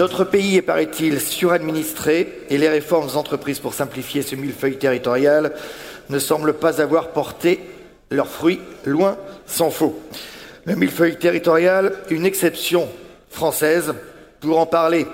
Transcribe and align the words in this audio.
Notre 0.00 0.24
pays 0.24 0.56
est, 0.56 0.62
paraît-il, 0.62 1.20
suradministré 1.20 2.46
et 2.48 2.56
les 2.56 2.70
réformes 2.70 3.10
entreprises 3.16 3.58
pour 3.58 3.74
simplifier 3.74 4.22
ce 4.22 4.34
millefeuille 4.34 4.78
territorial 4.78 5.52
ne 6.08 6.18
semblent 6.18 6.54
pas 6.54 6.80
avoir 6.80 7.08
porté 7.08 7.60
leurs 8.10 8.30
fruits, 8.30 8.62
loin 8.86 9.18
s'en 9.44 9.68
faut. 9.68 10.00
Le 10.64 10.74
millefeuille 10.74 11.18
territorial, 11.18 11.92
une 12.08 12.24
exception 12.24 12.88
française, 13.28 13.92
pour 14.40 14.58
en 14.58 14.64
parler. 14.64 15.06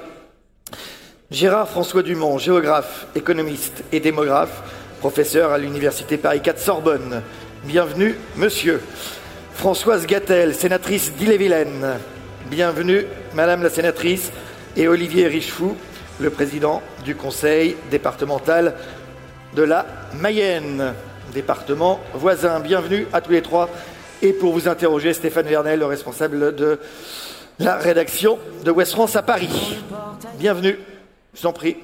Gérard 1.33 1.69
François 1.69 2.05
Dumont, 2.05 2.39
géographe, 2.39 3.09
économiste 3.17 3.83
et 3.91 3.99
démographe, 3.99 4.63
professeur 5.01 5.51
à 5.51 5.59
l'Université 5.59 6.17
Paris 6.17 6.43
4 6.43 6.61
Sorbonne. 6.61 7.23
Bienvenue, 7.65 8.15
monsieur. 8.37 8.81
Françoise 9.53 10.07
Gattel, 10.07 10.55
sénatrice 10.55 11.13
d'Ille-et-Vilaine. 11.15 11.99
Bienvenue, 12.49 13.05
madame 13.35 13.65
la 13.65 13.71
sénatrice. 13.71 14.31
Et 14.79 14.89
Olivier 14.89 15.27
Richefou, 15.27 15.75
le 16.21 16.29
président 16.29 16.83
du 17.03 17.15
conseil 17.15 17.77
départemental 17.91 18.75
de 19.55 19.63
la 19.63 19.87
Mayenne, 20.17 20.93
département 21.33 21.99
voisin. 22.13 22.61
Bienvenue 22.61 23.07
à 23.11 23.23
tous 23.23 23.33
les 23.33 23.41
trois. 23.41 23.71
Et 24.21 24.35
pour 24.35 24.53
vous 24.53 24.69
interroger, 24.69 25.15
Stéphane 25.15 25.47
Vernel, 25.47 25.79
le 25.79 25.87
responsable 25.87 26.55
de 26.55 26.79
la 27.59 27.77
rédaction 27.77 28.39
de 28.65 28.71
West 28.71 28.93
France 28.93 29.17
à 29.17 29.23
Paris. 29.23 29.79
Bienvenue. 30.39 30.79
Je 31.33 31.41
vous 31.41 31.47
en 31.47 31.55
prie. 31.55 31.79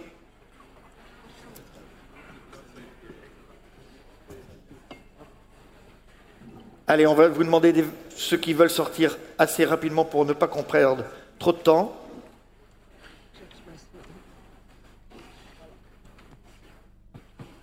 Allez, 6.86 7.06
on 7.06 7.14
va 7.14 7.28
vous 7.28 7.44
demander 7.44 7.72
ceux 8.14 8.36
qui 8.36 8.52
veulent 8.52 8.68
sortir 8.68 9.16
assez 9.38 9.64
rapidement 9.64 10.04
pour 10.04 10.26
ne 10.26 10.34
pas 10.34 10.46
qu'on 10.46 10.62
perde 10.62 11.06
trop 11.38 11.52
de 11.52 11.56
temps. 11.56 11.96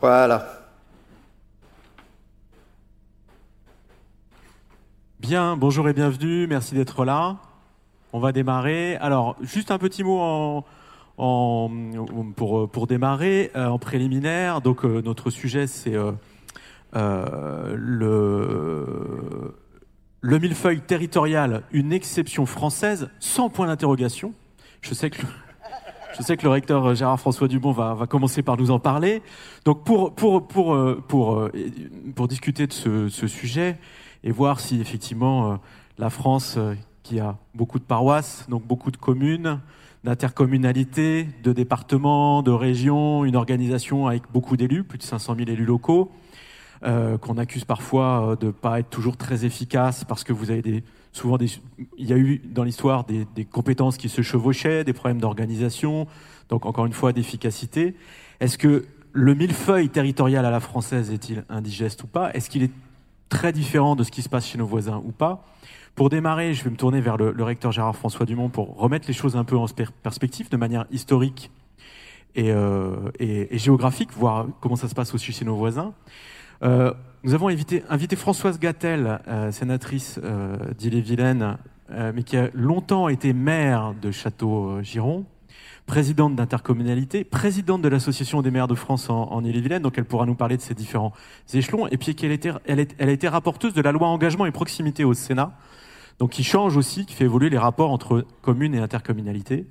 Voilà. 0.02 0.48
Bien, 5.20 5.58
bonjour 5.58 5.90
et 5.90 5.94
bienvenue, 5.94 6.48
merci 6.48 6.74
d'être 6.74 7.04
là. 7.04 7.36
On 8.14 8.20
va 8.20 8.32
démarrer. 8.32 8.96
Alors, 8.96 9.36
juste 9.42 9.72
un 9.72 9.78
petit 9.78 10.06
mot 10.06 10.64
en, 11.18 11.70
pour, 12.38 12.70
pour 12.70 12.88
démarrer, 12.88 13.52
euh, 13.58 13.68
en 13.68 13.78
préliminaire, 13.78 14.62
donc 14.62 14.86
euh, 14.86 15.02
notre 15.02 15.30
sujet 15.32 15.68
c'est 15.68 15.96
euh, 16.96 17.76
le, 17.76 19.54
le 20.22 20.40
millefeuille 20.40 20.80
territorial, 20.80 21.64
une 21.74 21.92
exception 21.92 22.46
française, 22.46 23.10
sans 23.20 23.50
point 23.50 23.68
d'interrogation. 23.68 24.34
Je 24.82 24.94
sais 24.94 25.10
que 25.10 25.24
je 26.20 26.24
sais 26.24 26.38
que 26.38 26.44
le 26.44 26.50
recteur 26.50 26.94
Gérard 26.96 27.20
François 27.20 27.48
Dubon 27.48 27.72
va, 27.72 28.06
commencer 28.08 28.44
par 28.44 28.58
nous 28.58 28.72
en 28.72 28.80
parler. 28.80 29.22
Donc 29.66 29.84
pour 29.84 30.14
pour 30.14 30.48
pour 30.48 30.78
pour 31.08 31.50
pour, 32.16 32.28
discuter 32.28 32.68
de 32.68 32.74
ce, 32.74 33.08
ce, 33.10 33.28
sujet 33.28 33.78
et 34.24 34.32
voir 34.32 34.60
si 34.60 34.82
effectivement 34.82 35.60
la 35.98 36.10
France, 36.10 36.58
qui 37.04 37.20
a 37.20 37.38
beaucoup 37.56 37.80
de 37.80 37.84
paroisses, 37.84 38.46
donc 38.50 38.64
beaucoup 38.66 38.92
de 38.92 38.98
communes, 38.98 39.60
d'intercommunalité, 40.04 41.28
de 41.44 41.54
départements, 41.54 42.42
de 42.44 42.52
régions, 42.52 43.26
une 43.26 43.36
organisation 43.36 44.08
avec 44.08 44.24
beaucoup 44.32 44.58
d'élus, 44.58 44.84
plus 44.84 44.98
de 44.98 45.04
500 45.04 45.36
000 45.36 45.50
élus 45.50 45.66
locaux, 45.66 46.12
euh, 46.84 47.18
qu'on 47.18 47.38
accuse 47.38 47.66
parfois 47.66 48.32
euh, 48.32 48.36
de 48.36 48.48
ne 48.48 48.52
pas 48.52 48.80
être 48.80 48.90
toujours 48.90 49.18
très 49.18 49.46
efficace 49.46 50.04
parce 50.04 50.24
que 50.24 50.34
vous 50.34 50.52
avez 50.52 50.62
des, 50.62 50.84
souvent 51.12 51.38
des, 51.38 51.48
il 51.98 52.08
y 52.08 52.14
a 52.14 52.18
eu 52.18 52.42
dans 52.46 52.64
l'histoire 52.64 53.04
des, 53.04 53.28
des, 53.36 53.46
compétences 53.46 53.98
qui 53.98 54.10
se 54.10 54.22
chevauchaient, 54.22 54.84
des 54.84 54.94
problèmes 54.94 55.20
d'organisation, 55.20 56.08
donc 56.50 56.66
encore 56.66 56.86
une 56.86 56.94
fois 56.94 57.14
d'efficacité. 57.14 57.96
Est-ce 58.40 58.58
que 58.58 58.86
le 59.12 59.34
millefeuille 59.34 59.90
territorial 59.90 60.46
à 60.46 60.52
la 60.52 60.60
française 60.60 61.12
est-il 61.12 61.44
indigeste 61.50 62.04
ou 62.04 62.08
pas? 62.08 62.32
Est-ce 62.34 62.50
qu'il 62.50 62.64
est 62.64 62.72
très 63.30 63.52
différent 63.52 63.96
de 63.96 64.04
ce 64.04 64.12
qui 64.12 64.22
se 64.22 64.30
passe 64.30 64.48
chez 64.48 64.58
nos 64.58 64.66
voisins 64.66 65.02
ou 65.06 65.12
pas? 65.12 65.46
Pour 65.96 66.10
démarrer, 66.10 66.54
je 66.54 66.64
vais 66.64 66.70
me 66.70 66.78
tourner 66.78 67.02
vers 67.02 67.18
le, 67.18 67.44
recteur 67.44 67.72
Gérard 67.72 67.96
François 67.96 68.26
Dumont 68.26 68.50
pour 68.50 68.78
remettre 68.78 69.08
les 69.08 69.14
choses 69.14 69.36
un 69.36 69.44
peu 69.44 69.58
en 69.58 69.66
perspective 70.02 70.50
de 70.50 70.58
manière 70.58 70.86
historique 70.92 71.52
euh, 72.38 73.12
et, 73.20 73.58
géographique, 73.58 74.14
voir 74.14 74.46
comment 74.62 74.76
ça 74.76 74.88
se 74.88 74.96
passe 74.96 75.14
aussi 75.14 75.34
chez 75.34 75.46
nos 75.46 75.56
voisins. 75.56 75.94
Euh, 76.64 76.94
nous 77.24 77.34
avons 77.34 77.48
invité, 77.48 77.84
invité 77.90 78.16
Françoise 78.16 78.60
Gattel, 78.60 79.20
euh, 79.28 79.52
sénatrice 79.52 80.20
d'Ille-et-Vilaine, 80.78 81.58
mais 82.14 82.22
qui 82.22 82.38
a 82.38 82.50
longtemps 82.54 83.10
été 83.10 83.34
maire 83.34 83.96
de 84.00 84.12
Château-Giron, 84.12 85.26
présidente 85.88 86.36
d'intercommunalité, 86.36 87.24
présidente 87.24 87.82
de 87.82 87.90
l'Association 87.90 88.44
des 88.44 88.52
maires 88.52 88.68
de 88.68 88.76
France 88.76 89.10
en, 89.10 89.44
Ille-et-Vilaine, 89.44 89.82
donc 89.82 89.98
elle 89.98 90.06
pourra 90.06 90.28
nous 90.28 90.36
parler 90.36 90.56
de 90.56 90.62
ces 90.62 90.76
différents 90.76 91.14
échelons, 91.52 91.88
et 91.88 91.98
puis 91.98 92.14
qu'elle 92.14 92.32
elle, 92.68 92.88
elle 93.00 93.10
a 93.10 93.12
été 93.12 93.28
rapporteuse 93.28 93.74
de 93.74 93.82
la 93.82 93.92
loi 93.92 94.08
engagement 94.08 94.46
et 94.46 94.52
proximité 94.52 95.04
au 95.04 95.16
Sénat, 95.16 95.58
donc 96.20 96.30
qui 96.30 96.44
change 96.44 96.78
aussi, 96.78 97.08
qui 97.08 97.16
fait 97.16 97.24
évoluer 97.24 97.50
les 97.50 97.58
rapports 97.58 97.90
entre 97.90 98.24
communes 98.44 98.76
et 98.76 98.80
intercommunalité. 98.80 99.66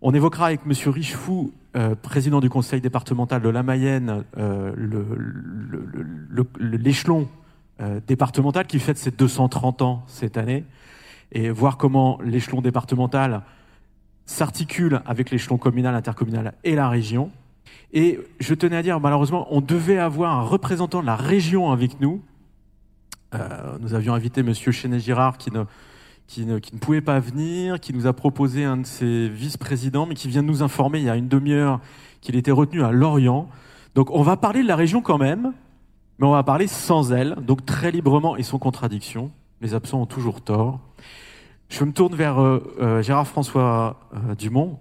On 0.00 0.14
évoquera 0.14 0.46
avec 0.46 0.64
Monsieur 0.64 0.90
Richefou, 0.90 1.52
euh, 1.76 1.96
président 1.96 2.38
du 2.38 2.48
conseil 2.48 2.80
départemental 2.80 3.42
de 3.42 3.48
la 3.48 3.64
Mayenne, 3.64 4.24
euh, 4.36 4.72
l'échelon 6.60 7.28
euh, 7.80 8.00
départemental 8.06 8.66
qui 8.66 8.78
fête 8.78 8.96
ses 8.96 9.10
230 9.10 9.82
ans 9.82 10.04
cette 10.06 10.36
année, 10.36 10.64
et 11.32 11.50
voir 11.50 11.76
comment 11.78 12.20
l'échelon 12.22 12.60
départemental 12.60 13.42
s'articule 14.24 15.02
avec 15.04 15.30
l'échelon 15.30 15.58
communal, 15.58 15.96
intercommunal 15.96 16.54
et 16.62 16.76
la 16.76 16.88
région. 16.88 17.32
Et 17.92 18.20
je 18.38 18.54
tenais 18.54 18.76
à 18.76 18.82
dire, 18.82 19.00
malheureusement, 19.00 19.48
on 19.50 19.60
devait 19.60 19.98
avoir 19.98 20.38
un 20.38 20.42
représentant 20.42 21.00
de 21.00 21.06
la 21.06 21.16
région 21.16 21.72
avec 21.72 22.00
nous, 22.00 22.22
nous 23.80 23.92
avions 23.92 24.14
invité 24.14 24.42
Monsieur 24.42 24.72
Chenet-Girard 24.72 25.36
qui 25.36 25.50
ne, 25.50 25.64
qui, 26.28 26.44
ne, 26.44 26.58
qui 26.58 26.74
ne 26.74 26.78
pouvait 26.78 27.00
pas 27.00 27.18
venir, 27.18 27.80
qui 27.80 27.92
nous 27.92 28.06
a 28.06 28.12
proposé 28.12 28.62
un 28.62 28.76
de 28.76 28.86
ses 28.86 29.28
vice-présidents, 29.28 30.06
mais 30.06 30.14
qui 30.14 30.28
vient 30.28 30.42
de 30.42 30.46
nous 30.46 30.62
informer 30.62 30.98
il 30.98 31.04
y 31.06 31.10
a 31.10 31.16
une 31.16 31.26
demi-heure 31.26 31.80
qu'il 32.20 32.36
était 32.36 32.52
retenu 32.52 32.84
à 32.84 32.92
Lorient. 32.92 33.48
Donc 33.94 34.10
on 34.12 34.22
va 34.22 34.36
parler 34.36 34.62
de 34.62 34.68
la 34.68 34.76
région 34.76 35.00
quand 35.00 35.18
même, 35.18 35.54
mais 36.18 36.26
on 36.26 36.32
va 36.32 36.44
parler 36.44 36.66
sans 36.66 37.12
elle, 37.12 37.36
donc 37.36 37.64
très 37.64 37.90
librement 37.90 38.36
et 38.36 38.42
sans 38.42 38.58
contradiction. 38.58 39.32
Les 39.62 39.74
absents 39.74 40.02
ont 40.02 40.06
toujours 40.06 40.42
tort. 40.42 40.80
Je 41.70 41.82
me 41.84 41.92
tourne 41.92 42.14
vers 42.14 42.40
euh, 42.40 42.76
euh, 42.80 43.02
Gérard-François 43.02 43.98
Dumont. 44.38 44.78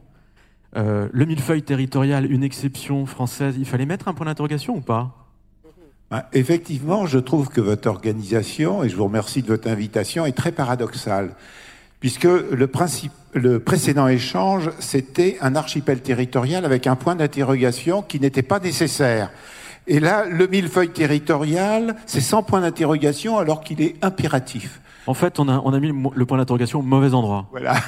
le 0.76 1.26
millefeuille 1.26 1.64
territorial, 1.64 2.30
une 2.30 2.44
exception 2.44 3.06
française, 3.06 3.56
il 3.58 3.66
fallait 3.66 3.86
mettre 3.86 4.10
un 4.10 4.14
point 4.14 4.26
d'interrogation 4.26 4.76
ou 4.76 4.82
pas? 4.82 5.27
Effectivement, 6.34 7.06
je 7.06 7.20
trouve 7.20 7.50
que 7.50 7.62
votre 7.62 7.90
organisation, 7.90 8.84
et 8.84 8.90
je 8.90 8.96
vous 8.96 9.06
remercie 9.06 9.42
de 9.42 9.48
votre 9.48 9.70
invitation, 9.70 10.26
est 10.26 10.32
très 10.32 10.52
paradoxale, 10.52 11.32
puisque 12.00 12.26
le, 12.26 12.68
principe, 12.68 13.12
le 13.34 13.60
précédent 13.60 14.08
échange, 14.08 14.72
c'était 14.80 15.38
un 15.42 15.56
archipel 15.56 16.02
territorial 16.02 16.66
avec 16.66 16.88
un 16.88 16.96
point 16.96 17.16
d'interrogation 17.16 18.02
qui 18.02 18.20
n'était 18.20 18.44
pas 18.44 18.60
nécessaire. 18.60 19.32
Et 19.88 20.00
là, 20.00 20.26
le 20.26 20.48
millefeuille 20.48 20.92
territorial, 20.92 21.96
c'est 22.06 22.22
sans 22.22 22.44
point 22.44 22.62
d'interrogation 22.62 23.38
alors 23.38 23.64
qu'il 23.64 23.82
est 23.82 23.96
impératif. 24.02 24.82
En 25.08 25.14
fait, 25.14 25.40
on 25.40 25.48
a, 25.48 25.62
on 25.64 25.74
a 25.74 25.80
mis 25.80 25.88
le 25.88 26.26
point 26.26 26.38
d'interrogation 26.38 26.80
au 26.80 26.84
mauvais 26.84 27.14
endroit. 27.14 27.48
Voilà. 27.52 27.76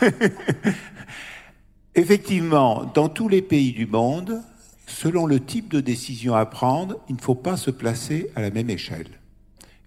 Effectivement, 1.96 2.90
dans 2.94 3.10
tous 3.10 3.28
les 3.28 3.42
pays 3.42 3.74
du 3.74 3.86
monde, 3.86 4.42
selon 4.90 5.26
le 5.26 5.40
type 5.40 5.72
de 5.72 5.80
décision 5.80 6.36
à 6.36 6.46
prendre, 6.46 6.98
il 7.08 7.16
ne 7.16 7.22
faut 7.22 7.36
pas 7.36 7.58
se 7.58 7.72
placer 7.72 8.30
à 8.36 8.42
la 8.42 8.50
même 8.50 8.70
échelle. 8.70 9.20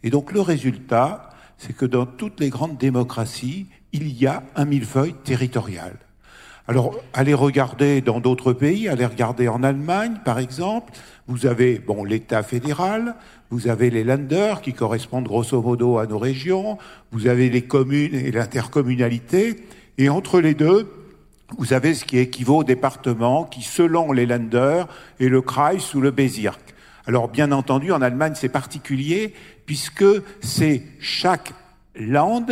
Et 0.02 0.10
donc 0.10 0.32
le 0.32 0.40
résultat, 0.40 1.30
c'est 1.58 1.76
que 1.76 1.86
dans 1.86 2.06
toutes 2.06 2.40
les 2.40 2.48
grandes 2.48 2.78
démocraties, 2.78 3.66
il 3.92 4.08
y 4.12 4.26
a 4.26 4.42
un 4.56 4.64
millefeuille 4.64 5.14
territorial. 5.24 5.96
Alors, 6.68 6.94
allez 7.12 7.34
regarder 7.34 8.00
dans 8.00 8.20
d'autres 8.20 8.52
pays, 8.52 8.88
allez 8.88 9.04
regarder 9.04 9.48
en 9.48 9.64
Allemagne, 9.64 10.18
par 10.24 10.38
exemple. 10.38 10.92
Vous 11.26 11.46
avez, 11.46 11.80
bon, 11.80 12.04
l'État 12.04 12.44
fédéral, 12.44 13.16
vous 13.50 13.66
avez 13.66 13.90
les 13.90 14.04
Länder 14.04 14.54
qui 14.62 14.72
correspondent 14.72 15.26
grosso 15.26 15.60
modo 15.60 15.98
à 15.98 16.06
nos 16.06 16.18
régions, 16.18 16.78
vous 17.10 17.26
avez 17.26 17.50
les 17.50 17.62
communes 17.62 18.14
et 18.14 18.30
l'intercommunalité, 18.30 19.56
et 19.98 20.08
entre 20.08 20.40
les 20.40 20.54
deux, 20.54 20.88
vous 21.58 21.72
avez 21.72 21.94
ce 21.94 22.04
qui 22.04 22.18
équivaut 22.18 22.58
au 22.58 22.64
département 22.64 23.44
qui, 23.44 23.62
selon 23.62 24.12
les 24.12 24.26
Länder, 24.26 24.84
est 25.20 25.28
le 25.28 25.40
Kreis 25.42 25.94
ou 25.94 26.00
le 26.00 26.10
Bezirk. 26.10 26.60
Alors, 27.06 27.28
bien 27.28 27.52
entendu, 27.52 27.92
en 27.92 28.02
Allemagne, 28.02 28.34
c'est 28.36 28.48
particulier 28.48 29.34
puisque 29.66 30.04
c'est 30.40 30.82
chaque 31.00 31.52
land 31.96 32.46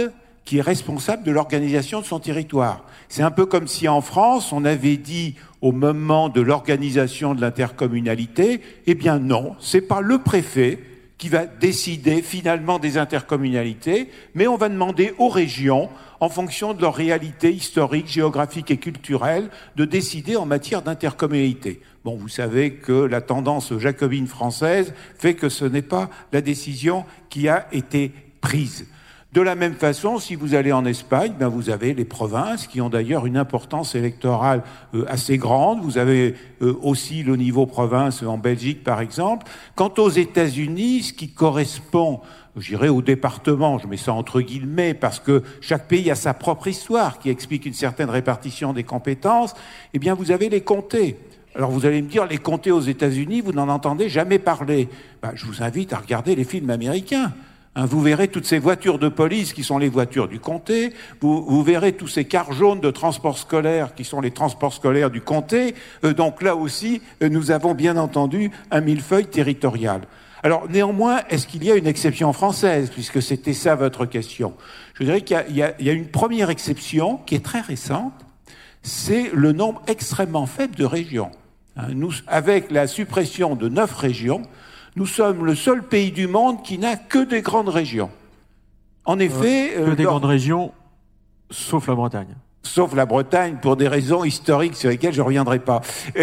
qui 0.44 0.58
est 0.58 0.62
responsable 0.62 1.22
de 1.22 1.30
l'organisation 1.30 2.00
de 2.00 2.06
son 2.06 2.18
territoire. 2.18 2.84
C'est 3.08 3.22
un 3.22 3.30
peu 3.30 3.46
comme 3.46 3.68
si 3.68 3.88
en 3.88 4.00
France, 4.00 4.52
on 4.52 4.64
avait 4.64 4.96
dit 4.96 5.36
au 5.60 5.72
moment 5.72 6.28
de 6.28 6.40
l'organisation 6.40 7.34
de 7.34 7.40
l'intercommunalité, 7.40 8.60
eh 8.86 8.94
bien 8.94 9.18
non, 9.18 9.54
c'est 9.60 9.80
pas 9.80 10.00
le 10.00 10.18
préfet 10.18 10.78
qui 11.20 11.28
va 11.28 11.44
décider 11.44 12.22
finalement 12.22 12.78
des 12.78 12.96
intercommunalités, 12.96 14.08
mais 14.34 14.46
on 14.46 14.56
va 14.56 14.70
demander 14.70 15.12
aux 15.18 15.28
régions, 15.28 15.90
en 16.18 16.30
fonction 16.30 16.72
de 16.72 16.80
leur 16.80 16.94
réalité 16.94 17.52
historique, 17.52 18.08
géographique 18.08 18.70
et 18.70 18.78
culturelle, 18.78 19.50
de 19.76 19.84
décider 19.84 20.36
en 20.36 20.46
matière 20.46 20.80
d'intercommunalité. 20.80 21.82
Bon, 22.06 22.16
vous 22.16 22.28
savez 22.28 22.72
que 22.72 22.92
la 23.04 23.20
tendance 23.20 23.76
jacobine 23.78 24.26
française 24.26 24.94
fait 25.18 25.34
que 25.34 25.50
ce 25.50 25.66
n'est 25.66 25.82
pas 25.82 26.08
la 26.32 26.40
décision 26.40 27.04
qui 27.28 27.48
a 27.48 27.66
été 27.70 28.12
prise. 28.40 28.86
De 29.32 29.40
la 29.40 29.54
même 29.54 29.74
façon, 29.74 30.18
si 30.18 30.34
vous 30.34 30.56
allez 30.56 30.72
en 30.72 30.84
Espagne, 30.84 31.34
ben 31.38 31.46
vous 31.46 31.70
avez 31.70 31.94
les 31.94 32.04
provinces 32.04 32.66
qui 32.66 32.80
ont 32.80 32.88
d'ailleurs 32.88 33.26
une 33.26 33.36
importance 33.36 33.94
électorale 33.94 34.64
euh, 34.92 35.04
assez 35.06 35.38
grande. 35.38 35.80
Vous 35.82 35.98
avez 35.98 36.34
euh, 36.62 36.76
aussi 36.82 37.22
le 37.22 37.36
niveau 37.36 37.64
province 37.64 38.24
en 38.24 38.38
Belgique, 38.38 38.82
par 38.82 39.00
exemple. 39.00 39.46
Quant 39.76 39.94
aux 39.98 40.08
États-Unis, 40.08 41.04
ce 41.04 41.12
qui 41.12 41.28
correspond, 41.28 42.22
j'irai 42.56 42.88
au 42.88 43.02
département, 43.02 43.78
je 43.78 43.86
mets 43.86 43.96
ça 43.96 44.12
entre 44.14 44.40
guillemets, 44.40 44.94
parce 44.94 45.20
que 45.20 45.44
chaque 45.60 45.86
pays 45.86 46.10
a 46.10 46.16
sa 46.16 46.34
propre 46.34 46.66
histoire 46.66 47.20
qui 47.20 47.30
explique 47.30 47.66
une 47.66 47.72
certaine 47.72 48.10
répartition 48.10 48.72
des 48.72 48.82
compétences, 48.82 49.54
eh 49.94 50.00
bien, 50.00 50.14
vous 50.14 50.32
avez 50.32 50.48
les 50.48 50.62
comtés. 50.62 51.16
Alors 51.54 51.70
vous 51.70 51.86
allez 51.86 52.02
me 52.02 52.08
dire, 52.08 52.26
les 52.26 52.38
comtés 52.38 52.72
aux 52.72 52.80
États-Unis, 52.80 53.42
vous 53.42 53.52
n'en 53.52 53.68
entendez 53.68 54.08
jamais 54.08 54.40
parler. 54.40 54.88
Ben, 55.22 55.30
je 55.36 55.46
vous 55.46 55.62
invite 55.62 55.92
à 55.92 55.98
regarder 55.98 56.34
les 56.34 56.44
films 56.44 56.70
américains. 56.70 57.32
Hein, 57.76 57.86
vous 57.86 58.00
verrez 58.00 58.26
toutes 58.26 58.46
ces 58.46 58.58
voitures 58.58 58.98
de 58.98 59.08
police 59.08 59.52
qui 59.52 59.62
sont 59.62 59.78
les 59.78 59.88
voitures 59.88 60.26
du 60.26 60.40
comté, 60.40 60.92
vous, 61.20 61.62
verrez 61.62 61.92
tous 61.92 62.08
ces 62.08 62.24
cars 62.24 62.52
jaunes 62.52 62.80
de 62.80 62.90
transport 62.90 63.38
scolaire 63.38 63.94
qui 63.94 64.04
sont 64.04 64.20
les 64.20 64.32
transports 64.32 64.72
scolaires 64.72 65.10
du 65.10 65.20
comté. 65.20 65.76
Euh, 66.04 66.12
donc 66.12 66.42
là 66.42 66.56
aussi, 66.56 67.00
euh, 67.22 67.28
nous 67.28 67.52
avons 67.52 67.74
bien 67.74 67.96
entendu 67.96 68.50
un 68.72 68.80
millefeuille 68.80 69.26
territorial. 69.26 70.02
Alors 70.42 70.68
néanmoins, 70.68 71.20
est-ce 71.28 71.46
qu'il 71.46 71.62
y 71.62 71.70
a 71.70 71.76
une 71.76 71.86
exception 71.86 72.32
française, 72.32 72.90
puisque 72.90 73.22
c'était 73.22 73.52
ça 73.52 73.76
votre 73.76 74.04
question? 74.04 74.54
Je 74.94 75.04
dirais 75.04 75.20
qu'il 75.20 75.36
y, 75.50 75.62
a 75.62 75.92
une 75.92 76.08
première 76.08 76.50
exception 76.50 77.18
qui 77.18 77.36
est 77.36 77.44
très 77.44 77.60
récente, 77.60 78.14
c'est 78.82 79.30
le 79.32 79.52
nombre 79.52 79.82
extrêmement 79.86 80.46
faible 80.46 80.74
de 80.74 80.84
régions. 80.84 81.30
Hein, 81.76 81.88
avec 82.26 82.70
la 82.72 82.88
suppression 82.88 83.54
de 83.54 83.68
neuf 83.68 83.94
régions, 83.94 84.42
nous 84.96 85.06
sommes 85.06 85.44
le 85.44 85.54
seul 85.54 85.82
pays 85.82 86.10
du 86.10 86.26
monde 86.26 86.62
qui 86.62 86.78
n'a 86.78 86.96
que 86.96 87.24
des 87.24 87.42
grandes 87.42 87.68
régions. 87.68 88.10
En 89.04 89.18
effet... 89.18 89.72
que 89.74 89.80
euh, 89.80 89.94
des 89.94 90.04
grandes 90.04 90.24
régions, 90.24 90.72
sauf 91.50 91.86
la 91.88 91.94
Bretagne. 91.94 92.34
Sauf 92.62 92.94
la 92.94 93.06
Bretagne, 93.06 93.56
pour 93.60 93.76
des 93.76 93.88
raisons 93.88 94.24
historiques 94.24 94.76
sur 94.76 94.90
lesquelles 94.90 95.14
je 95.14 95.20
ne 95.20 95.26
reviendrai 95.26 95.60
pas, 95.60 95.80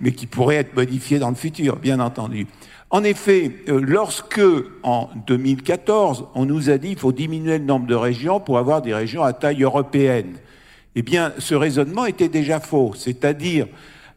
mais 0.00 0.12
qui 0.12 0.26
pourraient 0.26 0.56
être 0.56 0.76
modifiées 0.76 1.18
dans 1.18 1.30
le 1.30 1.34
futur, 1.34 1.76
bien 1.76 1.98
entendu. 1.98 2.46
En 2.90 3.04
effet, 3.04 3.50
euh, 3.68 3.80
lorsque, 3.80 4.42
en 4.82 5.08
2014, 5.26 6.26
on 6.34 6.44
nous 6.44 6.68
a 6.68 6.76
dit 6.76 6.88
qu'il 6.88 6.98
faut 6.98 7.12
diminuer 7.12 7.58
le 7.58 7.64
nombre 7.64 7.86
de 7.86 7.94
régions 7.94 8.38
pour 8.38 8.58
avoir 8.58 8.82
des 8.82 8.92
régions 8.92 9.22
à 9.22 9.32
taille 9.32 9.62
européenne, 9.62 10.34
eh 10.94 11.00
bien, 11.00 11.32
ce 11.38 11.54
raisonnement 11.54 12.04
était 12.04 12.28
déjà 12.28 12.60
faux. 12.60 12.92
C'est-à-dire, 12.94 13.66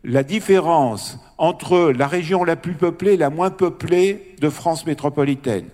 la 0.06 0.24
différence 0.24 1.19
entre 1.38 1.92
la 1.92 2.07
région 2.07 2.44
la 2.44 2.56
plus 2.56 2.75
peuplée 2.75 3.13
et 3.13 3.18
la 3.18 3.31
moins 3.31 3.50
peuplée 3.50 4.36
de 4.40 4.50
France 4.50 4.86
métropolitaine, 4.86 5.66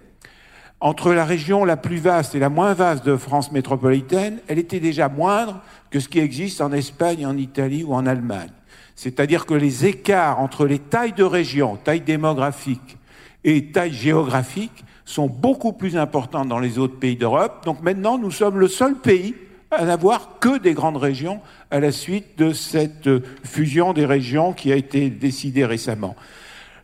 entre 0.80 1.14
la 1.14 1.26
région 1.26 1.66
la 1.66 1.78
plus 1.78 1.98
vaste 1.98 2.34
et 2.34 2.40
la 2.40 2.50
moins 2.50 2.74
vaste 2.74 3.06
de 3.06 3.18
France 3.18 3.52
métropolitaine, 3.52 4.40
elle 4.48 4.58
était 4.58 4.80
déjà 4.80 5.10
moindre 5.10 5.60
que 5.92 6.00
ce 6.00 6.08
qui 6.08 6.20
existe 6.20 6.62
en 6.62 6.72
Espagne, 6.72 7.26
en 7.26 7.38
Italie 7.38 7.84
ou 7.84 7.94
en 7.94 8.08
Allemagne. 8.08 8.50
C'est-à-dire 8.96 9.46
que 9.46 9.54
les 9.54 9.86
écarts 9.86 10.40
entre 10.40 10.66
les 10.66 10.80
tailles 10.80 11.14
de 11.14 11.24
région, 11.24 11.76
taille 11.76 12.02
démographique 12.02 12.98
et 13.44 13.72
taille 13.72 13.94
géographique 13.94 14.86
sont 15.04 15.28
beaucoup 15.28 15.74
plus 15.74 15.98
importants 15.98 16.46
dans 16.46 16.60
les 16.60 16.80
autres 16.80 16.98
pays 16.98 17.18
d'Europe. 17.18 17.66
Donc 17.66 17.82
maintenant, 17.84 18.18
nous 18.18 18.32
sommes 18.32 18.60
le 18.60 18.68
seul 18.68 18.96
pays 18.96 19.36
à 19.72 19.86
n'avoir 19.86 20.40
que 20.40 20.60
des 20.60 20.74
grandes 20.74 20.98
régions 20.98 21.40
à 21.72 21.80
la 21.80 21.92
suite 21.92 22.38
de 22.38 22.54
cette 22.54 23.10
fusion 23.44 23.94
des 23.94 24.06
régions 24.06 24.54
qui 24.54 24.72
a 24.72 24.76
été 24.76 25.10
décidée 25.10 25.66
récemment. 25.66 26.16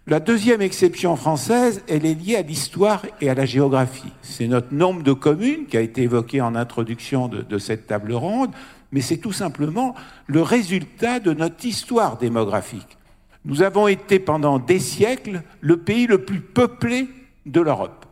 La 0.09 0.21
deuxième 0.21 0.61
exception 0.61 1.17
française, 1.17 1.83
elle 1.89 2.05
est 2.05 2.13
liée 2.13 2.37
à 2.37 2.41
l'histoire 2.41 3.05
et 3.19 3.29
à 3.29 3.35
la 3.35 3.45
géographie. 3.45 4.13
C'est 4.21 4.47
notre 4.47 4.73
nombre 4.73 5.03
de 5.03 5.11
communes 5.11 5.65
qui 5.65 5.75
a 5.75 5.81
été 5.81 6.03
évoqué 6.03 6.39
en 6.39 6.55
introduction 6.55 7.27
de, 7.27 7.41
de 7.41 7.57
cette 7.57 7.87
table 7.87 8.13
ronde, 8.13 8.51
mais 8.93 9.01
c'est 9.01 9.17
tout 9.17 9.33
simplement 9.33 9.95
le 10.25 10.41
résultat 10.41 11.19
de 11.19 11.33
notre 11.33 11.65
histoire 11.65 12.17
démographique. 12.17 12.97
Nous 13.43 13.61
avons 13.61 13.89
été 13.89 14.19
pendant 14.19 14.59
des 14.59 14.79
siècles 14.79 15.41
le 15.59 15.77
pays 15.77 16.07
le 16.07 16.23
plus 16.23 16.39
peuplé 16.39 17.09
de 17.45 17.59
l'Europe. 17.59 18.06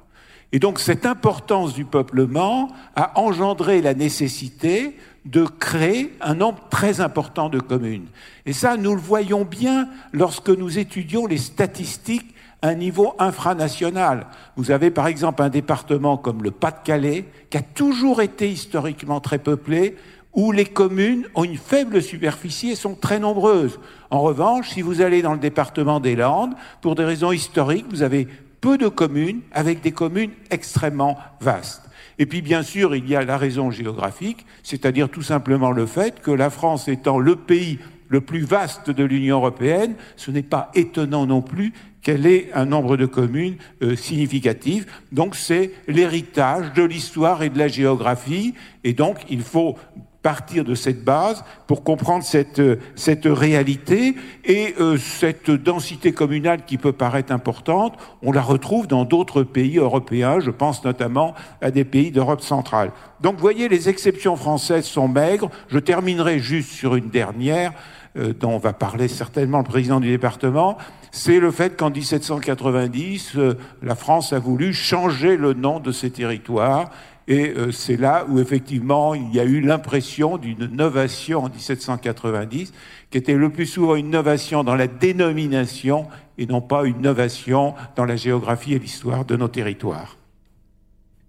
Et 0.52 0.60
donc 0.60 0.80
cette 0.80 1.06
importance 1.06 1.74
du 1.74 1.86
peuplement 1.86 2.70
a 2.96 3.20
engendré 3.20 3.82
la 3.82 3.94
nécessité 3.94 4.96
de 5.26 5.44
créer 5.44 6.14
un 6.22 6.36
nombre 6.36 6.60
très 6.70 7.02
important 7.02 7.50
de 7.50 7.60
communes. 7.60 8.08
Et 8.46 8.54
ça, 8.54 8.78
nous 8.78 8.94
le 8.94 9.02
voyons 9.02 9.44
bien 9.44 9.90
lorsque 10.14 10.50
nous 10.50 10.78
étudions 10.78 11.26
les 11.26 11.40
statistiques 11.40 12.36
à 12.62 12.70
un 12.70 12.76
niveau 12.76 13.16
infranational. 13.20 14.28
Vous 14.56 14.72
avez 14.72 14.92
par 14.92 15.08
exemple 15.08 15.42
un 15.42 15.50
département 15.50 16.18
comme 16.18 16.44
le 16.44 16.52
Pas-de-Calais, 16.52 17.26
qui 17.50 17.58
a 17.58 17.62
toujours 17.62 18.22
été 18.22 18.50
historiquement 18.50 19.20
très 19.20 19.40
peuplé, 19.40 19.96
où 20.34 20.52
les 20.52 20.66
communes 20.66 21.26
ont 21.34 21.46
une 21.46 21.58
faible 21.58 22.02
superficie 22.02 22.72
et 22.72 22.76
sont 22.76 22.96
très 22.96 23.20
nombreuses. 23.20 23.80
En 24.10 24.22
revanche, 24.22 24.70
si 24.70 24.82
vous 24.82 25.02
allez 25.02 25.22
dans 25.22 25.34
le 25.34 25.40
département 25.40 26.00
des 26.00 26.16
Landes, 26.16 26.54
pour 26.82 26.96
des 26.96 27.06
raisons 27.06 27.32
historiques, 27.32 27.86
vous 27.90 28.04
avez 28.04 28.28
peu 28.66 28.80
de 28.80 28.88
communes 28.88 29.42
avec 29.52 29.82
des 29.82 29.92
communes 29.92 30.32
extrêmement 30.50 31.20
vastes. 31.40 31.84
Et 32.18 32.26
puis 32.26 32.42
bien 32.42 32.64
sûr, 32.64 32.96
il 32.96 33.08
y 33.08 33.16
a 33.16 33.24
la 33.24 33.38
raison 33.38 33.70
géographique, 33.70 34.44
c'est-à-dire 34.64 35.08
tout 35.08 35.22
simplement 35.22 35.70
le 35.70 35.86
fait 35.86 36.20
que 36.20 36.32
la 36.32 36.50
France 36.50 36.88
étant 36.88 37.20
le 37.20 37.36
pays 37.36 37.78
le 38.10 38.22
plus 38.22 38.44
vaste 38.44 38.90
de 38.90 39.04
l'Union 39.04 39.38
européenne, 39.38 39.94
ce 40.16 40.32
n'est 40.32 40.42
pas 40.42 40.72
étonnant 40.74 41.28
non 41.28 41.44
plus 41.44 41.74
qu'elle 42.02 42.26
ait 42.26 42.50
un 42.56 42.66
nombre 42.66 42.98
de 42.98 43.06
communes 43.06 43.58
euh, 43.84 43.96
significatif. 43.96 44.88
Donc 45.12 45.36
c'est 45.36 45.72
l'héritage 45.88 46.74
de 46.74 46.82
l'histoire 46.82 47.44
et 47.44 47.50
de 47.50 47.60
la 47.60 47.68
géographie, 47.68 48.56
et 48.84 48.94
donc 48.94 49.18
il 49.30 49.44
faut 49.44 49.78
partir 50.26 50.64
de 50.64 50.74
cette 50.74 51.04
base 51.04 51.44
pour 51.68 51.84
comprendre 51.84 52.24
cette, 52.24 52.60
cette 52.96 53.26
réalité 53.26 54.16
et 54.44 54.74
euh, 54.80 54.98
cette 54.98 55.52
densité 55.52 56.14
communale 56.14 56.66
qui 56.66 56.80
peut 56.80 56.94
paraître 56.94 57.32
importante, 57.32 57.94
on 58.24 58.32
la 58.32 58.42
retrouve 58.42 58.88
dans 58.88 59.06
d'autres 59.06 59.44
pays 59.44 59.78
européens, 59.78 60.40
je 60.40 60.50
pense 60.50 60.84
notamment 60.84 61.36
à 61.62 61.70
des 61.70 61.86
pays 61.86 62.10
d'Europe 62.10 62.42
centrale. 62.42 62.92
Donc 63.22 63.36
vous 63.36 63.42
voyez, 63.42 63.70
les 63.70 63.88
exceptions 63.88 64.36
françaises 64.36 64.86
sont 64.86 65.08
maigres. 65.08 65.52
Je 65.68 65.78
terminerai 65.78 66.40
juste 66.40 66.72
sur 66.72 66.96
une 66.96 67.10
dernière 67.10 67.74
euh, 68.18 68.34
dont 68.34 68.58
va 68.58 68.74
parler 68.74 69.08
certainement 69.08 69.60
le 69.60 69.64
président 69.64 70.00
du 70.00 70.10
département, 70.10 70.80
c'est 71.12 71.40
le 71.40 71.52
fait 71.52 71.78
qu'en 71.78 71.92
1790, 71.92 73.34
euh, 73.36 73.54
la 73.84 73.94
France 73.94 74.34
a 74.34 74.40
voulu 74.40 74.74
changer 74.74 75.38
le 75.38 75.54
nom 75.54 75.80
de 75.80 75.92
ses 75.92 76.10
territoires 76.10 76.90
et 77.28 77.54
euh, 77.56 77.72
c'est 77.72 77.98
là 77.98 78.26
où 78.30 78.40
effectivement 78.40 79.14
il 79.16 79.34
y 79.34 79.40
a 79.40 79.44
eu 79.44 79.62
l'impression 79.62 80.38
d'une 80.38 80.68
novation 80.68 81.44
en 81.44 81.50
1790, 81.50 82.74
qui 83.10 83.18
était 83.18 83.34
le 83.34 83.50
plus 83.50 83.66
souvent 83.66 83.96
une 83.96 84.10
novation 84.10 84.64
dans 84.64 84.76
la 84.76 84.88
dénomination 84.88 86.08
et 86.38 86.46
non 86.46 86.62
pas 86.62 86.86
une 86.86 87.02
novation 87.02 87.74
dans 87.96 88.06
la 88.06 88.16
géographie 88.16 88.74
et 88.74 88.80
l'histoire 88.80 89.26
de 89.26 89.36
nos 89.36 89.48
territoires. 89.48 90.18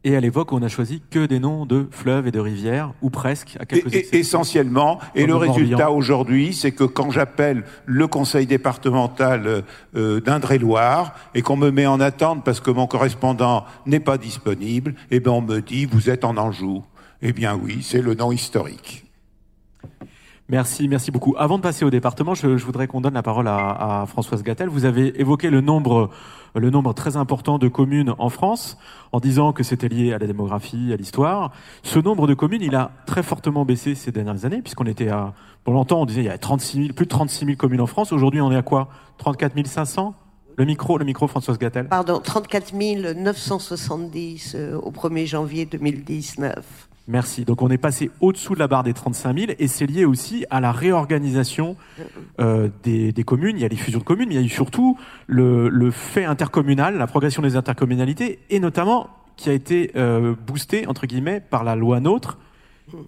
Et 0.07 0.15
à 0.15 0.21
l'époque, 0.21 0.53
on 0.53 0.63
a 0.63 0.69
choisi 0.69 1.03
que 1.11 1.27
des 1.27 1.41
noms 1.41 1.67
de 1.67 1.89
fleuves 1.91 2.29
et 2.29 2.31
de 2.31 2.39
rivières, 2.39 2.93
ou 3.03 3.11
presque, 3.11 3.57
à 3.59 3.67
quelques 3.67 3.93
et, 3.93 4.17
Essentiellement. 4.17 5.01
Et 5.17 5.27
le 5.27 5.35
résultat 5.35 5.91
aujourd'hui, 5.91 6.55
c'est 6.55 6.71
que 6.71 6.85
quand 6.85 7.11
j'appelle 7.11 7.65
le 7.87 8.07
conseil 8.07 8.47
départemental 8.47 9.65
euh, 9.97 10.21
d'Indre-et-Loire 10.21 11.17
et 11.35 11.43
qu'on 11.43 11.57
me 11.57 11.73
met 11.73 11.87
en 11.87 11.99
attente 11.99 12.45
parce 12.45 12.61
que 12.61 12.71
mon 12.71 12.87
correspondant 12.87 13.65
n'est 13.85 13.99
pas 13.99 14.17
disponible, 14.17 14.95
eh 15.11 15.19
ben 15.19 15.33
on 15.33 15.43
me 15.43 15.59
dit 15.59 15.87
vous 15.87 16.09
êtes 16.09 16.25
en 16.25 16.37
Anjou. 16.37 16.85
Eh 17.21 17.33
bien 17.33 17.59
oui, 17.61 17.81
c'est 17.83 18.01
le 18.01 18.15
nom 18.15 18.31
historique. 18.31 19.06
Merci, 20.49 20.87
merci 20.87 21.11
beaucoup. 21.11 21.35
Avant 21.39 21.59
de 21.59 21.63
passer 21.63 21.85
au 21.85 21.91
département, 21.91 22.35
je, 22.35 22.47
voudrais 22.47 22.87
qu'on 22.87 23.01
donne 23.01 23.15
la 23.15 23.23
parole 23.23 23.49
à, 23.49 24.03
à, 24.03 24.07
Françoise 24.07 24.45
Gattel. 24.45 24.69
Vous 24.69 24.85
avez 24.85 25.21
évoqué 25.21 25.51
le 25.51 25.61
nombre, 25.61 26.11
le 26.55 26.71
nombre 26.71 26.93
très 26.93 27.17
important 27.17 27.59
de 27.59 27.67
communes 27.67 28.15
en 28.19 28.29
France, 28.29 28.79
en 29.11 29.19
disant 29.19 29.53
que 29.53 29.65
c'était 29.65 29.89
lié 29.89 30.13
à 30.13 30.19
la 30.19 30.27
démographie, 30.29 30.93
à 30.93 30.97
l'histoire. 30.97 31.51
Ce 31.83 31.99
nombre 31.99 32.29
de 32.29 32.35
communes, 32.35 32.63
il 32.63 32.77
a 32.77 32.93
très 33.07 33.25
fortement 33.25 33.65
baissé 33.65 33.97
ces 33.97 34.13
dernières 34.13 34.45
années, 34.45 34.63
puisqu'on 34.63 34.87
était 34.87 35.09
à, 35.09 35.35
pour 35.65 35.75
longtemps, 35.75 36.03
on 36.03 36.07
disait 36.07 36.21
il 36.21 36.27
y 36.27 36.31
a 36.31 36.39
36 36.39 36.77
000, 36.77 36.93
plus 36.95 37.07
de 37.07 37.11
36 37.11 37.45
000 37.45 37.57
communes 37.57 37.81
en 37.81 37.87
France. 37.87 38.13
Aujourd'hui, 38.13 38.41
on 38.41 38.53
est 38.53 38.57
à 38.57 38.63
quoi? 38.63 38.89
34 39.19 39.67
500 39.67 40.15
le 40.59 40.65
micro, 40.65 40.97
le 40.97 41.05
micro, 41.05 41.27
Françoise 41.27 41.59
Gattel. 41.59 41.87
Pardon, 41.87 42.19
34 42.19 42.73
970 42.73 44.55
euh, 44.55 44.79
au 44.79 44.91
1er 44.91 45.27
janvier 45.27 45.67
2019. 45.67 46.86
Merci. 47.09 47.45
Donc 47.45 47.63
on 47.63 47.69
est 47.69 47.79
passé 47.79 48.11
au-dessous 48.21 48.55
de 48.55 48.59
la 48.59 48.67
barre 48.67 48.83
des 48.83 48.93
35 48.93 49.39
000 49.39 49.53
et 49.59 49.69
c'est 49.69 49.87
lié 49.87 50.05
aussi 50.05 50.45
à 50.51 50.61
la 50.61 50.73
réorganisation 50.73 51.77
euh, 52.41 52.69
des, 52.83 53.13
des, 53.13 53.23
communes. 53.23 53.57
Il 53.57 53.63
y 53.63 53.65
a 53.65 53.69
les 53.69 53.77
fusions 53.77 54.01
de 54.01 54.05
communes, 54.05 54.29
mais 54.29 54.35
il 54.35 54.41
y 54.41 54.43
a 54.43 54.47
eu 54.47 54.49
surtout 54.49 54.99
le, 55.29 55.69
le 55.69 55.91
fait 55.93 56.25
intercommunal, 56.25 56.99
la 56.99 57.07
progression 57.07 57.43
des 57.43 57.55
intercommunalités 57.55 58.41
et 58.51 58.59
notamment 58.59 59.09
qui 59.37 59.51
a 59.51 59.53
été 59.53 59.93
euh, 59.95 60.35
boosté 60.47 60.87
entre 60.89 61.07
guillemets 61.07 61.41
par 61.41 61.63
la 61.63 61.77
loi 61.77 62.01
NOTRe, 62.01 62.39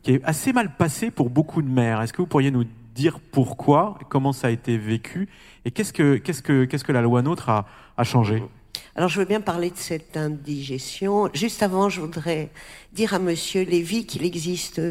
qui 0.03 0.13
est 0.13 0.25
assez 0.25 0.53
mal 0.53 0.77
passée 0.77 1.11
pour 1.11 1.31
beaucoup 1.31 1.63
de 1.63 1.69
maires. 1.69 2.01
Est-ce 2.03 2.13
que 2.13 2.23
vous 2.23 2.29
pourriez 2.29 2.51
nous 2.51 2.65
dire 2.95 3.19
pourquoi, 3.19 3.99
comment 4.09 4.33
ça 4.33 4.49
a 4.49 4.51
été 4.51 4.77
vécu 4.77 5.29
et 5.65 5.71
qu'est-ce 5.71 5.93
que 5.93 6.17
que 6.19 6.63
que 6.65 6.93
la 6.93 7.03
loi 7.03 7.23
NOTRe 7.23 7.49
a, 7.49 7.67
a 7.97 8.05
changé? 8.05 8.43
Alors 8.99 9.09
je 9.09 9.21
veux 9.21 9.27
bien 9.27 9.41
parler 9.41 9.71
de 9.71 9.77
cette 9.77 10.17
indigestion. 10.17 11.31
Juste 11.33 11.63
avant, 11.63 11.89
je 11.89 12.01
voudrais 12.01 12.51
dire 12.93 13.15
à 13.15 13.21
Monsieur 13.21 13.63
Lévy 13.63 14.07
qu'il 14.07 14.25
existe 14.25 14.83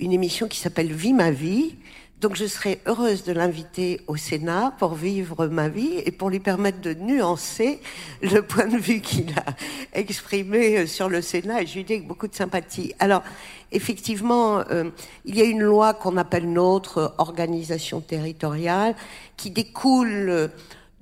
une 0.00 0.12
émission 0.12 0.48
qui 0.48 0.58
s'appelle 0.58 0.92
Vie 0.92 1.12
ma 1.12 1.30
vie. 1.30 1.76
Donc 2.20 2.34
je 2.34 2.46
serais 2.46 2.80
heureuse 2.86 3.22
de 3.22 3.32
l'inviter 3.32 4.00
au 4.08 4.16
Sénat 4.16 4.74
pour 4.80 4.94
vivre 4.94 5.46
ma 5.46 5.68
vie 5.68 6.02
et 6.04 6.10
pour 6.10 6.30
lui 6.30 6.40
permettre 6.40 6.80
de 6.80 6.94
nuancer 6.94 7.78
le 8.22 8.42
point 8.42 8.66
de 8.66 8.76
vue 8.76 9.00
qu'il 9.00 9.32
a 9.38 9.54
exprimé 9.92 10.88
sur 10.88 11.08
le 11.08 11.22
Sénat 11.22 11.62
et 11.62 11.66
je 11.66 11.74
lui 11.74 11.84
dis 11.84 11.92
avec 11.92 12.08
beaucoup 12.08 12.26
de 12.26 12.34
sympathie. 12.34 12.92
Alors 12.98 13.22
effectivement, 13.70 14.64
euh, 14.68 14.90
il 15.26 15.36
y 15.36 15.42
a 15.42 15.44
une 15.44 15.62
loi 15.62 15.94
qu'on 15.94 16.16
appelle 16.16 16.52
notre 16.52 17.14
organisation 17.18 18.00
territoriale 18.00 18.96
qui 19.36 19.52
découle 19.52 20.50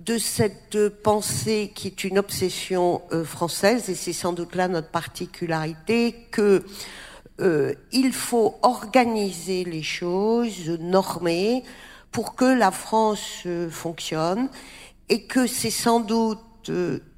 de 0.04 0.18
cette 0.18 0.88
pensée 0.88 1.72
qui 1.74 1.86
est 1.86 2.04
une 2.04 2.18
obsession 2.18 3.02
euh, 3.12 3.24
française, 3.24 3.88
et 3.88 3.94
c'est 3.94 4.12
sans 4.12 4.32
doute 4.32 4.54
là 4.56 4.68
notre 4.68 4.88
particularité, 4.88 6.26
que 6.30 6.64
euh, 7.40 7.74
il 7.92 8.12
faut 8.12 8.56
organiser 8.62 9.64
les 9.64 9.82
choses, 9.82 10.68
normer, 10.80 11.62
pour 12.10 12.34
que 12.34 12.44
la 12.44 12.70
France 12.70 13.42
euh, 13.46 13.70
fonctionne, 13.70 14.48
et 15.08 15.24
que 15.24 15.46
c'est 15.46 15.70
sans 15.70 16.00
doute 16.00 16.40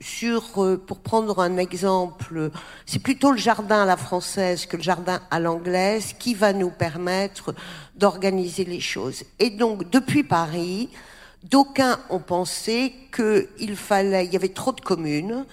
sur, 0.00 0.80
pour 0.86 1.00
prendre 1.00 1.38
un 1.40 1.58
exemple, 1.58 2.50
c'est 2.86 2.98
plutôt 2.98 3.30
le 3.30 3.36
jardin 3.36 3.82
à 3.82 3.84
la 3.84 3.98
française 3.98 4.64
que 4.64 4.78
le 4.78 4.82
jardin 4.82 5.20
à 5.30 5.38
l'anglaise 5.38 6.14
qui 6.18 6.32
va 6.32 6.54
nous 6.54 6.70
permettre 6.70 7.54
d'organiser 7.94 8.64
les 8.64 8.80
choses. 8.80 9.22
Et 9.38 9.50
donc, 9.50 9.90
depuis 9.90 10.24
Paris, 10.24 10.88
D'aucuns 11.44 11.98
ont 12.08 12.20
pensé 12.20 12.94
qu'il 13.14 13.76
fallait, 13.76 14.24
il 14.24 14.32
y 14.32 14.36
avait 14.36 14.48
trop 14.48 14.72
de 14.72 14.80
communes 14.80 15.44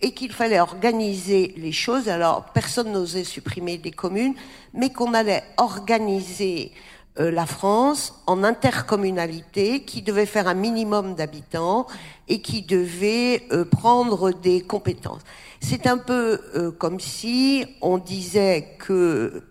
et 0.00 0.12
qu'il 0.12 0.32
fallait 0.32 0.60
organiser 0.60 1.54
les 1.56 1.72
choses. 1.72 2.08
Alors, 2.08 2.46
personne 2.54 2.92
n'osait 2.92 3.24
supprimer 3.24 3.76
des 3.76 3.90
communes, 3.90 4.34
mais 4.72 4.90
qu'on 4.90 5.12
allait 5.12 5.42
organiser 5.56 6.70
euh, 7.18 7.32
la 7.32 7.46
France 7.46 8.22
en 8.28 8.44
intercommunalité 8.44 9.82
qui 9.82 10.02
devait 10.02 10.24
faire 10.24 10.46
un 10.46 10.54
minimum 10.54 11.16
d'habitants 11.16 11.88
et 12.28 12.40
qui 12.40 12.62
devait 12.62 13.42
euh, 13.50 13.64
prendre 13.64 14.30
des 14.30 14.60
compétences. 14.60 15.22
C'est 15.60 15.88
un 15.88 15.98
peu 15.98 16.40
euh, 16.54 16.70
comme 16.70 17.00
si 17.00 17.66
on 17.82 17.98
disait 17.98 18.76
que 18.78 19.42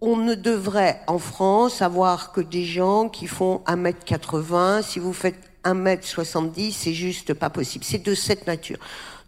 on 0.00 0.16
ne 0.16 0.34
devrait 0.34 1.00
en 1.06 1.18
France 1.18 1.82
avoir 1.82 2.32
que 2.32 2.40
des 2.40 2.64
gens 2.64 3.08
qui 3.08 3.26
font 3.26 3.60
1m80. 3.66 4.82
Si 4.82 4.98
vous 4.98 5.12
faites 5.12 5.38
1m70, 5.64 6.72
c'est 6.72 6.94
juste 6.94 7.34
pas 7.34 7.50
possible. 7.50 7.84
C'est 7.84 8.02
de 8.02 8.14
cette 8.14 8.46
nature. 8.46 8.78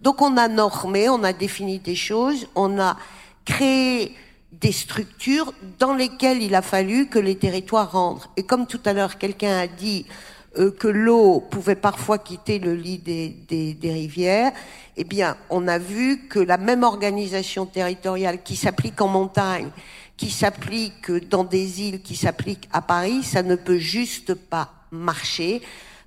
Donc 0.01 0.23
on 0.23 0.37
a 0.37 0.49
normé, 0.49 1.09
on 1.09 1.23
a 1.25 1.33
défini 1.33 1.79
des 1.79 1.95
choses, 1.95 2.49
on 2.55 2.81
a 2.81 2.97
créé 3.45 4.15
des 4.53 4.73
structures 4.73 5.53
dans 5.79 5.95
lesquelles 5.95 6.43
il 6.43 6.55
a 6.55 6.63
fallu 6.63 7.09
que 7.09 7.19
les 7.19 7.37
territoires 7.37 7.93
rentrent. 7.93 8.31
Et 8.37 8.43
comme 8.43 8.67
tout 8.67 8.81
à 8.85 8.93
l'heure 8.93 9.19
quelqu'un 9.19 9.59
a 9.59 9.67
dit 9.67 10.07
euh, 10.59 10.71
que 10.71 10.89
l'eau 10.89 11.41
pouvait 11.41 11.77
parfois 11.77 12.19
quitter 12.19 12.59
le 12.59 12.75
lit 12.75 12.99
des, 12.99 13.31
des, 13.49 13.75
des, 13.75 13.93
rivières, 13.93 14.53
eh 14.97 15.05
bien 15.05 15.37
on 15.49 15.69
a 15.69 15.79
vu 15.79 16.29
que 16.29 16.39
la 16.39 16.59
même 16.59 16.83
organisation 16.83 17.65
territoriale 17.65 18.43
qui 18.43 18.57
s'applique 18.57 19.01
en 19.01 19.09
montagne 19.09 19.71
qui 20.17 20.31
s'applique 20.31 21.11
dans 21.29 21.45
des 21.45 21.83
îles, 21.83 22.03
qui 22.03 22.17
s'applique 22.17 22.69
à 22.73 22.83
Paris, 22.83 23.23
ça 23.23 23.43
ne 23.43 23.57
peut 23.57 23.79
juste 23.79 24.35
pas 24.35 24.73
marcher 24.91 25.63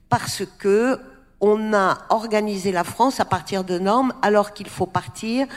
parce 0.10 0.44
que 0.60 1.00
on 1.42 1.74
a 1.74 1.98
organisé 2.10 2.72
la 2.72 2.84
France 2.84 3.20
à 3.20 3.26
partir 3.26 3.64
de 3.64 3.78
normes 3.78 4.14
alors 4.22 4.54
qu'il 4.54 4.70
faut 4.70 4.86
partir 4.86 5.48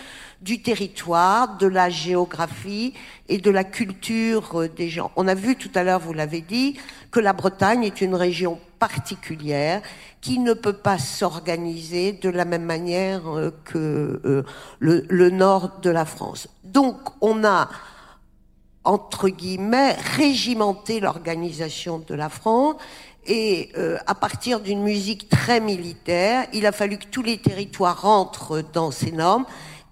du 0.41 0.61
territoire, 0.61 1.57
de 1.57 1.67
la 1.67 1.89
géographie 1.89 2.95
et 3.29 3.39
de 3.39 3.51
la 3.51 3.65
culture 3.65 4.69
des 4.77 4.89
gens. 4.89 5.11
On 5.17 5.27
a 5.29 5.35
vu 5.35 5.57
tout 5.57 5.71
à 5.75 5.83
l'heure, 5.83 6.01
vous 6.01 6.13
l'avez 6.13 6.41
dit, 6.41 6.79
que 7.11 7.21
la 7.21 7.33
Bretagne 7.33 7.85
est 7.85 8.01
une 8.01 8.15
région 8.15 8.59
particulière 8.79 9.83
qui 10.21 10.39
ne 10.39 10.53
peut 10.53 10.75
pas 10.75 10.99
s'organiser 10.99 12.13
de 12.13 12.29
la 12.29 12.45
même 12.45 12.65
manière 12.65 13.23
que 13.65 14.21
euh, 14.25 14.45
le, 14.79 15.05
le 15.09 15.31
nord 15.31 15.81
de 15.81 15.91
la 15.91 16.05
France. 16.05 16.49
Donc 16.65 16.97
on 17.21 17.45
a 17.45 17.69
entre 18.89 19.29
guillemets, 19.29 19.93
régimenter 20.17 20.99
l'organisation 20.99 21.99
de 21.99 22.15
la 22.15 22.31
France. 22.31 22.77
Et 23.27 23.69
euh, 23.77 23.99
à 24.07 24.15
partir 24.15 24.61
d'une 24.61 24.83
musique 24.83 25.29
très 25.29 25.61
militaire, 25.61 26.47
il 26.55 26.65
a 26.65 26.73
fallu 26.73 26.97
que 26.97 27.05
tous 27.05 27.23
les 27.23 27.37
territoires 27.37 28.01
rentrent 28.01 28.63
dans 28.73 28.91
ces 28.91 29.13
normes. 29.13 29.45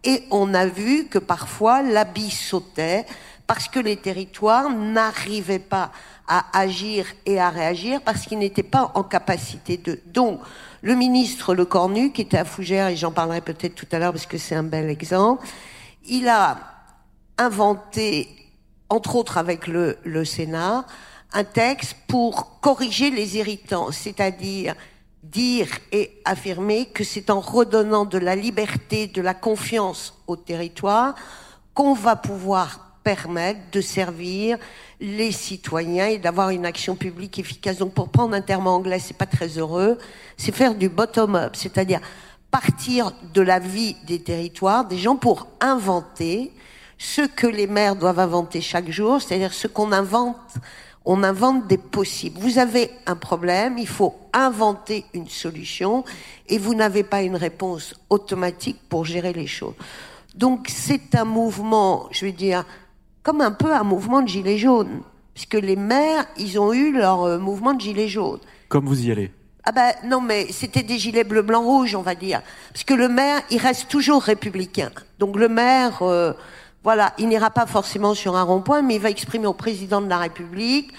Et 0.03 0.23
on 0.31 0.55
a 0.55 0.65
vu 0.65 1.09
que 1.09 1.19
parfois 1.19 1.83
l'habit 1.83 2.31
sautait 2.31 3.05
parce 3.47 3.69
que 3.69 3.79
les 3.79 3.97
territoires 3.99 4.71
n'arrivaient 4.71 5.59
pas 5.59 5.93
à 6.27 6.59
agir 6.59 7.05
et 7.27 7.39
à 7.39 7.51
réagir 7.51 8.01
parce 8.01 8.23
qu'ils 8.23 8.39
n'étaient 8.39 8.63
pas 8.63 8.93
en 8.95 9.03
capacité 9.03 9.77
de. 9.77 10.01
Donc, 10.07 10.41
le 10.81 10.95
ministre 10.95 11.55
Le 11.55 11.67
Cornu, 11.67 12.13
qui 12.13 12.23
était 12.23 12.39
à 12.39 12.47
Fougères, 12.47 12.89
et 12.89 12.97
j'en 12.97 13.13
parlerai 13.13 13.43
peut-être 13.43 13.75
tout 13.75 13.87
à 13.93 13.99
l'heure 13.99 14.13
parce 14.13 14.27
que 14.27 14.39
c'est 14.39 14.55
un 14.55 14.63
bel 14.63 14.89
exemple, 14.89 15.47
il 16.07 16.29
a 16.29 16.57
inventé 17.37 18.46
entre 18.89 19.17
autres 19.17 19.39
avec 19.39 19.67
le, 19.67 20.25
Sénat, 20.25 20.87
un 21.33 21.45
texte 21.45 21.97
pour 22.07 22.61
corriger 22.61 23.11
les 23.11 23.37
irritants, 23.37 23.91
c'est-à-dire 23.93 24.75
dire 25.23 25.67
et 25.91 26.21
affirmer 26.25 26.87
que 26.87 27.03
c'est 27.03 27.31
en 27.31 27.41
redonnant 27.41 28.05
de 28.05 28.19
la 28.19 28.37
liberté, 28.37 29.09
de 29.09 29.21
la 29.21 29.35
confiance 29.35 30.15
au 30.27 30.37
territoire 30.37 31.15
qu'on 31.75 31.95
va 31.95 32.15
pouvoir 32.17 32.99
permettre 33.03 33.61
de 33.73 33.81
servir 33.81 34.57
les 35.01 35.33
citoyens 35.33 36.07
et 36.07 36.19
d'avoir 36.19 36.51
une 36.51 36.65
action 36.65 36.97
publique 36.97 37.39
efficace. 37.39 37.79
Donc 37.79 37.93
pour 37.93 38.09
prendre 38.09 38.35
un 38.35 38.41
terme 38.41 38.67
anglais, 38.67 38.99
c'est 38.99 39.17
pas 39.17 39.27
très 39.27 39.49
heureux, 39.59 39.99
c'est 40.37 40.53
faire 40.53 40.75
du 40.75 40.89
bottom-up, 40.89 41.55
c'est-à-dire 41.55 42.01
partir 42.51 43.13
de 43.35 43.43
la 43.43 43.59
vie 43.59 43.97
des 44.07 44.21
territoires, 44.21 44.87
des 44.87 44.99
gens 44.99 45.17
pour 45.17 45.49
inventer 45.61 46.53
ce 46.99 47.23
que 47.23 47.47
les 47.47 47.67
maires 47.67 47.97
doivent 47.97 48.19
inventer 48.19 48.61
chaque 48.61 48.91
jour, 48.91 49.21
c'est-à-dire 49.21 49.53
ce 49.53 49.67
qu'on 49.67 49.93
invente. 49.93 50.37
On 51.05 51.23
invente 51.23 51.69
des 51.69 51.79
possibles. 51.79 52.41
Vous 52.41 52.59
avez 52.59 52.91
un 53.07 53.15
problème, 53.15 53.79
il 53.79 53.87
faut 53.87 54.17
inventer 54.33 55.05
une 55.15 55.29
solution 55.29 56.05
et 56.49 56.59
vous 56.59 56.75
n'avez 56.75 57.05
pas 57.05 57.23
une 57.23 57.37
réponse 57.37 57.95
automatique 58.11 58.81
pour 58.89 59.05
gérer 59.05 59.33
les 59.33 59.47
choses. 59.47 59.75
Donc 60.35 60.67
c'est 60.69 61.15
un 61.15 61.25
mouvement, 61.25 62.09
je 62.11 62.27
vais 62.27 62.33
dire, 62.33 62.65
comme 63.23 63.41
un 63.41 63.53
peu 63.53 63.73
un 63.73 63.85
mouvement 63.85 64.21
de 64.21 64.29
gilets 64.29 64.59
jaunes, 64.59 65.01
puisque 65.33 65.55
les 65.55 65.77
maires, 65.77 66.27
ils 66.37 66.59
ont 66.59 66.73
eu 66.73 66.93
leur 66.93 67.23
euh, 67.23 67.39
mouvement 67.39 67.73
de 67.73 67.81
gilets 67.81 68.09
jaunes. 68.09 68.41
Comme 68.69 68.87
vous 68.87 69.07
y 69.07 69.13
allez 69.13 69.31
ah 69.69 69.73
ben 69.73 69.93
non, 70.05 70.21
mais 70.21 70.47
c'était 70.53 70.85
des 70.85 70.97
gilets 70.97 71.25
bleu, 71.25 71.43
blanc, 71.43 71.61
rouge, 71.61 71.97
on 71.97 72.03
va 72.03 72.15
dire. 72.15 72.41
Parce 72.73 72.85
que 72.85 72.95
le 72.95 73.09
maire, 73.09 73.43
il 73.51 73.59
reste 73.59 73.89
toujours 73.89 74.23
républicain. 74.23 74.93
Donc 75.19 75.37
le 75.37 75.49
maire, 75.49 76.03
euh, 76.03 76.33
voilà, 76.87 77.15
il 77.19 77.27
n'ira 77.27 77.51
pas 77.51 77.67
forcément 77.67 78.15
sur 78.15 78.37
un 78.37 78.45
rond-point, 78.45 78.81
mais 78.81 78.95
il 78.95 79.01
va 79.01 79.11
exprimer 79.11 79.49
au 79.49 79.53
président 79.53 80.01
de 80.01 80.09
la 80.09 80.19
République 80.19 80.93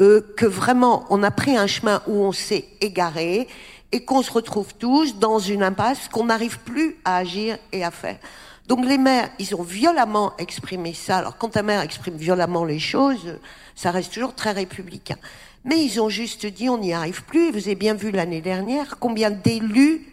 euh, 0.00 0.20
que 0.36 0.46
vraiment 0.46 1.04
on 1.10 1.22
a 1.22 1.30
pris 1.30 1.56
un 1.56 1.68
chemin 1.68 2.02
où 2.08 2.24
on 2.24 2.32
s'est 2.32 2.64
égaré 2.80 3.46
et 3.92 4.04
qu'on 4.04 4.22
se 4.22 4.32
retrouve 4.32 4.74
tous 4.74 5.16
dans 5.20 5.38
une 5.38 5.62
impasse 5.62 6.08
qu'on 6.08 6.24
n'arrive 6.24 6.58
plus 6.58 6.96
à 7.04 7.18
agir 7.18 7.56
et 7.70 7.84
à 7.84 7.92
faire. 7.92 8.18
Donc 8.66 8.84
les 8.84 8.98
maires, 8.98 9.30
ils 9.38 9.54
ont 9.54 9.62
violemment 9.62 10.32
exprimé 10.38 10.92
ça. 10.92 11.18
Alors 11.18 11.36
quand 11.36 11.56
un 11.56 11.62
maire 11.62 11.82
exprime 11.82 12.16
violemment 12.16 12.64
les 12.64 12.80
choses, 12.80 13.38
ça 13.76 13.92
reste 13.92 14.12
toujours 14.12 14.34
très 14.34 14.50
républicain. 14.50 15.18
Mais 15.64 15.84
ils 15.84 16.00
ont 16.00 16.08
juste 16.08 16.46
dit 16.46 16.68
on 16.68 16.78
n'y 16.78 16.92
arrive 16.92 17.22
plus. 17.22 17.52
Vous 17.52 17.68
avez 17.68 17.76
bien 17.76 17.94
vu 17.94 18.10
l'année 18.10 18.40
dernière 18.40 18.96
combien 18.98 19.30
d'élus 19.30 20.04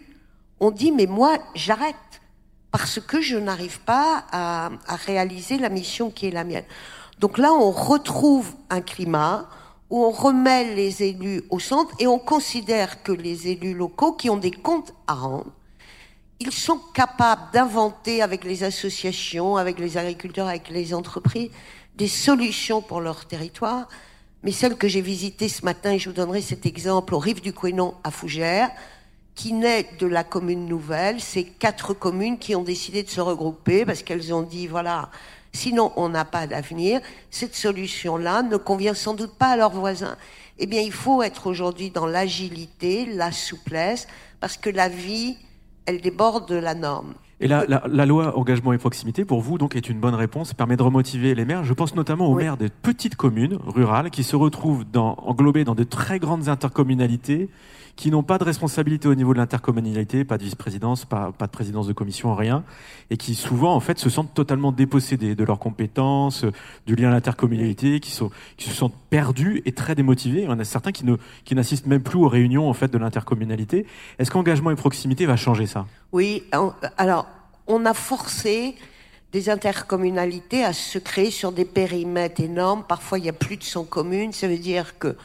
ont 0.60 0.70
dit 0.70 0.92
mais 0.92 1.06
moi 1.06 1.36
j'arrête 1.56 1.96
parce 2.78 3.00
que 3.00 3.22
je 3.22 3.38
n'arrive 3.38 3.80
pas 3.80 4.26
à, 4.32 4.70
réaliser 5.06 5.56
la 5.56 5.70
mission 5.70 6.10
qui 6.10 6.26
est 6.26 6.30
la 6.30 6.44
mienne. 6.44 6.66
Donc 7.20 7.38
là, 7.38 7.50
on 7.54 7.70
retrouve 7.70 8.52
un 8.68 8.82
climat 8.82 9.48
où 9.88 10.04
on 10.04 10.10
remet 10.10 10.74
les 10.74 11.02
élus 11.02 11.42
au 11.48 11.58
centre 11.58 11.94
et 11.98 12.06
on 12.06 12.18
considère 12.18 13.02
que 13.02 13.12
les 13.12 13.48
élus 13.48 13.72
locaux 13.72 14.12
qui 14.12 14.28
ont 14.28 14.36
des 14.36 14.50
comptes 14.50 14.92
à 15.06 15.14
rendre, 15.14 15.50
ils 16.38 16.52
sont 16.52 16.78
capables 16.92 17.50
d'inventer 17.54 18.20
avec 18.20 18.44
les 18.44 18.62
associations, 18.62 19.56
avec 19.56 19.78
les 19.78 19.96
agriculteurs, 19.96 20.48
avec 20.48 20.68
les 20.68 20.92
entreprises, 20.92 21.48
des 21.96 22.08
solutions 22.08 22.82
pour 22.82 23.00
leur 23.00 23.24
territoire. 23.24 23.88
Mais 24.42 24.52
celle 24.52 24.76
que 24.76 24.86
j'ai 24.86 25.00
visitée 25.00 25.48
ce 25.48 25.64
matin, 25.64 25.92
et 25.92 25.98
je 25.98 26.10
vous 26.10 26.14
donnerai 26.14 26.42
cet 26.42 26.66
exemple, 26.66 27.14
au 27.14 27.20
Rive 27.20 27.40
du 27.40 27.54
Quénon 27.54 27.94
à 28.04 28.10
Fougères, 28.10 28.70
qui 29.36 29.52
naît 29.52 29.86
de 30.00 30.06
la 30.06 30.24
commune 30.24 30.66
nouvelle, 30.66 31.20
c'est 31.20 31.44
quatre 31.44 31.94
communes 31.94 32.38
qui 32.38 32.56
ont 32.56 32.64
décidé 32.64 33.02
de 33.02 33.08
se 33.08 33.20
regrouper 33.20 33.84
parce 33.84 34.02
qu'elles 34.02 34.34
ont 34.34 34.42
dit, 34.42 34.66
voilà, 34.66 35.10
sinon 35.52 35.92
on 35.96 36.08
n'a 36.08 36.24
pas 36.24 36.46
d'avenir. 36.46 37.00
Cette 37.30 37.54
solution-là 37.54 38.42
ne 38.42 38.56
convient 38.56 38.94
sans 38.94 39.14
doute 39.14 39.34
pas 39.38 39.50
à 39.50 39.56
leurs 39.56 39.70
voisins. 39.70 40.16
Eh 40.58 40.66
bien, 40.66 40.80
il 40.80 40.90
faut 40.90 41.22
être 41.22 41.46
aujourd'hui 41.46 41.90
dans 41.90 42.06
l'agilité, 42.06 43.04
la 43.04 43.30
souplesse, 43.30 44.08
parce 44.40 44.56
que 44.56 44.70
la 44.70 44.88
vie, 44.88 45.36
elle 45.84 46.00
déborde 46.00 46.48
de 46.48 46.56
la 46.56 46.74
norme. 46.74 47.12
Et 47.38 47.46
la, 47.48 47.66
la, 47.66 48.06
loi 48.06 48.38
engagement 48.38 48.72
et 48.72 48.78
proximité, 48.78 49.26
pour 49.26 49.42
vous, 49.42 49.58
donc, 49.58 49.76
est 49.76 49.90
une 49.90 50.00
bonne 50.00 50.14
réponse, 50.14 50.54
permet 50.54 50.78
de 50.78 50.82
remotiver 50.82 51.34
les 51.34 51.44
maires. 51.44 51.64
Je 51.64 51.74
pense 51.74 51.94
notamment 51.94 52.28
aux 52.28 52.34
maires 52.34 52.56
des 52.56 52.70
petites 52.70 53.16
communes 53.16 53.58
rurales 53.66 54.10
qui 54.10 54.24
se 54.24 54.34
retrouvent 54.34 54.86
dans, 54.90 55.16
englobés 55.16 55.64
dans 55.64 55.74
de 55.74 55.84
très 55.84 56.18
grandes 56.18 56.48
intercommunalités 56.48 57.50
qui 57.96 58.10
n'ont 58.10 58.22
pas 58.22 58.36
de 58.36 58.44
responsabilité 58.44 59.08
au 59.08 59.14
niveau 59.14 59.32
de 59.32 59.38
l'intercommunalité, 59.38 60.24
pas 60.24 60.36
de 60.36 60.44
vice-présidence, 60.44 61.06
pas, 61.06 61.32
pas, 61.32 61.46
de 61.46 61.50
présidence 61.50 61.86
de 61.88 61.94
commission, 61.94 62.34
rien, 62.34 62.62
et 63.10 63.16
qui 63.16 63.34
souvent 63.34 63.74
en 63.74 63.80
fait 63.80 63.98
se 63.98 64.10
sentent 64.10 64.34
totalement 64.34 64.70
dépossédés 64.70 65.34
de 65.34 65.44
leurs 65.44 65.58
compétences, 65.58 66.44
du 66.86 66.94
lien 66.94 67.08
à 67.08 67.12
l'intercommunalité, 67.12 68.00
qui, 68.00 68.10
sont, 68.10 68.30
qui 68.58 68.68
se 68.68 68.74
sentent 68.74 68.94
perdus 69.08 69.62
et 69.64 69.72
très 69.72 69.94
démotivés. 69.94 70.46
En 70.46 70.58
a 70.58 70.64
certains 70.64 70.92
qui 70.92 71.04
ne 71.04 71.16
qui 71.44 71.54
n'assistent 71.54 71.86
même 71.86 72.02
plus 72.02 72.18
aux 72.18 72.28
réunions 72.28 72.68
en 72.68 72.74
fait 72.74 72.88
de 72.88 72.98
l'intercommunalité. 72.98 73.86
Est-ce 74.18 74.30
qu'engagement 74.30 74.70
et 74.70 74.76
proximité 74.76 75.24
va 75.24 75.36
changer 75.36 75.66
ça? 75.66 75.86
Oui, 76.12 76.44
alors 76.98 77.26
on 77.66 77.86
a 77.86 77.94
forcé 77.94 78.74
des 79.32 79.50
intercommunalités 79.50 80.64
à 80.64 80.72
se 80.72 80.98
créer 80.98 81.30
sur 81.30 81.52
des 81.52 81.64
périmètres 81.64 82.40
énormes. 82.40 82.84
Parfois, 82.86 83.18
il 83.18 83.24
y 83.24 83.28
a 83.28 83.34
plus 83.34 83.56
de 83.56 83.64
100 83.64 83.84
communes. 83.84 84.32
Ça 84.32 84.48
veut 84.48 84.58
dire 84.58 84.98
que 84.98 85.16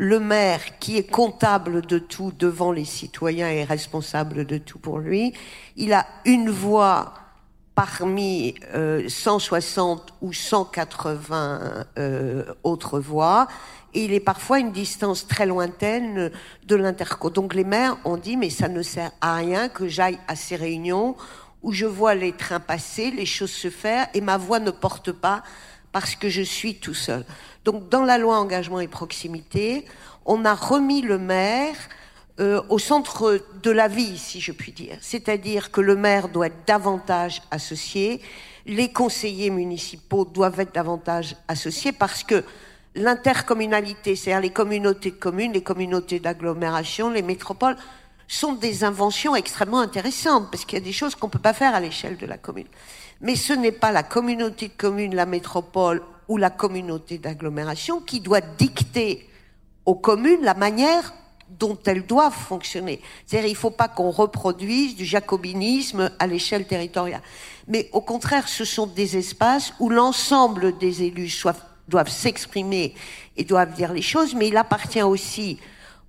le 0.00 0.18
maire 0.18 0.78
qui 0.78 0.96
est 0.96 1.10
comptable 1.10 1.82
de 1.82 1.98
tout 1.98 2.32
devant 2.38 2.72
les 2.72 2.86
citoyens 2.86 3.50
et 3.50 3.64
responsable 3.64 4.46
de 4.46 4.56
tout 4.56 4.78
pour 4.78 4.98
lui, 4.98 5.34
il 5.76 5.92
a 5.92 6.06
une 6.24 6.48
voix 6.48 7.12
parmi 7.74 8.54
160 9.06 10.00
euh, 10.00 10.26
ou 10.26 10.32
180 10.32 11.84
euh, 11.98 12.44
autres 12.64 12.98
voix, 12.98 13.46
et 13.92 14.06
il 14.06 14.14
est 14.14 14.20
parfois 14.20 14.58
une 14.58 14.72
distance 14.72 15.26
très 15.26 15.44
lointaine 15.44 16.30
de 16.66 16.76
l'interco. 16.76 17.28
Donc 17.28 17.52
les 17.52 17.64
maires 17.64 17.98
ont 18.06 18.16
dit, 18.16 18.38
mais 18.38 18.48
ça 18.48 18.68
ne 18.68 18.80
sert 18.80 19.10
à 19.20 19.34
rien 19.34 19.68
que 19.68 19.86
j'aille 19.86 20.18
à 20.28 20.34
ces 20.34 20.56
réunions 20.56 21.14
où 21.62 21.72
je 21.72 21.84
vois 21.84 22.14
les 22.14 22.32
trains 22.32 22.58
passer, 22.58 23.10
les 23.10 23.26
choses 23.26 23.50
se 23.50 23.68
faire, 23.68 24.06
et 24.14 24.22
ma 24.22 24.38
voix 24.38 24.60
ne 24.60 24.70
porte 24.70 25.12
pas 25.12 25.42
parce 25.92 26.14
que 26.16 26.28
je 26.28 26.42
suis 26.42 26.76
tout 26.76 26.94
seul. 26.94 27.24
Donc 27.64 27.88
dans 27.88 28.04
la 28.04 28.18
loi 28.18 28.38
engagement 28.38 28.80
et 28.80 28.88
proximité, 28.88 29.84
on 30.24 30.44
a 30.44 30.54
remis 30.54 31.02
le 31.02 31.18
maire 31.18 31.76
euh, 32.40 32.62
au 32.68 32.78
centre 32.78 33.42
de 33.62 33.70
la 33.70 33.88
vie, 33.88 34.16
si 34.16 34.40
je 34.40 34.52
puis 34.52 34.72
dire. 34.72 34.96
C'est-à-dire 35.00 35.70
que 35.70 35.80
le 35.80 35.96
maire 35.96 36.28
doit 36.28 36.46
être 36.46 36.64
davantage 36.66 37.42
associé, 37.50 38.22
les 38.66 38.92
conseillers 38.92 39.50
municipaux 39.50 40.24
doivent 40.24 40.60
être 40.60 40.74
davantage 40.74 41.36
associés 41.48 41.92
parce 41.92 42.22
que 42.24 42.44
l'intercommunalité, 42.94 44.16
c'est-à-dire 44.16 44.40
les 44.40 44.50
communautés 44.50 45.10
de 45.10 45.16
communes, 45.16 45.52
les 45.52 45.62
communautés 45.62 46.20
d'agglomération, 46.20 47.10
les 47.10 47.22
métropoles, 47.22 47.76
sont 48.26 48.52
des 48.52 48.84
inventions 48.84 49.34
extrêmement 49.34 49.80
intéressantes 49.80 50.50
parce 50.50 50.64
qu'il 50.64 50.78
y 50.78 50.82
a 50.82 50.84
des 50.84 50.92
choses 50.92 51.16
qu'on 51.16 51.26
ne 51.26 51.32
peut 51.32 51.38
pas 51.40 51.52
faire 51.52 51.74
à 51.74 51.80
l'échelle 51.80 52.16
de 52.16 52.26
la 52.26 52.38
commune. 52.38 52.68
Mais 53.20 53.36
ce 53.36 53.52
n'est 53.52 53.72
pas 53.72 53.92
la 53.92 54.02
communauté 54.02 54.68
de 54.68 54.72
communes, 54.76 55.14
la 55.14 55.26
métropole 55.26 56.02
ou 56.28 56.36
la 56.36 56.50
communauté 56.50 57.18
d'agglomération 57.18 58.00
qui 58.00 58.20
doit 58.20 58.40
dicter 58.40 59.28
aux 59.84 59.94
communes 59.94 60.42
la 60.42 60.54
manière 60.54 61.12
dont 61.58 61.78
elles 61.84 62.06
doivent 62.06 62.32
fonctionner. 62.32 63.00
C'est-à-dire, 63.26 63.48
il 63.50 63.54
ne 63.54 63.58
faut 63.58 63.70
pas 63.70 63.88
qu'on 63.88 64.10
reproduise 64.10 64.94
du 64.94 65.04
jacobinisme 65.04 66.10
à 66.18 66.26
l'échelle 66.26 66.66
territoriale. 66.66 67.22
Mais 67.66 67.90
au 67.92 68.00
contraire, 68.00 68.48
ce 68.48 68.64
sont 68.64 68.86
des 68.86 69.16
espaces 69.16 69.74
où 69.80 69.90
l'ensemble 69.90 70.78
des 70.78 71.02
élus 71.02 71.44
doivent 71.88 72.08
s'exprimer 72.08 72.94
et 73.36 73.44
doivent 73.44 73.74
dire 73.74 73.92
les 73.92 74.02
choses, 74.02 74.34
mais 74.34 74.48
il 74.48 74.56
appartient 74.56 75.02
aussi 75.02 75.58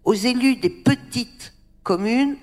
aux 0.03 0.13
élus 0.13 0.55
des 0.55 0.69
petites 0.69 1.53
communes 1.83 2.37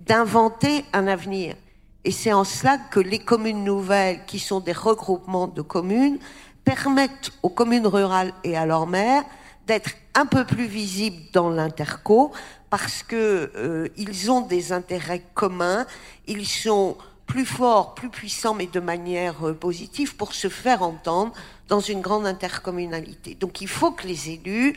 d'inventer 0.00 0.84
un 0.92 1.06
avenir. 1.06 1.56
Et 2.04 2.10
c'est 2.10 2.32
en 2.32 2.44
cela 2.44 2.78
que 2.78 3.00
les 3.00 3.18
communes 3.18 3.64
nouvelles, 3.64 4.24
qui 4.26 4.38
sont 4.38 4.60
des 4.60 4.72
regroupements 4.72 5.46
de 5.46 5.62
communes, 5.62 6.18
permettent 6.64 7.30
aux 7.42 7.48
communes 7.48 7.86
rurales 7.86 8.32
et 8.42 8.56
à 8.56 8.66
leurs 8.66 8.86
maires 8.86 9.24
d'être 9.66 9.90
un 10.14 10.26
peu 10.26 10.44
plus 10.44 10.66
visibles 10.66 11.22
dans 11.32 11.48
l'interco 11.48 12.32
parce 12.70 13.02
que 13.02 13.50
euh, 13.56 13.88
ils 13.96 14.30
ont 14.30 14.42
des 14.42 14.72
intérêts 14.72 15.22
communs, 15.34 15.86
ils 16.26 16.46
sont 16.46 16.96
plus 17.26 17.46
forts, 17.46 17.94
plus 17.94 18.10
puissants, 18.10 18.54
mais 18.54 18.66
de 18.66 18.80
manière 18.80 19.48
euh, 19.48 19.54
positive 19.54 20.16
pour 20.16 20.34
se 20.34 20.48
faire 20.48 20.82
entendre 20.82 21.32
dans 21.68 21.80
une 21.80 22.00
grande 22.00 22.26
intercommunalité. 22.26 23.34
Donc 23.34 23.60
il 23.60 23.68
faut 23.68 23.92
que 23.92 24.06
les 24.06 24.30
élus 24.30 24.76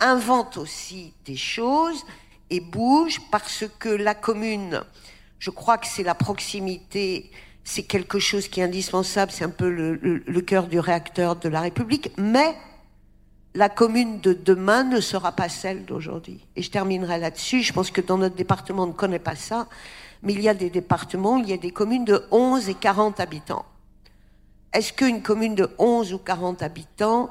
inventent 0.00 0.56
aussi 0.56 1.12
des 1.24 1.36
choses 1.36 2.04
et 2.50 2.60
bougent 2.60 3.20
parce 3.30 3.64
que 3.78 3.88
la 3.88 4.14
commune, 4.14 4.82
je 5.42 5.50
crois 5.50 5.76
que 5.76 5.88
c'est 5.88 6.04
la 6.04 6.14
proximité, 6.14 7.28
c'est 7.64 7.82
quelque 7.82 8.20
chose 8.20 8.46
qui 8.46 8.60
est 8.60 8.62
indispensable, 8.62 9.32
c'est 9.32 9.42
un 9.42 9.50
peu 9.50 9.68
le, 9.68 10.40
cœur 10.40 10.68
du 10.68 10.78
réacteur 10.78 11.34
de 11.34 11.48
la 11.48 11.62
République, 11.62 12.12
mais 12.16 12.54
la 13.56 13.68
commune 13.68 14.20
de 14.20 14.34
demain 14.34 14.84
ne 14.84 15.00
sera 15.00 15.32
pas 15.32 15.48
celle 15.48 15.84
d'aujourd'hui. 15.84 16.46
Et 16.54 16.62
je 16.62 16.70
terminerai 16.70 17.18
là-dessus. 17.18 17.62
Je 17.62 17.72
pense 17.72 17.90
que 17.90 18.00
dans 18.00 18.18
notre 18.18 18.36
département, 18.36 18.84
on 18.84 18.86
ne 18.86 18.92
connaît 18.92 19.18
pas 19.18 19.34
ça. 19.34 19.66
Mais 20.22 20.32
il 20.32 20.40
y 20.40 20.48
a 20.48 20.54
des 20.54 20.70
départements, 20.70 21.38
il 21.38 21.48
y 21.48 21.52
a 21.52 21.56
des 21.56 21.72
communes 21.72 22.04
de 22.04 22.24
11 22.30 22.68
et 22.68 22.74
40 22.74 23.18
habitants. 23.18 23.64
Est-ce 24.72 24.92
qu'une 24.92 25.22
commune 25.22 25.56
de 25.56 25.68
11 25.76 26.14
ou 26.14 26.18
40 26.18 26.62
habitants 26.62 27.30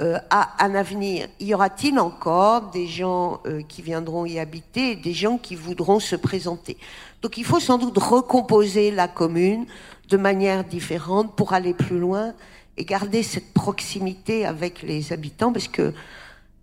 euh, 0.00 0.18
a 0.30 0.64
un 0.64 0.74
avenir 0.74 1.28
Y 1.38 1.54
aura-t-il 1.54 1.98
encore 2.00 2.70
des 2.70 2.86
gens 2.86 3.40
euh, 3.46 3.62
qui 3.62 3.80
viendront 3.80 4.26
y 4.26 4.38
habiter 4.38 4.92
et 4.92 4.96
des 4.96 5.12
gens 5.12 5.38
qui 5.38 5.54
voudront 5.54 6.00
se 6.00 6.16
présenter? 6.16 6.76
Donc 7.22 7.38
il 7.38 7.44
faut 7.44 7.60
sans 7.60 7.78
doute 7.78 7.98
recomposer 7.98 8.90
la 8.90 9.06
commune 9.08 9.66
de 10.08 10.16
manière 10.16 10.64
différente 10.64 11.36
pour 11.36 11.52
aller 11.52 11.74
plus 11.74 11.98
loin 11.98 12.34
et 12.76 12.84
garder 12.84 13.22
cette 13.22 13.52
proximité 13.54 14.44
avec 14.44 14.82
les 14.82 15.12
habitants, 15.12 15.52
parce 15.52 15.68
que 15.68 15.94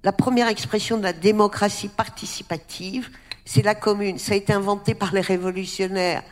la 0.04 0.12
première 0.12 0.48
expression 0.48 0.98
de 0.98 1.04
la 1.04 1.14
démocratie 1.14 1.88
participative, 1.88 3.10
c'est 3.46 3.62
la 3.62 3.76
commune. 3.76 4.18
Ça 4.18 4.34
a 4.34 4.36
été 4.36 4.52
inventé 4.52 4.94
par 4.94 5.14
les 5.14 5.22
révolutionnaires. 5.22 6.24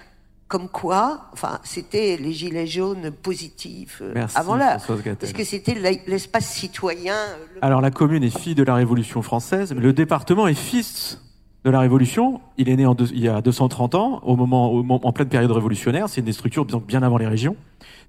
Comme 0.50 0.68
quoi, 0.68 1.28
enfin, 1.32 1.60
c'était 1.64 2.18
les 2.18 2.34
gilets 2.34 2.68
jaunes 2.68 3.12
positifs 3.12 4.02
euh, 4.02 4.26
avant 4.36 4.56
l'heure. 4.56 4.82
Parce 5.20 5.32
que 5.32 5.44
c'était 5.44 5.76
l'espace 6.08 6.48
citoyen. 6.48 7.16
Alors 7.62 7.82
la 7.82 7.92
commune 7.92 8.24
est 8.24 8.36
fille 8.36 8.56
de 8.56 8.64
la 8.64 8.76
Révolution 8.76 9.22
française, 9.22 9.74
mais 9.74 9.82
le 9.82 9.94
département 9.94 10.48
est 10.48 10.56
fils 10.56 11.22
de 11.66 11.70
la 11.70 11.80
Révolution. 11.80 12.42
Il 12.58 12.68
est 12.68 12.76
né 12.76 12.88
en 12.88 12.96
il 12.96 13.20
y 13.20 13.30
a 13.30 13.42
230 13.42 13.94
ans, 13.94 14.22
au 14.24 14.36
moment, 14.36 14.74
en 14.74 15.12
pleine 15.14 15.30
période 15.30 15.52
révolutionnaire. 15.52 16.10
C'est 16.10 16.22
une 16.22 16.26
des 16.26 16.34
structures 16.34 16.66
bien 16.66 17.04
avant 17.04 17.18
les 17.18 17.28
régions 17.28 17.56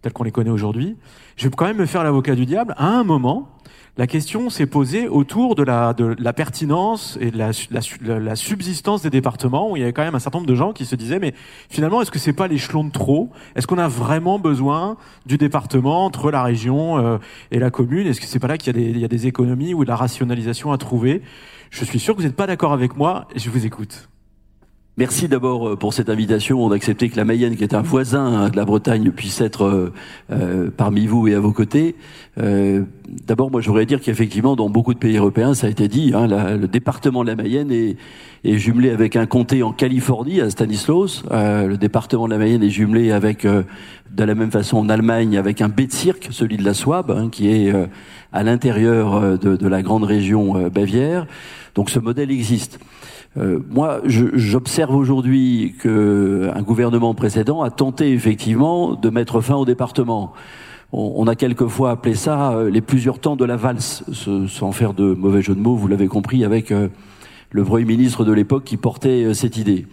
telles 0.02 0.12
qu'on 0.12 0.24
les 0.24 0.32
connaît 0.32 0.50
aujourd'hui. 0.50 0.96
Je 1.36 1.46
vais 1.46 1.54
quand 1.54 1.66
même 1.66 1.76
me 1.76 1.86
faire 1.86 2.04
l'avocat 2.04 2.34
du 2.34 2.46
diable. 2.46 2.74
À 2.78 2.86
un 2.86 3.04
moment, 3.04 3.48
la 3.96 4.06
question 4.06 4.50
s'est 4.50 4.66
posée 4.66 5.08
autour 5.08 5.54
de 5.54 5.62
la, 5.62 6.32
pertinence 6.32 7.18
et 7.20 7.30
de 7.30 7.38
la, 7.38 8.36
subsistance 8.36 9.02
des 9.02 9.10
départements, 9.10 9.70
où 9.70 9.76
il 9.76 9.80
y 9.80 9.82
avait 9.82 9.92
quand 9.92 10.04
même 10.04 10.14
un 10.14 10.20
certain 10.20 10.38
nombre 10.38 10.48
de 10.48 10.54
gens 10.54 10.72
qui 10.72 10.86
se 10.86 10.96
disaient, 10.96 11.18
mais 11.18 11.34
finalement, 11.68 12.00
est-ce 12.00 12.10
que 12.10 12.18
c'est 12.18 12.32
pas 12.32 12.48
l'échelon 12.48 12.84
de 12.84 12.90
trop? 12.90 13.30
Est-ce 13.56 13.66
qu'on 13.66 13.78
a 13.78 13.88
vraiment 13.88 14.38
besoin 14.38 14.96
du 15.26 15.38
département 15.38 16.04
entre 16.04 16.30
la 16.30 16.42
région 16.42 16.98
euh, 16.98 17.18
et 17.50 17.58
la 17.58 17.70
commune? 17.70 18.06
Est-ce 18.06 18.20
que 18.20 18.26
c'est 18.26 18.38
pas 18.38 18.48
là 18.48 18.58
qu'il 18.58 18.76
y, 18.76 18.98
y, 18.98 19.04
a 19.04 19.08
des 19.08 19.26
économies 19.26 19.74
ou 19.74 19.84
de 19.84 19.90
la 19.90 19.96
rationalisation 19.96 20.72
à 20.72 20.78
trouver? 20.78 21.22
Je 21.70 21.84
suis 21.84 21.98
sûr 21.98 22.14
que 22.14 22.20
vous 22.20 22.26
n'êtes 22.26 22.36
pas 22.36 22.46
d'accord 22.46 22.72
avec 22.72 22.96
moi, 22.96 23.28
je 23.36 23.50
vous 23.50 23.66
écoute. 23.66 24.08
Merci 24.96 25.28
d'abord 25.28 25.68
euh, 25.68 25.76
pour 25.76 25.94
cette 25.94 26.10
invitation 26.10 26.68
d'accepter 26.68 27.08
que 27.08 27.16
la 27.16 27.24
Mayenne, 27.24 27.56
qui 27.56 27.62
est 27.62 27.74
un 27.74 27.80
voisin 27.80 28.26
hein, 28.26 28.48
de 28.48 28.56
la 28.56 28.64
Bretagne, 28.64 29.12
puisse 29.12 29.40
être 29.40 29.64
euh, 29.64 29.92
euh, 30.32 30.68
parmi 30.76 31.06
vous 31.06 31.28
et 31.28 31.34
à 31.34 31.40
vos 31.40 31.52
côtés. 31.52 31.94
d'abord, 32.36 33.50
moi, 33.50 33.60
je 33.60 33.68
voudrais 33.68 33.86
dire 33.86 34.00
qu'effectivement, 34.00 34.56
dans 34.56 34.68
beaucoup 34.68 34.92
de 34.92 34.98
pays 34.98 35.16
européens, 35.16 35.54
ça 35.54 35.68
a 35.68 35.70
été 35.70 35.86
dit, 35.86 36.12
hein, 36.14 36.26
le 36.56 36.66
département 36.66 37.22
de 37.22 37.28
la 37.28 37.36
Mayenne 37.36 37.70
est, 37.70 37.96
est, 38.44 38.58
jumelé 38.58 38.90
avec 38.90 39.14
un 39.14 39.26
comté 39.26 39.62
en 39.62 39.72
Californie, 39.72 40.40
à 40.40 40.50
Stanislaus. 40.50 41.22
le 41.30 41.76
département 41.76 42.26
de 42.26 42.32
la 42.32 42.38
Mayenne 42.38 42.62
est 42.62 42.70
jumelé 42.70 43.12
avec, 43.12 43.46
de 43.46 44.24
la 44.24 44.34
même 44.34 44.50
façon, 44.50 44.78
en 44.78 44.88
Allemagne, 44.88 45.36
avec 45.36 45.60
un 45.60 45.68
Bezirk, 45.68 46.28
celui 46.30 46.56
de 46.56 46.64
la 46.64 46.74
Souabe, 46.74 47.10
hein, 47.10 47.28
qui 47.30 47.48
est 47.48 47.72
à 48.32 48.42
l'intérieur 48.42 49.38
de, 49.38 49.56
de, 49.56 49.68
la 49.68 49.82
grande 49.82 50.04
région 50.04 50.68
Bavière. 50.68 51.26
Donc 51.74 51.90
ce 51.90 51.98
modèle 51.98 52.30
existe. 52.30 52.80
Euh, 53.36 53.60
moi, 53.68 54.00
j'observe 54.04 54.94
aujourd'hui 54.94 55.74
qu'un 55.80 56.62
gouvernement 56.62 57.14
précédent 57.14 57.62
a 57.62 57.70
tenté 57.70 58.12
effectivement 58.12 58.94
de 58.94 59.10
mettre 59.10 59.40
fin 59.40 59.54
au 59.54 59.64
département. 59.64 60.32
On, 60.92 61.28
a 61.28 61.36
quelquefois 61.36 61.92
appelé 61.92 62.16
ça 62.16 62.50
euh, 62.50 62.68
les 62.68 62.80
plusieurs 62.80 63.20
temps 63.20 63.36
de 63.36 63.44
la 63.44 63.56
valse, 63.56 64.02
sans 64.48 64.72
faire 64.72 64.92
de 64.92 65.14
mauvais 65.14 65.40
jeu 65.40 65.54
de 65.54 65.60
mots, 65.60 65.76
vous 65.76 65.86
l'avez 65.86 66.08
compris, 66.08 66.44
avec 66.44 66.72
euh, 66.72 66.88
le 67.52 67.64
Premier 67.64 67.84
ministre 67.84 68.24
de 68.24 68.32
l'époque 68.32 68.64
qui 68.64 68.76
portait 68.76 69.32
cette 69.32 69.56
idée. 69.56 69.86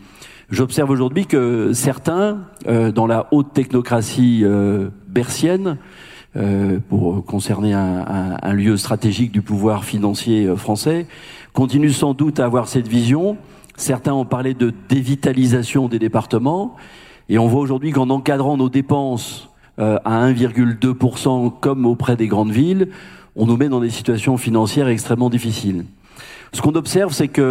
J'observe 0.50 0.90
aujourd'hui 0.90 1.28
que 1.28 1.74
certains, 1.74 2.46
dans 2.66 3.06
la 3.06 3.28
haute 3.32 3.52
technocratie 3.54 4.46
bercienne, 5.10 5.78
pour 6.90 7.26
concerner 7.26 7.74
un, 7.74 8.06
un, 8.08 8.38
un, 8.42 8.54
lieu 8.54 8.78
stratégique 8.78 9.32
du 9.32 9.42
pouvoir 9.42 9.86
financier 9.86 10.56
français, 10.56 11.08
continuent 11.54 11.92
sans 11.92 12.14
doute 12.14 12.40
à 12.40 12.46
avoir 12.46 12.68
cette 12.68 12.88
vision. 12.88 13.38
Certains 13.78 14.14
ont 14.14 14.26
parlé 14.26 14.54
de 14.54 14.74
dévitalisation 14.90 15.88
des 15.88 16.00
départements. 16.00 16.76
Et 17.30 17.38
on 17.38 17.48
voit 17.48 17.62
aujourd'hui 17.62 17.92
qu'en 17.92 18.10
encadrant 18.10 18.58
nos 18.58 18.70
dépenses 18.70 19.50
euh, 19.80 20.00
à 20.06 20.28
1,2% 20.32 21.54
comme 21.60 21.86
auprès 21.86 22.16
des 22.16 22.28
grandes 22.28 22.52
villes, 22.52 22.90
on 23.36 23.46
nous 23.46 23.58
met 23.58 23.70
dans 23.70 23.80
des 23.80 23.92
situations 23.92 24.38
financières 24.38 24.88
extrêmement 24.88 25.30
difficiles. 25.30 25.86
Ce 26.54 26.62
qu'on 26.62 26.74
observe, 26.76 27.14
c'est 27.14 27.28
que 27.28 27.42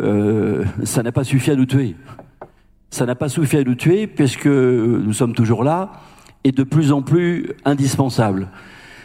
euh, 0.00 0.64
ça 0.84 1.02
n'a 1.02 1.12
pas 1.12 1.22
suffi 1.22 1.50
à 1.52 1.56
nous 1.56 1.66
tuer. 1.66 1.94
Ça 2.90 3.06
n'a 3.06 3.14
pas 3.14 3.28
suffi 3.28 3.58
à 3.58 3.62
nous 3.62 3.74
tuer 3.74 4.06
puisque 4.06 4.46
nous 4.46 5.12
sommes 5.12 5.34
toujours 5.34 5.62
là 5.62 5.92
et 6.46 6.52
de 6.52 6.62
plus 6.62 6.92
en 6.92 7.02
plus 7.02 7.54
indispensables 7.64 8.46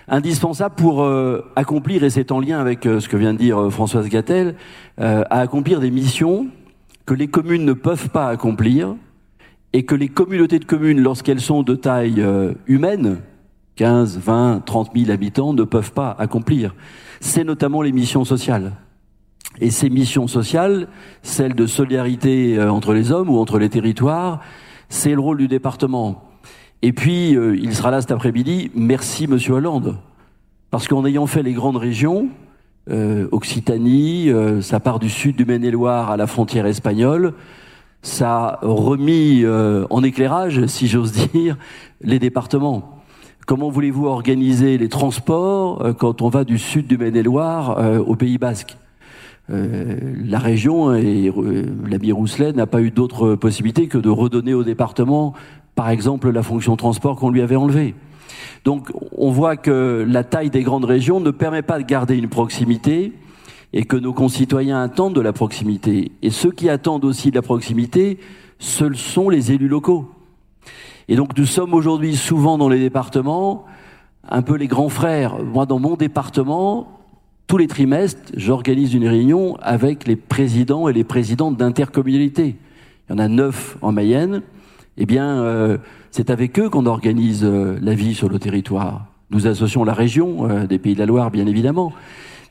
indispensable 0.08 0.76
pour 0.76 1.04
euh, 1.04 1.44
accomplir, 1.56 2.04
et 2.04 2.10
c'est 2.10 2.32
en 2.32 2.40
lien 2.40 2.60
avec 2.60 2.86
euh, 2.86 3.00
ce 3.00 3.08
que 3.08 3.16
vient 3.18 3.34
de 3.34 3.40
dire 3.40 3.58
euh, 3.58 3.70
Françoise 3.70 4.10
Gattel, 4.10 4.56
à 4.98 5.40
accomplir 5.40 5.80
des 5.80 5.90
missions 5.90 6.48
que 7.06 7.16
les 7.16 7.28
communes 7.28 7.66
ne 7.66 7.74
peuvent 7.74 8.10
pas 8.10 8.28
accomplir 8.28 8.96
et 9.74 9.84
que 9.84 9.96
les 9.96 10.10
communautés 10.10 10.60
de 10.60 10.66
communes, 10.66 11.02
lorsqu'elles 11.02 11.42
sont 11.42 11.64
de 11.64 11.74
taille 11.74 12.24
humaine, 12.68 13.22
15, 13.78 14.20
20, 14.20 14.64
30 14.66 14.92
000 14.96 15.10
habitants, 15.10 15.54
ne 15.54 15.64
peuvent 15.64 15.94
pas 15.94 16.16
accomplir. 16.20 16.76
C'est 17.20 17.44
notamment 17.44 17.82
les 17.82 17.92
missions 17.92 18.26
sociales. 18.26 18.74
Et 19.60 19.72
ces 19.72 19.90
missions 19.90 20.28
sociales, 20.28 20.88
celles 21.24 21.56
de 21.56 21.66
solidarité 21.66 22.62
entre 22.62 22.94
les 22.94 23.12
hommes 23.12 23.30
ou 23.30 23.40
entre 23.40 23.58
les 23.58 23.70
territoires, 23.70 24.42
c'est 24.90 25.14
le 25.14 25.20
rôle 25.20 25.38
du 25.38 25.48
département. 25.48 26.31
Et 26.84 26.94
puis, 26.94 27.36
euh, 27.36 27.56
il 27.56 27.76
sera 27.76 27.92
là 27.92 28.02
cet 28.02 28.12
après-midi. 28.12 28.72
Merci, 28.74 29.28
Monsieur 29.28 29.54
Hollande. 29.54 29.98
Parce 30.72 30.88
qu'en 30.88 31.06
ayant 31.06 31.28
fait 31.28 31.44
les 31.44 31.54
grandes 31.54 31.78
régions, 31.78 32.30
euh, 32.90 33.28
Occitanie, 33.32 34.30
euh, 34.30 34.62
ça 34.62 34.80
part 34.80 34.98
du 34.98 35.10
sud 35.10 35.36
du 35.36 35.46
Maine-et-Loire 35.46 36.10
à 36.10 36.18
la 36.18 36.26
frontière 36.26 36.66
espagnole, 36.66 37.34
ça 38.02 38.48
a 38.48 38.60
remis 38.64 39.46
en 39.46 40.02
éclairage, 40.02 40.66
si 40.66 40.88
j'ose 40.88 41.12
dire, 41.34 41.56
les 42.02 42.18
départements. 42.18 42.98
Comment 43.46 43.70
voulez-vous 43.70 44.08
organiser 44.08 44.80
les 44.80 44.90
transports 44.90 45.86
quand 46.00 46.24
on 46.24 46.30
va 46.30 46.44
du 46.44 46.58
sud 46.58 46.88
du 46.88 46.98
Maine-et-Loire 46.98 47.78
au 48.08 48.16
Pays 48.16 48.40
Basque? 48.40 48.76
La 49.50 50.40
région 50.40 50.96
et 50.96 51.32
l'ami 51.88 52.12
Rousselet 52.12 52.54
n'a 52.54 52.66
pas 52.66 52.82
eu 52.82 52.90
d'autre 52.90 53.36
possibilité 53.36 53.88
que 53.88 54.00
de 54.00 54.10
redonner 54.10 54.56
au 54.56 54.64
département 54.64 55.36
par 55.76 55.90
exemple 55.90 56.30
la 56.30 56.44
fonction 56.44 56.76
transport 56.76 57.16
qu'on 57.16 57.30
lui 57.30 57.42
avait 57.42 57.56
enlevée. 57.56 57.96
Donc 58.64 58.92
on 59.18 59.32
voit 59.32 59.58
que 59.58 60.06
la 60.08 60.24
taille 60.24 60.50
des 60.50 60.64
grandes 60.64 60.86
régions 60.86 61.20
ne 61.20 61.32
permet 61.32 61.62
pas 61.62 61.80
de 61.80 61.84
garder 61.84 62.18
une 62.18 62.30
proximité 62.30 63.14
et 63.74 63.86
que 63.86 63.96
nos 63.96 64.14
concitoyens 64.14 64.82
attendent 64.82 65.16
de 65.16 65.22
la 65.22 65.34
proximité. 65.34 66.12
Et 66.22 66.30
ceux 66.30 66.52
qui 66.52 66.70
attendent 66.70 67.06
aussi 67.06 67.32
de 67.32 67.36
la 67.36 67.42
proximité, 67.42 68.20
ce 68.60 68.94
sont 68.94 69.30
les 69.30 69.52
élus 69.52 69.68
locaux. 69.68 70.12
Et 71.08 71.16
donc 71.16 71.38
nous 71.38 71.46
sommes 71.46 71.74
aujourd'hui 71.74 72.16
souvent 72.16 72.58
dans 72.58 72.70
les 72.70 72.80
départements 72.80 73.66
un 74.30 74.42
peu 74.42 74.56
les 74.56 74.68
grands 74.68 74.90
frères. 74.90 75.42
Moi, 75.44 75.66
dans 75.66 75.80
mon 75.80 75.96
département, 75.96 77.00
tous 77.48 77.58
les 77.58 77.68
trimestres, 77.68 78.32
j'organise 78.36 78.94
une 78.94 79.08
réunion 79.08 79.58
avec 79.62 80.08
les 80.08 80.16
présidents 80.16 80.88
et 80.88 80.94
les 80.94 81.04
présidentes 81.04 81.58
d'intercommunalités. 81.58 82.56
Il 83.10 83.12
y 83.12 83.16
en 83.16 83.18
a 83.18 83.28
neuf 83.28 83.78
en 83.82 83.92
Mayenne 83.92 84.42
eh 84.98 85.06
bien, 85.06 85.42
euh, 85.42 85.78
c'est 86.12 86.30
avec 86.30 86.60
eux 86.60 86.70
qu'on 86.70 86.86
organise 86.86 87.44
euh, 87.44 87.78
la 87.82 87.94
vie 87.94 88.14
sur 88.14 88.30
le 88.30 88.40
territoire. 88.40 89.06
Nous 89.30 89.48
associons 89.48 89.84
la 89.84 89.94
région 89.94 90.50
euh, 90.50 90.68
des 90.68 90.80
Pays 90.80 90.96
de 90.96 91.00
la 91.00 91.06
Loire, 91.06 91.32
bien 91.32 91.48
évidemment, 91.48 91.94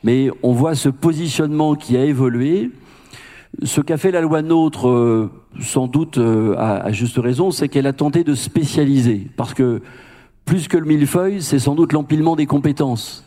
mais 0.03 0.29
on 0.41 0.51
voit 0.51 0.75
ce 0.75 0.89
positionnement 0.89 1.75
qui 1.75 1.97
a 1.97 2.05
évolué. 2.05 2.71
Ce 3.63 3.81
qu'a 3.81 3.97
fait 3.97 4.11
la 4.11 4.21
loi 4.21 4.41
NOTRe, 4.41 5.29
sans 5.59 5.87
doute 5.87 6.17
à, 6.57 6.77
à 6.77 6.91
juste 6.91 7.17
raison, 7.17 7.51
c'est 7.51 7.67
qu'elle 7.67 7.85
a 7.85 7.93
tenté 7.93 8.23
de 8.23 8.33
spécialiser, 8.33 9.27
parce 9.35 9.53
que 9.53 9.81
plus 10.45 10.67
que 10.67 10.77
le 10.77 10.85
millefeuille, 10.85 11.41
c'est 11.41 11.59
sans 11.59 11.75
doute 11.75 11.93
l'empilement 11.93 12.35
des 12.35 12.45
compétences. 12.45 13.25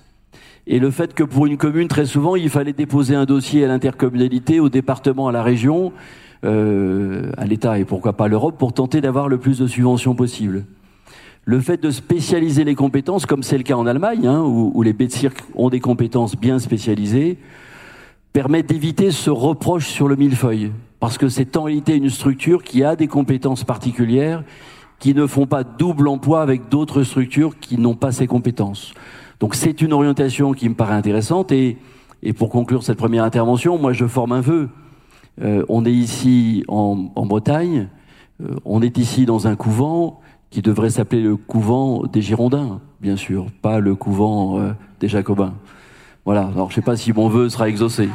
Et 0.66 0.78
le 0.78 0.90
fait 0.90 1.12
que 1.12 1.22
pour 1.22 1.44
une 1.46 1.58
commune, 1.58 1.88
très 1.88 2.06
souvent, 2.06 2.36
il 2.36 2.48
fallait 2.48 2.72
déposer 2.72 3.14
un 3.14 3.26
dossier 3.26 3.64
à 3.64 3.68
l'intercommunalité, 3.68 4.60
au 4.60 4.70
département, 4.70 5.28
à 5.28 5.32
la 5.32 5.42
région, 5.42 5.92
euh, 6.44 7.32
à 7.38 7.46
l'État 7.46 7.78
et 7.78 7.84
pourquoi 7.84 8.12
pas 8.12 8.26
à 8.26 8.28
l'Europe 8.28 8.58
pour 8.58 8.72
tenter 8.72 9.00
d'avoir 9.00 9.28
le 9.28 9.38
plus 9.38 9.58
de 9.58 9.66
subventions 9.66 10.14
possible. 10.14 10.66
Le 11.46 11.60
fait 11.60 11.82
de 11.82 11.90
spécialiser 11.90 12.64
les 12.64 12.74
compétences, 12.74 13.26
comme 13.26 13.42
c'est 13.42 13.56
le 13.56 13.62
cas 13.62 13.76
en 13.76 13.86
Allemagne, 13.86 14.26
hein, 14.26 14.42
où, 14.42 14.82
les 14.82 14.94
cirque 15.08 15.42
ont 15.54 15.70
des 15.70 15.80
compétences 15.80 16.36
bien 16.36 16.58
spécialisées, 16.58 17.38
permet 18.32 18.62
d'éviter 18.62 19.10
ce 19.10 19.30
reproche 19.30 19.86
sur 19.86 20.08
le 20.08 20.16
millefeuille. 20.16 20.72
Parce 21.00 21.18
que 21.18 21.28
c'est 21.28 21.56
en 21.56 21.64
réalité 21.64 21.96
une 21.96 22.10
structure 22.10 22.62
qui 22.62 22.84
a 22.84 22.96
des 22.96 23.08
compétences 23.08 23.64
particulières 23.64 24.42
qui 24.98 25.14
ne 25.14 25.26
font 25.26 25.46
pas 25.46 25.64
double 25.64 26.08
emploi 26.08 26.40
avec 26.40 26.68
d'autres 26.68 27.02
structures 27.02 27.58
qui 27.58 27.78
n'ont 27.78 27.94
pas 27.94 28.12
ces 28.12 28.26
compétences. 28.26 28.94
Donc 29.40 29.54
c'est 29.54 29.82
une 29.82 29.92
orientation 29.92 30.52
qui 30.52 30.68
me 30.68 30.74
paraît 30.74 30.94
intéressante 30.94 31.52
et, 31.52 31.76
et 32.22 32.32
pour 32.32 32.48
conclure 32.48 32.82
cette 32.82 32.96
première 32.96 33.24
intervention, 33.24 33.78
moi 33.78 33.92
je 33.92 34.06
forme 34.06 34.32
un 34.32 34.40
vœu 34.40 34.68
euh, 35.42 35.64
on 35.68 35.84
est 35.84 35.92
ici 35.92 36.64
en, 36.68 36.94
Bretagne, 37.26 37.88
euh, 38.42 38.54
on 38.64 38.82
est 38.82 38.98
ici 38.98 39.26
dans 39.26 39.46
un 39.46 39.56
couvent 39.56 40.20
qui 40.50 40.62
devrait 40.62 40.90
s'appeler 40.90 41.22
le 41.22 41.36
couvent 41.36 42.04
des 42.04 42.22
Girondins, 42.22 42.80
bien 43.00 43.16
sûr, 43.16 43.46
pas 43.62 43.80
le 43.80 43.96
couvent 43.96 44.60
euh, 44.60 44.72
des 45.00 45.08
Jacobins. 45.08 45.54
Voilà, 46.24 46.42
alors 46.46 46.70
je 46.70 46.76
ne 46.76 46.82
sais 46.82 46.84
pas 46.86 46.96
si 46.96 47.12
mon 47.12 47.28
vœu 47.28 47.48
sera 47.48 47.68
exaucé. 47.68 48.08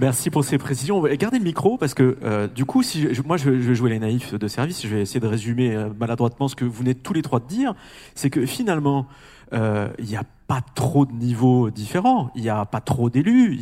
Merci 0.00 0.30
pour 0.30 0.44
ces 0.44 0.58
précisions. 0.58 1.02
Gardez 1.02 1.38
le 1.38 1.44
micro 1.44 1.78
parce 1.78 1.94
que 1.94 2.46
du 2.54 2.66
coup, 2.66 2.82
si 2.82 3.08
moi 3.24 3.38
je, 3.38 3.48
vais 3.48 3.74
jouer 3.74 3.88
les 3.88 3.98
naïfs 3.98 4.34
de 4.34 4.46
service, 4.46 4.82
je 4.82 4.88
vais 4.94 5.00
essayer 5.00 5.18
de 5.18 5.26
résumer 5.26 5.86
maladroitement 5.98 6.46
ce 6.46 6.54
que 6.54 6.66
vous 6.66 6.72
venez 6.72 6.94
tous 6.94 7.14
les 7.14 7.22
trois 7.22 7.40
de 7.40 7.46
dire, 7.46 7.74
c'est 8.14 8.28
que 8.28 8.44
finalement, 8.44 9.06
il 9.52 10.04
n'y 10.04 10.16
a 10.16 10.24
pas 10.46 10.60
trop 10.74 11.06
de 11.06 11.12
niveaux 11.12 11.70
différents, 11.70 12.30
il 12.34 12.42
n'y 12.42 12.48
a 12.48 12.64
pas 12.64 12.80
trop 12.80 13.10
d'élus, 13.10 13.60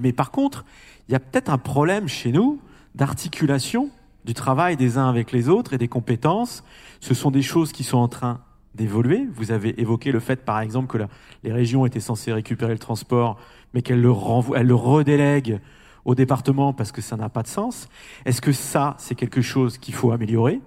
mais 0.00 0.12
par 0.12 0.30
contre, 0.30 0.64
il 1.08 1.12
y 1.12 1.14
a 1.14 1.20
peut-être 1.20 1.50
un 1.50 1.58
problème 1.58 2.08
chez 2.08 2.32
nous 2.32 2.60
d'articulation 2.94 3.90
du 4.24 4.34
travail 4.34 4.76
des 4.76 4.98
uns 4.98 5.08
avec 5.08 5.32
les 5.32 5.48
autres 5.48 5.72
et 5.72 5.78
des 5.78 5.88
compétences. 5.88 6.62
Ce 7.00 7.14
sont 7.14 7.30
des 7.30 7.42
choses 7.42 7.72
qui 7.72 7.82
sont 7.82 7.98
en 7.98 8.08
train 8.08 8.40
d'évoluer. 8.74 9.26
Vous 9.34 9.52
avez 9.52 9.80
évoqué 9.80 10.12
le 10.12 10.20
fait, 10.20 10.44
par 10.44 10.60
exemple, 10.60 10.98
que 10.98 11.04
les 11.44 11.52
régions 11.52 11.86
étaient 11.86 12.00
censées 12.00 12.32
récupérer 12.32 12.72
le 12.72 12.78
transport, 12.78 13.38
mais 13.72 13.82
qu'elles 13.82 14.02
le, 14.02 14.12
elles 14.54 14.66
le 14.66 14.74
redélèguent 14.74 15.60
au 16.04 16.14
département 16.14 16.72
parce 16.72 16.92
que 16.92 17.00
ça 17.00 17.16
n'a 17.16 17.28
pas 17.28 17.42
de 17.42 17.48
sens. 17.48 17.88
Est-ce 18.24 18.40
que 18.40 18.52
ça, 18.52 18.94
c'est 18.98 19.14
quelque 19.14 19.40
chose 19.40 19.78
qu'il 19.78 19.94
faut 19.94 20.12
améliorer? 20.12 20.60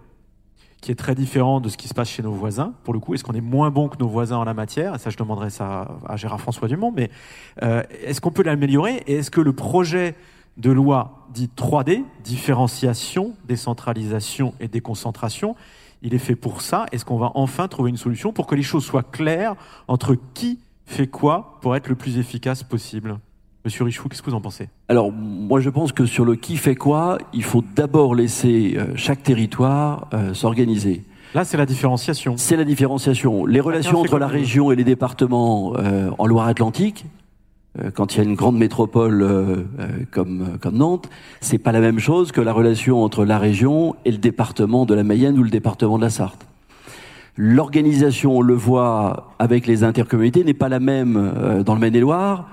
Qui 0.81 0.91
est 0.91 0.95
très 0.95 1.13
différent 1.13 1.61
de 1.61 1.69
ce 1.69 1.77
qui 1.77 1.87
se 1.87 1.93
passe 1.93 2.09
chez 2.09 2.23
nos 2.23 2.31
voisins. 2.31 2.73
Pour 2.83 2.93
le 2.93 2.99
coup, 2.99 3.13
est-ce 3.13 3.23
qu'on 3.23 3.33
est 3.33 3.41
moins 3.41 3.69
bon 3.69 3.87
que 3.87 3.97
nos 3.97 4.07
voisins 4.07 4.37
en 4.37 4.43
la 4.43 4.55
matière? 4.55 4.99
Ça, 4.99 5.11
je 5.11 5.17
demanderai 5.17 5.51
ça 5.51 5.99
à 6.07 6.17
Gérard 6.17 6.41
François 6.41 6.67
Dumont. 6.67 6.91
Mais 6.91 7.11
euh, 7.61 7.83
est-ce 8.03 8.19
qu'on 8.19 8.31
peut 8.31 8.43
l'améliorer? 8.43 9.03
Et 9.05 9.17
est-ce 9.17 9.29
que 9.29 9.41
le 9.41 9.53
projet 9.53 10.15
de 10.57 10.71
loi 10.71 11.27
dit 11.33 11.51
3D, 11.55 12.03
différenciation, 12.23 13.33
décentralisation 13.47 14.55
et 14.59 14.67
déconcentration, 14.67 15.55
il 16.01 16.15
est 16.15 16.19
fait 16.19 16.35
pour 16.35 16.61
ça? 16.61 16.87
Est-ce 16.91 17.05
qu'on 17.05 17.17
va 17.17 17.31
enfin 17.35 17.67
trouver 17.67 17.91
une 17.91 17.97
solution 17.97 18.33
pour 18.33 18.47
que 18.47 18.55
les 18.55 18.63
choses 18.63 18.83
soient 18.83 19.03
claires 19.03 19.55
entre 19.87 20.17
qui 20.33 20.59
fait 20.87 21.07
quoi 21.07 21.59
pour 21.61 21.75
être 21.75 21.89
le 21.89 21.95
plus 21.95 22.17
efficace 22.17 22.63
possible? 22.63 23.19
Monsieur 23.63 23.83
Richou, 23.83 24.09
qu'est-ce 24.09 24.23
que 24.23 24.29
vous 24.31 24.35
en 24.35 24.41
pensez? 24.41 24.69
Alors, 24.89 25.11
moi, 25.11 25.59
je 25.59 25.69
pense 25.69 25.91
que 25.91 26.07
sur 26.07 26.25
le 26.25 26.35
qui 26.35 26.57
fait 26.57 26.75
quoi, 26.75 27.19
il 27.31 27.43
faut 27.43 27.63
d'abord 27.75 28.15
laisser 28.15 28.73
euh, 28.75 28.93
chaque 28.95 29.21
territoire 29.21 30.07
euh, 30.15 30.33
s'organiser. 30.33 31.03
Là, 31.35 31.43
c'est 31.43 31.57
la 31.57 31.67
différenciation. 31.67 32.33
C'est 32.37 32.55
la 32.55 32.63
différenciation. 32.63 33.45
Les 33.45 33.59
relations 33.59 33.99
entre 33.99 34.17
la 34.17 34.27
région 34.27 34.71
et 34.71 34.75
les 34.75 34.83
départements 34.83 35.73
euh, 35.77 36.09
en 36.17 36.25
Loire-Atlantique, 36.25 37.05
quand 37.93 38.13
il 38.13 38.17
y 38.17 38.19
a 38.19 38.23
une 38.25 38.35
grande 38.35 38.57
métropole 38.57 39.65
comme, 40.11 40.57
comme 40.59 40.75
Nantes, 40.75 41.09
c'est 41.39 41.57
pas 41.57 41.71
la 41.71 41.79
même 41.79 41.99
chose 41.99 42.33
que 42.33 42.41
la 42.41 42.51
relation 42.51 43.01
entre 43.01 43.23
la 43.23 43.39
région 43.39 43.95
et 44.03 44.11
le 44.11 44.17
département 44.17 44.85
de 44.85 44.93
la 44.93 45.05
Mayenne 45.05 45.39
ou 45.39 45.43
le 45.43 45.49
département 45.49 45.97
de 45.97 46.03
la 46.03 46.09
Sarthe. 46.09 46.45
L'organisation, 47.37 48.35
on 48.35 48.41
le 48.41 48.55
voit 48.55 49.33
avec 49.39 49.67
les 49.67 49.85
intercommunalités, 49.85 50.43
n'est 50.43 50.53
pas 50.53 50.67
la 50.67 50.81
même 50.81 51.63
dans 51.65 51.73
le 51.73 51.79
Maine-et-Loire 51.79 52.49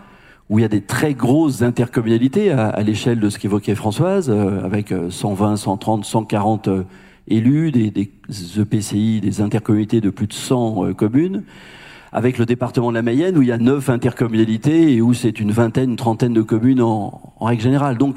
où 0.50 0.58
il 0.58 0.62
y 0.62 0.64
a 0.64 0.68
des 0.68 0.80
très 0.80 1.14
grosses 1.14 1.62
intercommunalités 1.62 2.50
à, 2.50 2.80
l'échelle 2.82 3.20
de 3.20 3.28
ce 3.28 3.38
qu'évoquait 3.38 3.74
Françoise, 3.74 4.30
euh, 4.30 4.64
avec 4.64 4.92
120, 5.10 5.56
130, 5.56 6.04
140 6.04 6.68
élus, 7.28 7.70
des, 7.70 7.90
des 7.90 8.10
EPCI, 8.58 9.20
des 9.20 9.40
intercommunalités 9.40 10.00
de 10.00 10.10
plus 10.10 10.26
de 10.26 10.32
100 10.32 10.84
euh, 10.84 10.94
communes, 10.94 11.44
avec 12.12 12.38
le 12.38 12.46
département 12.46 12.90
de 12.90 12.94
la 12.94 13.02
Mayenne 13.02 13.36
où 13.36 13.42
il 13.42 13.48
y 13.48 13.52
a 13.52 13.58
9 13.58 13.90
intercommunalités 13.90 14.94
et 14.94 15.02
où 15.02 15.12
c'est 15.12 15.40
une 15.40 15.52
vingtaine, 15.52 15.90
une 15.90 15.96
trentaine 15.96 16.32
de 16.32 16.42
communes 16.42 16.80
en, 16.80 17.20
en 17.38 17.44
règle 17.44 17.62
générale. 17.62 17.98
Donc 17.98 18.16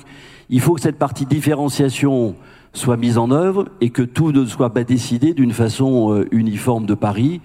il 0.50 0.62
faut 0.62 0.74
que 0.74 0.82
cette 0.82 0.98
partie 0.98 1.26
différenciation 1.26 2.36
soit 2.74 2.98
mise 2.98 3.17
en 3.17 3.32
œuvre 3.32 3.67
et 3.82 3.89
que 3.89 4.02
tout 4.02 4.32
ne 4.32 4.46
soit 4.46 4.74
pas 4.74 4.84
décidé 4.84 5.34
d'une 5.34 5.52
façon 5.52 6.13
euh, 6.13 6.28
uniforme 6.32 6.86
de 6.86 6.94
Paris 6.94 7.41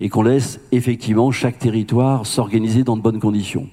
et 0.00 0.08
qu'on 0.08 0.22
laisse 0.22 0.60
effectivement 0.70 1.32
chaque 1.32 1.58
territoire 1.58 2.26
s'organiser 2.26 2.84
dans 2.84 2.96
de 2.96 3.02
bonnes 3.02 3.18
conditions. 3.18 3.68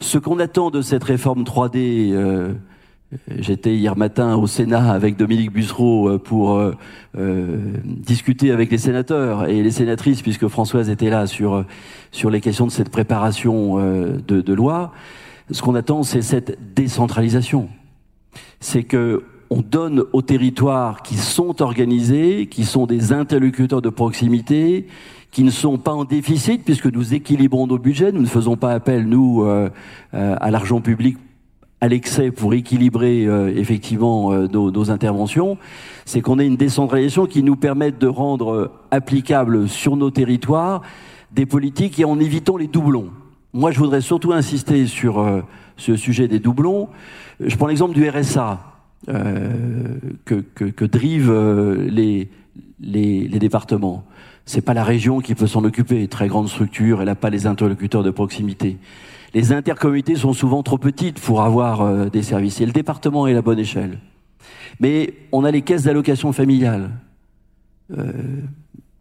Ce 0.00 0.16
qu'on 0.16 0.38
attend 0.38 0.70
de 0.70 0.80
cette 0.80 1.04
réforme 1.04 1.42
3D, 1.42 2.12
euh, 2.12 2.54
j'étais 3.36 3.74
hier 3.74 3.98
matin 3.98 4.34
au 4.36 4.46
Sénat 4.46 4.90
avec 4.92 5.16
Dominique 5.16 5.52
Bussereau 5.52 6.08
euh, 6.08 6.18
pour 6.18 6.56
euh, 6.56 6.72
discuter 7.84 8.50
avec 8.50 8.70
les 8.70 8.78
sénateurs 8.78 9.46
et 9.46 9.62
les 9.62 9.70
sénatrices, 9.70 10.22
puisque 10.22 10.48
Françoise 10.48 10.88
était 10.88 11.10
là 11.10 11.26
sur 11.26 11.66
sur 12.12 12.30
les 12.30 12.40
questions 12.40 12.66
de 12.66 12.72
cette 12.72 12.88
préparation 12.88 13.76
de, 13.76 14.40
de 14.40 14.54
loi. 14.54 14.92
Ce 15.50 15.60
qu'on 15.60 15.74
attend, 15.74 16.02
c'est 16.02 16.22
cette 16.22 16.74
décentralisation. 16.74 17.68
C'est 18.58 18.84
que 18.84 19.22
on 19.50 19.62
donne 19.62 20.04
aux 20.12 20.22
territoires 20.22 21.02
qui 21.02 21.16
sont 21.16 21.60
organisés, 21.60 22.46
qui 22.46 22.64
sont 22.64 22.86
des 22.86 23.12
interlocuteurs 23.12 23.82
de 23.82 23.88
proximité, 23.90 24.86
qui 25.30 25.44
ne 25.44 25.50
sont 25.50 25.78
pas 25.78 25.92
en 25.92 26.04
déficit 26.04 26.64
puisque 26.64 26.86
nous 26.86 27.14
équilibrons 27.14 27.66
nos 27.66 27.78
budgets, 27.78 28.12
nous 28.12 28.22
ne 28.22 28.26
faisons 28.26 28.56
pas 28.56 28.72
appel, 28.72 29.06
nous, 29.06 29.42
euh, 29.42 29.70
euh, 30.14 30.36
à 30.40 30.50
l'argent 30.50 30.80
public 30.80 31.16
à 31.82 31.88
l'excès 31.88 32.30
pour 32.30 32.52
équilibrer 32.52 33.24
euh, 33.24 33.50
effectivement 33.56 34.34
nos, 34.48 34.70
nos, 34.70 34.90
interventions, 34.90 35.56
c'est 36.04 36.20
qu'on 36.20 36.38
ait 36.38 36.46
une 36.46 36.56
décentralisation 36.56 37.24
qui 37.24 37.42
nous 37.42 37.56
permette 37.56 37.98
de 37.98 38.06
rendre 38.06 38.70
applicables 38.90 39.66
sur 39.66 39.96
nos 39.96 40.10
territoires 40.10 40.82
des 41.32 41.46
politiques 41.46 41.98
et 41.98 42.04
en 42.04 42.20
évitant 42.20 42.58
les 42.58 42.66
doublons. 42.66 43.08
Moi, 43.54 43.70
je 43.70 43.78
voudrais 43.78 44.02
surtout 44.02 44.32
insister 44.32 44.86
sur 44.86 45.42
ce 45.76 45.96
sujet 45.96 46.28
des 46.28 46.38
doublons. 46.38 46.88
Je 47.40 47.56
prends 47.56 47.66
l'exemple 47.66 47.94
du 47.94 48.08
RSA. 48.08 48.70
Euh, 49.08 49.96
que, 50.26 50.34
que, 50.34 50.66
que, 50.66 50.84
drivent 50.84 51.30
euh, 51.30 51.88
les, 51.88 52.28
les, 52.80 53.26
les, 53.26 53.38
départements. 53.38 54.04
C'est 54.46 54.60
pas 54.60 54.74
la 54.74 54.84
région 54.84 55.20
qui 55.20 55.34
peut 55.34 55.46
s'en 55.46 55.64
occuper. 55.64 56.06
Très 56.08 56.28
grande 56.28 56.48
structure, 56.48 57.00
elle 57.00 57.06
n'a 57.06 57.14
pas 57.14 57.30
les 57.30 57.46
interlocuteurs 57.46 58.02
de 58.02 58.10
proximité. 58.10 58.78
Les 59.34 59.52
intercommunautés 59.52 60.16
sont 60.16 60.32
souvent 60.32 60.62
trop 60.62 60.78
petites 60.78 61.20
pour 61.20 61.42
avoir 61.42 61.82
euh, 61.82 62.08
des 62.08 62.22
services. 62.22 62.60
Et 62.60 62.66
le 62.66 62.72
département 62.72 63.26
est 63.26 63.34
la 63.34 63.42
bonne 63.42 63.58
échelle. 63.58 63.98
Mais 64.80 65.14
on 65.30 65.44
a 65.44 65.50
les 65.50 65.62
caisses 65.62 65.84
d'allocation 65.84 66.32
familiale. 66.32 66.90
Euh, 67.96 68.12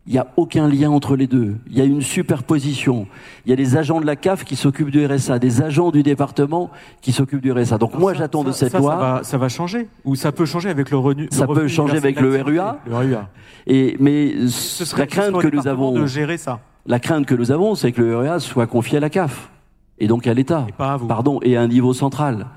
il 0.10 0.14
n'y 0.14 0.18
a 0.18 0.26
aucun 0.38 0.68
lien 0.68 0.90
entre 0.90 1.16
les 1.16 1.28
deux. 1.28 1.58
Il 1.70 1.78
y 1.78 1.82
a 1.82 1.84
une 1.84 2.02
superposition. 2.02 3.06
Il 3.46 3.52
y 3.52 3.54
a 3.54 3.56
des 3.56 3.78
agents 3.78 4.02
de 4.02 4.08
la 4.08 4.16
CAF 4.16 4.44
qui 4.44 4.56
s'occupent 4.56 4.90
du 4.90 5.06
RSA, 5.06 5.38
des 5.38 5.62
agents 5.62 5.92
du 5.92 6.02
département 6.02 6.72
qui 7.00 7.12
s'occupent 7.12 7.44
du 7.44 7.52
RSA. 7.52 7.78
Donc 7.78 7.94
moi, 7.94 8.16
j'attends 8.16 8.44
de 8.44 8.52
cette 8.52 8.74
loi. 8.74 8.94
Ça 8.94 8.98
va, 8.98 9.20
ça 9.22 9.38
va, 9.38 9.50
changer 9.50 9.88
ou 10.04 10.16
ça 10.16 10.32
peut 10.32 10.48
changer 10.48 10.70
avec 10.70 10.90
le 10.90 10.98
revenu. 10.98 11.28
Ça 11.30 11.46
peut 11.46 11.68
changer 11.68 11.98
avec 11.98 12.20
le 12.20 12.42
RUA. 12.42 12.80
Le 12.88 12.96
RUA. 12.96 13.30
Et 13.68 13.98
mais 14.00 14.48
ce 14.48 14.84
serait, 14.84 15.04
la 15.04 15.08
crainte 15.08 15.38
que 15.38 15.56
nous 15.56 15.68
avons 15.68 15.92
de 15.92 16.08
gérer 16.08 16.40
ça. 16.40 16.60
La 16.88 17.00
crainte 17.00 17.28
que 17.28 17.36
nous 17.36 17.52
avons, 17.52 17.76
c'est 17.76 17.92
que 17.92 18.02
le 18.02 18.18
RUA 18.18 18.40
soit 18.40 18.66
confié 18.66 18.98
à 18.98 19.02
la 19.02 19.12
CAF 19.12 19.52
et 20.00 20.08
donc 20.08 20.26
à 20.26 20.34
l'État. 20.34 20.66
Pardon, 20.76 21.40
et 21.44 21.56
à 21.56 21.62
un 21.62 21.68
niveau 21.68 21.94
central. 21.94 22.48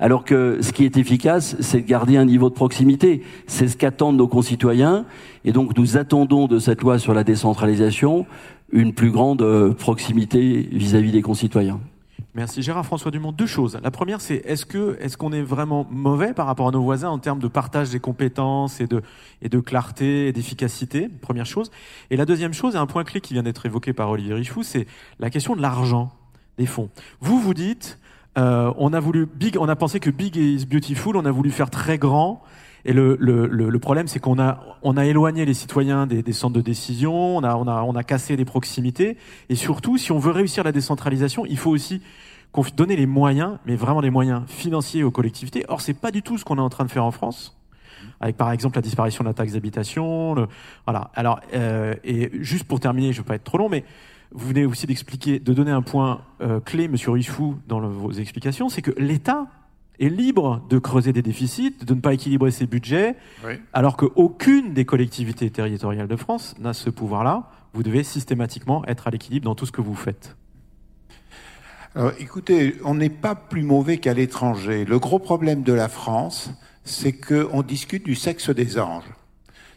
Alors 0.00 0.24
que 0.24 0.58
ce 0.60 0.72
qui 0.72 0.84
est 0.84 0.96
efficace, 0.96 1.56
c'est 1.60 1.80
de 1.80 1.86
garder 1.86 2.16
un 2.16 2.24
niveau 2.24 2.48
de 2.50 2.54
proximité. 2.54 3.22
C'est 3.46 3.68
ce 3.68 3.76
qu'attendent 3.76 4.16
nos 4.16 4.28
concitoyens. 4.28 5.04
Et 5.44 5.52
donc 5.52 5.76
nous 5.76 5.96
attendons 5.96 6.46
de 6.46 6.58
cette 6.58 6.82
loi 6.82 6.98
sur 6.98 7.14
la 7.14 7.24
décentralisation 7.24 8.26
une 8.70 8.92
plus 8.92 9.10
grande 9.10 9.42
euh, 9.42 9.72
proximité 9.72 10.68
vis-à-vis 10.70 11.10
des 11.10 11.22
concitoyens. 11.22 11.80
Merci 12.34 12.62
Gérard 12.62 12.84
François 12.84 13.10
Dumont. 13.10 13.32
Deux 13.32 13.46
choses. 13.46 13.78
La 13.82 13.90
première, 13.90 14.20
c'est 14.20 14.42
est-ce 14.44 14.66
que 14.66 14.96
est-ce 15.00 15.16
qu'on 15.16 15.32
est 15.32 15.42
vraiment 15.42 15.86
mauvais 15.90 16.34
par 16.34 16.46
rapport 16.46 16.68
à 16.68 16.70
nos 16.70 16.82
voisins 16.82 17.08
en 17.08 17.18
termes 17.18 17.38
de 17.40 17.48
partage 17.48 17.90
des 17.90 17.98
compétences 17.98 18.80
et 18.80 18.86
de 18.86 19.60
clarté 19.60 20.28
et 20.28 20.32
d'efficacité? 20.32 21.08
Première 21.08 21.46
chose. 21.46 21.70
Et 22.10 22.16
la 22.16 22.26
deuxième 22.26 22.52
chose, 22.52 22.74
et 22.74 22.78
un 22.78 22.86
point 22.86 23.02
clé 23.02 23.20
qui 23.20 23.32
vient 23.32 23.42
d'être 23.42 23.66
évoqué 23.66 23.92
par 23.92 24.10
Olivier 24.10 24.34
Richefou, 24.34 24.62
c'est 24.62 24.86
la 25.18 25.30
question 25.30 25.56
de 25.56 25.62
l'argent 25.62 26.12
des 26.58 26.66
fonds. 26.66 26.90
Vous 27.20 27.40
vous 27.40 27.54
dites 27.54 27.98
euh, 28.38 28.72
on 28.76 28.92
a 28.92 29.00
voulu 29.00 29.26
big, 29.26 29.56
on 29.58 29.68
a 29.68 29.76
pensé 29.76 30.00
que 30.00 30.10
big 30.10 30.36
is 30.36 30.66
beautiful, 30.66 31.16
on 31.16 31.24
a 31.24 31.30
voulu 31.30 31.50
faire 31.50 31.70
très 31.70 31.98
grand. 31.98 32.42
Et 32.84 32.92
le, 32.92 33.16
le, 33.20 33.46
le, 33.46 33.78
problème, 33.78 34.06
c'est 34.06 34.20
qu'on 34.20 34.38
a, 34.38 34.60
on 34.82 34.96
a 34.96 35.04
éloigné 35.04 35.44
les 35.44 35.52
citoyens 35.52 36.06
des, 36.06 36.22
des, 36.22 36.32
centres 36.32 36.54
de 36.54 36.60
décision, 36.60 37.36
on 37.36 37.42
a, 37.42 37.56
on, 37.56 37.66
a, 37.66 37.82
on 37.82 37.94
a 37.96 38.04
cassé 38.04 38.36
les 38.36 38.44
proximités. 38.44 39.18
Et 39.48 39.56
surtout, 39.56 39.98
si 39.98 40.12
on 40.12 40.18
veut 40.18 40.30
réussir 40.30 40.64
la 40.64 40.72
décentralisation, 40.72 41.44
il 41.44 41.58
faut 41.58 41.70
aussi 41.70 42.00
donner 42.76 42.96
les 42.96 43.06
moyens, 43.06 43.58
mais 43.66 43.76
vraiment 43.76 44.00
les 44.00 44.10
moyens 44.10 44.42
financiers 44.46 45.04
aux 45.04 45.10
collectivités. 45.10 45.64
Or, 45.68 45.80
c'est 45.80 45.94
pas 45.94 46.10
du 46.10 46.22
tout 46.22 46.38
ce 46.38 46.44
qu'on 46.44 46.56
est 46.56 46.62
en 46.62 46.70
train 46.70 46.84
de 46.84 46.90
faire 46.90 47.04
en 47.04 47.10
France 47.10 47.58
avec 48.20 48.36
par 48.36 48.52
exemple 48.52 48.76
la 48.76 48.82
disparition 48.82 49.24
de 49.24 49.28
la 49.28 49.34
taxe 49.34 49.52
d'habitation. 49.52 50.48
Voilà. 50.86 51.10
Alors, 51.14 51.40
euh, 51.54 51.94
et 52.04 52.30
juste 52.42 52.64
pour 52.64 52.80
terminer, 52.80 53.12
je 53.12 53.18
ne 53.18 53.22
veux 53.22 53.26
pas 53.26 53.34
être 53.34 53.44
trop 53.44 53.58
long, 53.58 53.68
mais 53.68 53.84
vous 54.32 54.48
venez 54.48 54.66
aussi 54.66 54.86
d'expliquer, 54.86 55.38
de 55.38 55.52
donner 55.52 55.70
un 55.70 55.82
point 55.82 56.22
euh, 56.40 56.60
clé, 56.60 56.88
Monsieur 56.88 57.12
Richefou, 57.12 57.56
dans 57.66 57.80
vos 57.80 58.12
explications, 58.12 58.68
c'est 58.68 58.82
que 58.82 58.92
l'État 58.98 59.46
est 60.00 60.08
libre 60.08 60.64
de 60.68 60.78
creuser 60.78 61.12
des 61.12 61.22
déficits, 61.22 61.76
de 61.84 61.94
ne 61.94 62.00
pas 62.00 62.14
équilibrer 62.14 62.50
ses 62.50 62.66
budgets, 62.66 63.16
alors 63.72 63.96
qu'aucune 63.96 64.72
des 64.72 64.84
collectivités 64.84 65.50
territoriales 65.50 66.06
de 66.06 66.16
France 66.16 66.54
n'a 66.60 66.72
ce 66.72 66.90
pouvoir-là. 66.90 67.50
Vous 67.72 67.82
devez 67.82 68.04
systématiquement 68.04 68.84
être 68.86 69.08
à 69.08 69.10
l'équilibre 69.10 69.44
dans 69.44 69.54
tout 69.54 69.66
ce 69.66 69.72
que 69.72 69.80
vous 69.80 69.96
faites. 69.96 70.36
Alors, 71.94 72.12
écoutez, 72.20 72.76
on 72.84 72.94
n'est 72.94 73.08
pas 73.08 73.34
plus 73.34 73.62
mauvais 73.62 73.98
qu'à 73.98 74.14
l'étranger. 74.14 74.84
Le 74.84 74.98
gros 74.98 75.18
problème 75.18 75.62
de 75.62 75.72
la 75.72 75.88
France, 75.88 76.50
c'est 76.84 77.12
qu'on 77.12 77.62
discute 77.62 78.04
du 78.04 78.14
sexe 78.14 78.50
des 78.50 78.78
anges. 78.78 79.10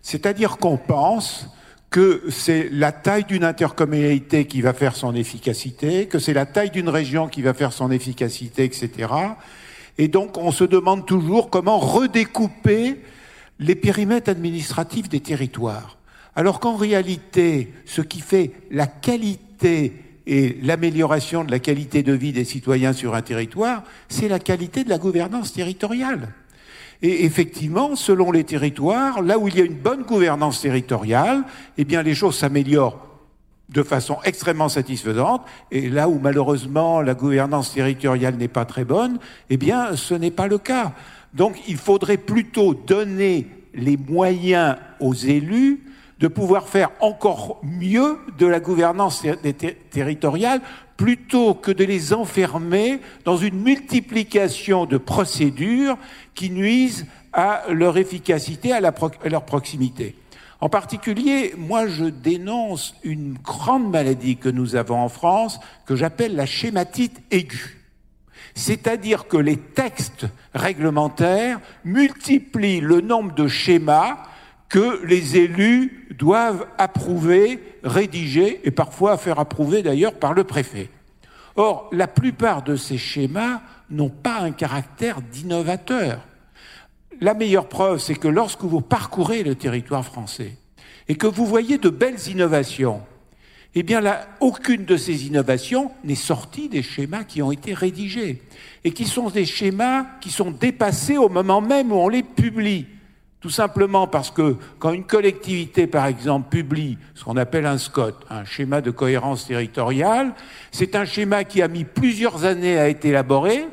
C'est-à-dire 0.02 0.58
qu'on 0.58 0.78
pense 0.78 1.50
que 1.91 2.23
c'est 2.30 2.69
la 2.71 2.93
taille 2.93 3.25
d'une 3.25 3.43
intercommunalité 3.43 4.45
qui 4.45 4.62
va 4.62 4.73
faire 4.73 4.95
son 4.95 5.13
efficacité, 5.13 6.08
que 6.08 6.19
c'est 6.19 6.34
la 6.34 6.45
taille 6.45 6.71
d'une 6.71 6.88
région 6.88 7.27
qui 7.27 7.41
va 7.41 7.54
faire 7.54 7.73
son 7.73 7.91
efficacité, 7.91 8.63
etc. 8.63 9.10
Et 9.97 10.08
donc 10.08 10.38
on 10.38 10.51
se 10.51 10.63
demande 10.63 11.06
toujours 11.06 11.49
comment 11.49 11.77
redécouper 11.77 13.01
les 13.60 13.75
périmètres 13.75 14.32
administratifs 14.32 15.10
des 15.10 15.19
territoires. 15.19 15.97
Alors 16.34 16.62
qu'en 16.62 16.77
réalité, 16.77 17.73
ce 17.86 18.01
qui 18.01 18.21
fait 18.21 18.54
la 18.71 18.88
qualité 18.88 19.93
et 20.25 20.58
l'amélioration 20.63 21.43
de 21.43 21.51
la 21.51 21.60
qualité 21.60 22.04
de 22.04 22.13
vie 22.13 22.32
des 22.32 22.45
citoyens 22.45 22.93
sur 22.93 23.15
un 23.15 23.21
territoire, 23.21 23.84
c'est 24.08 24.30
la 24.30 24.39
qualité 24.39 24.86
de 24.86 24.89
la 24.89 24.97
gouvernance 24.97 25.51
territoriale. 25.51 26.30
Et 27.02 27.26
effectivement, 27.26 27.96
selon 27.96 28.32
les 28.32 28.44
territoires, 28.44 29.22
là 29.22 29.40
où 29.40 29.48
il 29.48 29.58
y 29.58 29.62
a 29.62 29.66
une 29.66 29.78
bonne 29.78 30.04
gouvernance 30.04 30.62
territoriale, 30.62 31.44
eh 31.78 31.84
bien, 31.84 32.04
les 32.04 32.14
choses 32.14 32.38
s'améliorent 32.38 33.08
de 33.70 33.84
façon 33.84 34.18
extrêmement 34.24 34.70
satisfaisante. 34.70 35.44
Et 35.72 35.90
là 35.90 36.10
où 36.10 36.20
malheureusement 36.20 37.02
la 37.02 37.14
gouvernance 37.14 37.74
territoriale 37.74 38.36
n'est 38.36 38.48
pas 38.48 38.66
très 38.66 38.86
bonne, 38.86 39.18
eh 39.50 39.58
bien, 39.58 39.96
ce 39.96 40.14
n'est 40.14 40.32
pas 40.32 40.48
le 40.48 40.58
cas. 40.58 40.94
Donc, 41.34 41.56
il 41.68 41.78
faudrait 41.78 42.18
plutôt 42.18 42.74
donner 42.74 43.48
les 43.74 43.98
moyens 43.98 44.76
aux 45.00 45.14
élus 45.14 45.86
de 46.20 46.28
pouvoir 46.28 46.68
faire 46.68 46.92
encore 47.00 47.62
mieux 47.64 48.20
de 48.38 48.46
la 48.46 48.60
gouvernance 48.60 49.26
territoriale 49.90 50.62
plutôt 51.02 51.56
que 51.56 51.72
de 51.72 51.84
les 51.84 52.14
enfermer 52.14 53.00
dans 53.26 53.36
une 53.36 53.60
multiplication 53.60 54.86
de 54.86 54.98
procédures 54.98 55.98
qui 56.36 56.52
nuisent 56.52 57.08
à 57.34 57.64
leur 57.70 57.98
efficacité, 57.98 58.72
à, 58.72 58.82
leur 58.82 59.46
proximité. 59.46 60.16
En 60.60 60.70
particulier, 60.70 61.56
moi, 61.58 61.88
je 61.88 62.06
dénonce 62.06 62.94
une 63.04 63.34
grande 63.34 63.90
maladie 63.90 64.38
que 64.38 64.50
nous 64.50 64.76
avons 64.76 65.00
en 65.00 65.10
France, 65.10 65.60
que 65.88 65.96
j'appelle 65.96 66.36
la 66.36 66.46
schématite 66.46 67.20
aiguë. 67.32 67.80
C'est-à-dire 68.54 69.28
que 69.28 69.38
les 69.38 69.58
textes 69.58 70.28
réglementaires 70.54 71.60
multiplient 71.84 72.82
le 72.82 73.02
nombre 73.02 73.34
de 73.34 73.48
schémas 73.48 74.18
que 74.72 75.06
les 75.06 75.36
élus 75.36 76.08
doivent 76.18 76.66
approuver, 76.78 77.60
rédiger 77.84 78.62
et 78.64 78.72
parfois 78.72 79.18
faire 79.18 79.38
approuver 79.38 79.84
d'ailleurs 79.84 80.14
par 80.14 80.34
le 80.34 80.46
préfet. 80.46 80.90
Or, 81.58 81.90
la 81.92 82.08
plupart 82.08 82.64
de 82.64 82.78
ces 82.78 82.98
schémas 82.98 83.62
n'ont 83.90 84.10
pas 84.10 84.40
un 84.40 84.52
caractère 84.52 85.22
d'innovateur. 85.22 86.22
La 87.20 87.34
meilleure 87.34 87.68
preuve, 87.68 88.00
c'est 88.00 88.16
que 88.16 88.30
lorsque 88.30 88.62
vous 88.62 88.80
parcourez 88.80 89.44
le 89.44 89.56
territoire 89.56 90.06
français 90.06 90.56
et 91.10 91.16
que 91.16 91.28
vous 91.28 91.46
voyez 91.46 91.78
de 91.78 91.90
belles 91.90 92.30
innovations, 92.30 93.02
eh 93.76 93.84
bien 93.84 94.00
là, 94.00 94.30
aucune 94.40 94.86
de 94.86 94.96
ces 94.96 95.28
innovations 95.28 95.92
n'est 96.06 96.16
sortie 96.16 96.70
des 96.70 96.82
schémas 96.82 97.26
qui 97.26 97.42
ont 97.42 97.52
été 97.52 97.74
rédigés 97.74 98.42
et 98.86 98.92
qui 98.92 99.06
sont 99.06 99.30
des 99.30 99.46
schémas 99.46 100.06
qui 100.22 100.30
sont 100.30 100.52
dépassés 100.52 101.18
au 101.18 101.28
moment 101.28 101.60
même 101.60 101.92
où 101.92 101.96
on 101.96 102.08
les 102.08 102.24
publie. 102.24 102.86
Tout 103.41 103.49
simplement 103.49 104.06
parce 104.06 104.30
que 104.30 104.56
quand 104.77 104.91
une 104.91 105.04
collectivité, 105.04 105.88
par 105.88 106.06
exemple, 106.06 106.49
publie 106.49 106.99
ce 107.15 107.23
qu'on 107.23 107.38
appelle 107.38 107.65
un 107.65 107.80
SCOT, 107.80 108.13
un 108.30 108.45
schéma 108.45 108.82
de 108.82 108.91
cohérence 108.91 109.47
territoriale, 109.47 110.36
c'est 110.71 110.95
un 110.95 111.06
schéma 111.06 111.43
qui 111.43 111.63
a 111.63 111.67
mis 111.67 111.84
plusieurs 111.84 112.45
années 112.45 112.77
à 112.77 112.88
être 112.88 113.04
élaboré 113.04 113.65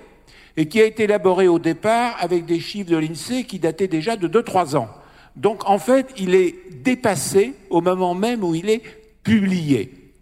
et 0.57 0.69
qui 0.69 0.81
a 0.81 0.87
été 0.87 1.05
élaboré 1.05 1.49
au 1.49 1.59
départ 1.59 2.17
avec 2.19 2.47
des 2.47 2.61
chiffres 2.61 2.91
de 2.91 2.97
l'INSEE 2.97 3.45
qui 3.45 3.59
dataient 3.59 3.89
déjà 3.89 4.17
de 4.17 4.27
2-3 4.27 4.75
ans. 4.77 4.89
Donc 5.37 5.69
en 5.69 5.79
fait, 5.79 6.15
il 6.17 6.35
est 6.35 6.55
dépassé 6.83 7.53
au 7.69 7.83
moment 7.83 8.15
même 8.15 8.43
où 8.43 8.55
il 8.55 8.71
est 8.71 8.83
publié. 9.23 10.15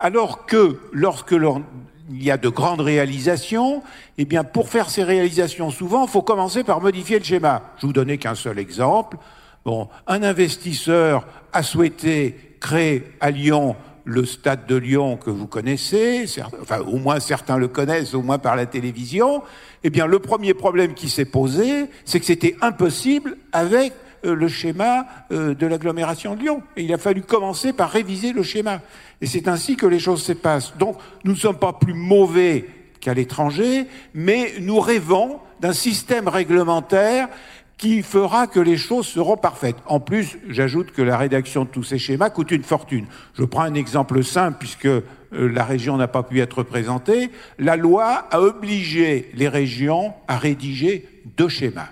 Alors 0.00 0.46
que 0.46 0.80
lorsque 0.92 1.30
il 2.10 2.22
y 2.22 2.30
a 2.30 2.36
de 2.36 2.48
grandes 2.48 2.80
réalisations, 2.80 3.82
eh 4.18 4.24
bien, 4.24 4.44
pour 4.44 4.68
faire 4.68 4.90
ces 4.90 5.02
réalisations, 5.02 5.70
souvent, 5.70 6.04
il 6.04 6.10
faut 6.10 6.22
commencer 6.22 6.64
par 6.64 6.80
modifier 6.80 7.18
le 7.18 7.24
schéma. 7.24 7.62
Je 7.78 7.86
vous 7.86 7.92
donnais 7.92 8.18
qu'un 8.18 8.34
seul 8.34 8.58
exemple. 8.58 9.16
Bon, 9.64 9.88
un 10.06 10.22
investisseur 10.22 11.26
a 11.52 11.62
souhaité 11.62 12.56
créer 12.60 13.04
à 13.20 13.30
Lyon 13.30 13.76
le 14.04 14.26
stade 14.26 14.66
de 14.66 14.76
Lyon 14.76 15.16
que 15.16 15.30
vous 15.30 15.46
connaissez, 15.46 16.26
enfin, 16.60 16.80
au 16.80 16.98
moins 16.98 17.20
certains 17.20 17.56
le 17.56 17.68
connaissent, 17.68 18.12
au 18.12 18.20
moins 18.20 18.38
par 18.38 18.54
la 18.54 18.66
télévision. 18.66 19.42
Eh 19.82 19.88
bien, 19.88 20.06
le 20.06 20.18
premier 20.18 20.52
problème 20.52 20.92
qui 20.92 21.08
s'est 21.08 21.24
posé, 21.24 21.86
c'est 22.04 22.20
que 22.20 22.26
c'était 22.26 22.56
impossible 22.60 23.38
avec 23.52 23.94
le 24.32 24.48
schéma 24.48 25.06
euh, 25.32 25.54
de 25.54 25.66
l'agglomération 25.66 26.34
de 26.34 26.40
Lyon. 26.40 26.62
Et 26.76 26.84
il 26.84 26.92
a 26.94 26.98
fallu 26.98 27.22
commencer 27.22 27.72
par 27.72 27.90
réviser 27.90 28.32
le 28.32 28.42
schéma. 28.42 28.80
Et 29.20 29.26
c'est 29.26 29.48
ainsi 29.48 29.76
que 29.76 29.86
les 29.86 29.98
choses 29.98 30.22
se 30.22 30.32
passent. 30.32 30.76
Donc, 30.78 30.96
nous 31.24 31.32
ne 31.32 31.38
sommes 31.38 31.58
pas 31.58 31.72
plus 31.72 31.94
mauvais 31.94 32.66
qu'à 33.00 33.14
l'étranger, 33.14 33.86
mais 34.14 34.54
nous 34.60 34.80
rêvons 34.80 35.40
d'un 35.60 35.74
système 35.74 36.28
réglementaire 36.28 37.28
qui 37.76 38.02
fera 38.02 38.46
que 38.46 38.60
les 38.60 38.76
choses 38.76 39.06
seront 39.06 39.36
parfaites. 39.36 39.76
En 39.86 40.00
plus, 40.00 40.38
j'ajoute 40.48 40.92
que 40.92 41.02
la 41.02 41.18
rédaction 41.18 41.64
de 41.64 41.68
tous 41.68 41.82
ces 41.82 41.98
schémas 41.98 42.30
coûte 42.30 42.50
une 42.50 42.62
fortune. 42.62 43.06
Je 43.34 43.44
prends 43.44 43.62
un 43.62 43.74
exemple 43.74 44.22
simple 44.22 44.58
puisque 44.58 44.86
euh, 44.86 45.02
la 45.32 45.64
région 45.64 45.96
n'a 45.96 46.08
pas 46.08 46.22
pu 46.22 46.40
être 46.40 46.62
présentée. 46.62 47.30
La 47.58 47.76
loi 47.76 48.26
a 48.30 48.40
obligé 48.40 49.30
les 49.34 49.48
régions 49.48 50.14
à 50.28 50.38
rédiger 50.38 51.08
deux 51.36 51.48
schémas. 51.48 51.88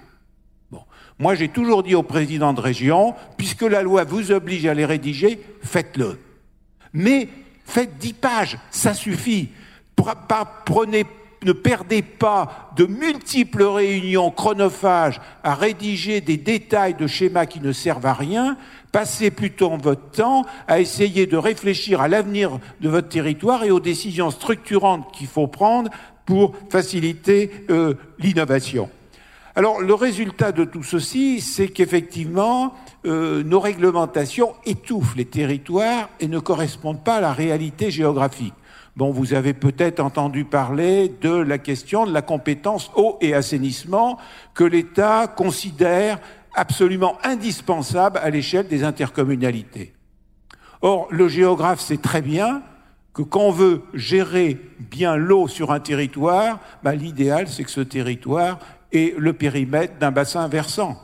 Moi, 1.23 1.37
j'ai 1.37 1.47
toujours 1.47 1.85
dit 1.85 1.95
au 1.95 2.03
président 2.03 2.53
de 2.53 2.61
région, 2.61 3.15
puisque 3.37 3.63
la 3.63 3.83
loi 3.83 4.03
vous 4.03 4.33
oblige 4.33 4.67
à 4.67 4.75
les 4.75 4.85
rédiger, 4.85 5.39
faites-le. 5.63 6.19
Mais 6.93 7.29
faites 7.65 7.97
dix 7.99 8.13
pages, 8.13 8.59
ça 8.73 8.93
suffit. 8.93 9.51
Ne 11.45 11.53
perdez 11.53 12.03
pas 12.03 12.73
de 12.77 12.87
multiples 12.87 13.63
réunions 13.63 14.33
chronophages 14.33 15.21
à 15.45 15.55
rédiger 15.55 16.21
des 16.21 16.39
détails 16.39 16.95
de 16.95 17.07
schémas 17.07 17.47
qui 17.47 17.61
ne 17.61 17.71
servent 17.71 18.07
à 18.07 18.15
rien. 18.15 18.57
Passez 18.91 19.31
plutôt 19.31 19.77
votre 19.77 20.11
temps 20.11 20.45
à 20.67 20.81
essayer 20.81 21.27
de 21.29 21.37
réfléchir 21.37 22.01
à 22.01 22.09
l'avenir 22.09 22.59
de 22.81 22.89
votre 22.89 23.09
territoire 23.09 23.63
et 23.63 23.71
aux 23.71 23.79
décisions 23.79 24.33
structurantes 24.33 25.15
qu'il 25.15 25.29
faut 25.29 25.47
prendre 25.47 25.89
pour 26.27 26.57
faciliter 26.69 27.65
euh, 27.71 27.95
l'innovation. 28.19 28.91
Alors 29.55 29.83
le 29.83 29.93
résultat 29.93 30.51
de 30.51 30.65
tout 30.65 30.83
ceci, 30.83 31.43
c'est 31.43 31.69
qu'effectivement, 31.69 32.75
euh, 33.05 33.43
nos 33.43 33.61
réglementations 33.61 34.55
étouffent 34.65 35.15
les 35.15 35.27
territoires 35.27 36.09
et 36.21 36.29
ne 36.29 36.39
correspondent 36.39 37.05
pas 37.05 37.17
à 37.17 37.21
la 37.21 37.33
réalité 37.33 37.91
géographique. 37.91 38.55
Bon, 38.97 39.11
vous 39.11 39.35
avez 39.35 39.53
peut-être 39.53 40.01
entendu 40.01 40.45
parler 40.45 41.15
de 41.21 41.31
la 41.31 41.59
question 41.59 42.07
de 42.07 42.13
la 42.13 42.23
compétence 42.23 42.91
eau 42.95 43.19
et 43.21 43.35
assainissement 43.35 44.19
que 44.55 44.65
l'État 44.65 45.27
considère 45.27 46.19
absolument 46.55 47.17
indispensable 47.23 48.21
à 48.23 48.31
l'échelle 48.31 48.69
des 48.69 48.85
intercommunalités. 48.85 49.93
Or, 50.81 51.09
le 51.11 51.29
géographe 51.29 51.81
sait 51.81 51.99
très 51.99 52.23
bien 52.23 52.63
que 53.15 53.23
quand 53.23 53.41
on 53.41 53.51
veut 53.51 53.83
gérer 53.93 54.59
bien 54.79 55.17
l'eau 55.17 55.47
sur 55.47 55.73
un 55.73 55.81
territoire, 55.81 56.59
bah, 56.83 56.95
l'idéal 56.95 57.49
c'est 57.49 57.65
que 57.65 57.71
ce 57.71 57.81
territoire 57.81 58.59
et 58.93 59.15
le 59.17 59.33
périmètre 59.33 59.95
d'un 59.99 60.11
bassin 60.11 60.47
versant. 60.49 61.01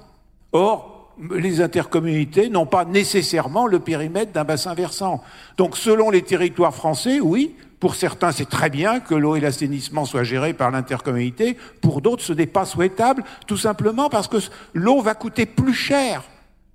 Or, 0.52 1.14
les 1.34 1.60
intercommunalités 1.60 2.48
n'ont 2.48 2.66
pas 2.66 2.84
nécessairement 2.84 3.66
le 3.66 3.80
périmètre 3.80 4.32
d'un 4.32 4.44
bassin 4.44 4.74
versant. 4.74 5.22
Donc, 5.56 5.76
selon 5.76 6.10
les 6.10 6.22
territoires 6.22 6.74
français, 6.74 7.20
oui, 7.20 7.56
pour 7.80 7.94
certains, 7.94 8.32
c'est 8.32 8.48
très 8.48 8.70
bien 8.70 9.00
que 9.00 9.14
l'eau 9.14 9.36
et 9.36 9.40
l'assainissement 9.40 10.04
soient 10.04 10.24
gérés 10.24 10.52
par 10.52 10.70
l'intercommunalité. 10.70 11.56
Pour 11.80 12.00
d'autres, 12.00 12.22
ce 12.22 12.32
n'est 12.32 12.46
pas 12.46 12.64
souhaitable, 12.64 13.24
tout 13.46 13.56
simplement 13.56 14.08
parce 14.08 14.28
que 14.28 14.38
l'eau 14.74 15.00
va 15.00 15.14
coûter 15.14 15.46
plus 15.46 15.74
cher, 15.74 16.24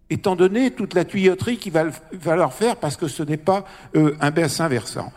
étant 0.10 0.36
donné 0.36 0.72
toute 0.72 0.94
la 0.94 1.06
tuyauterie 1.06 1.58
qu'il 1.58 1.74
va, 1.74 1.86
va 2.14 2.36
leur 2.36 2.54
faire, 2.54 2.78
parce 2.78 2.98
que 2.98 3.08
ce 3.08 3.24
n'est 3.24 3.38
pas 3.38 3.66
euh, 3.96 4.16
un 4.22 4.32
bassin 4.32 4.68
versant. 4.68 5.12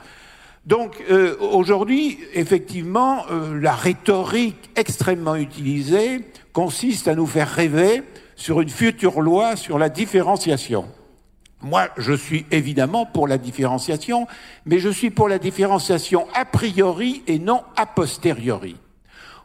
Donc 0.66 1.00
euh, 1.10 1.36
aujourd'hui, 1.38 2.18
effectivement, 2.34 3.24
euh, 3.30 3.60
la 3.60 3.72
rhétorique 3.72 4.70
extrêmement 4.74 5.36
utilisée 5.36 6.22
consiste 6.52 7.06
à 7.06 7.14
nous 7.14 7.26
faire 7.26 7.48
rêver 7.48 8.02
sur 8.34 8.60
une 8.60 8.68
future 8.68 9.20
loi 9.20 9.54
sur 9.54 9.78
la 9.78 9.88
différenciation. 9.88 10.86
Moi, 11.62 11.88
je 11.96 12.12
suis 12.12 12.46
évidemment 12.50 13.06
pour 13.06 13.28
la 13.28 13.38
différenciation, 13.38 14.26
mais 14.66 14.78
je 14.78 14.88
suis 14.88 15.10
pour 15.10 15.28
la 15.28 15.38
différenciation 15.38 16.26
a 16.34 16.44
priori 16.44 17.22
et 17.28 17.38
non 17.38 17.62
a 17.76 17.86
posteriori. 17.86 18.76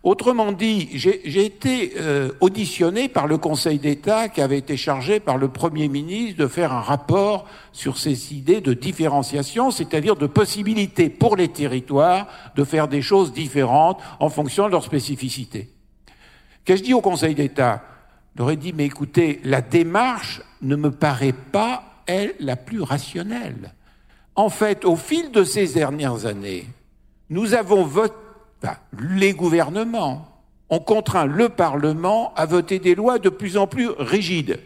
Autrement 0.03 0.51
dit, 0.51 0.89
j'ai 0.93 1.45
été 1.45 1.93
euh, 1.99 2.31
auditionné 2.39 3.07
par 3.07 3.27
le 3.27 3.37
Conseil 3.37 3.77
d'État 3.77 4.29
qui 4.29 4.41
avait 4.41 4.57
été 4.57 4.75
chargé 4.75 5.19
par 5.19 5.37
le 5.37 5.47
Premier 5.47 5.89
ministre 5.89 6.39
de 6.39 6.47
faire 6.47 6.73
un 6.73 6.81
rapport 6.81 7.45
sur 7.71 7.99
ces 7.99 8.33
idées 8.33 8.61
de 8.61 8.73
différenciation, 8.73 9.69
c'est-à-dire 9.69 10.15
de 10.15 10.25
possibilité 10.25 11.09
pour 11.09 11.35
les 11.35 11.49
territoires 11.49 12.27
de 12.55 12.63
faire 12.63 12.87
des 12.87 13.03
choses 13.03 13.31
différentes 13.31 13.99
en 14.19 14.29
fonction 14.29 14.65
de 14.65 14.71
leur 14.71 14.83
spécificité. 14.83 15.69
Qu'ai-je 16.65 16.81
dit 16.81 16.95
au 16.95 17.01
Conseil 17.01 17.35
d'État? 17.35 17.83
J'aurais 18.35 18.55
dit, 18.55 18.73
mais 18.73 18.85
écoutez, 18.85 19.39
la 19.43 19.61
démarche 19.61 20.41
ne 20.63 20.75
me 20.75 20.89
paraît 20.89 21.35
pas, 21.51 21.83
elle, 22.07 22.33
la 22.39 22.55
plus 22.55 22.81
rationnelle. 22.81 23.75
En 24.35 24.49
fait, 24.49 24.83
au 24.83 24.95
fil 24.95 25.29
de 25.31 25.43
ces 25.43 25.75
dernières 25.75 26.25
années, 26.25 26.65
nous 27.29 27.53
avons 27.53 27.83
voté 27.83 28.15
les 28.99 29.33
gouvernements 29.33 30.27
ont 30.69 30.79
contraint 30.79 31.25
le 31.25 31.49
Parlement 31.49 32.33
à 32.35 32.45
voter 32.45 32.79
des 32.79 32.95
lois 32.95 33.19
de 33.19 33.29
plus 33.29 33.57
en 33.57 33.67
plus 33.67 33.89
rigides. 33.89 34.59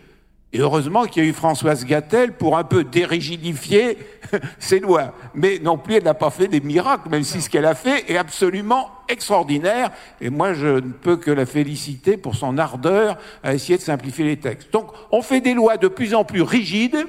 Et 0.53 0.59
heureusement 0.59 1.03
qu'il 1.03 1.21
y 1.23 1.25
a 1.25 1.29
eu 1.29 1.33
Françoise 1.33 1.83
Gattel 1.83 2.31
pour 2.31 2.57
un 2.57 2.63
peu 2.63 2.85
dérigidifier 2.85 3.97
ces 4.59 4.79
lois. 4.79 5.13
Mais 5.33 5.59
non 5.59 5.77
plus, 5.77 5.95
elle 5.95 6.05
n'a 6.05 6.13
pas 6.13 6.29
fait 6.29 6.47
des 6.47 6.61
miracles, 6.61 7.09
même 7.09 7.23
si 7.23 7.41
ce 7.41 7.49
qu'elle 7.49 7.65
a 7.65 7.75
fait 7.75 8.09
est 8.09 8.15
absolument 8.15 8.89
extraordinaire. 9.09 9.91
Et 10.21 10.29
moi, 10.29 10.53
je 10.53 10.67
ne 10.67 10.91
peux 10.91 11.17
que 11.17 11.31
la 11.31 11.45
féliciter 11.45 12.15
pour 12.15 12.35
son 12.35 12.57
ardeur 12.57 13.17
à 13.43 13.53
essayer 13.53 13.77
de 13.77 13.83
simplifier 13.83 14.23
les 14.23 14.37
textes. 14.37 14.71
Donc, 14.71 14.91
on 15.11 15.21
fait 15.21 15.41
des 15.41 15.53
lois 15.53 15.75
de 15.75 15.89
plus 15.89 16.13
en 16.13 16.23
plus 16.23 16.41
rigides, 16.41 17.05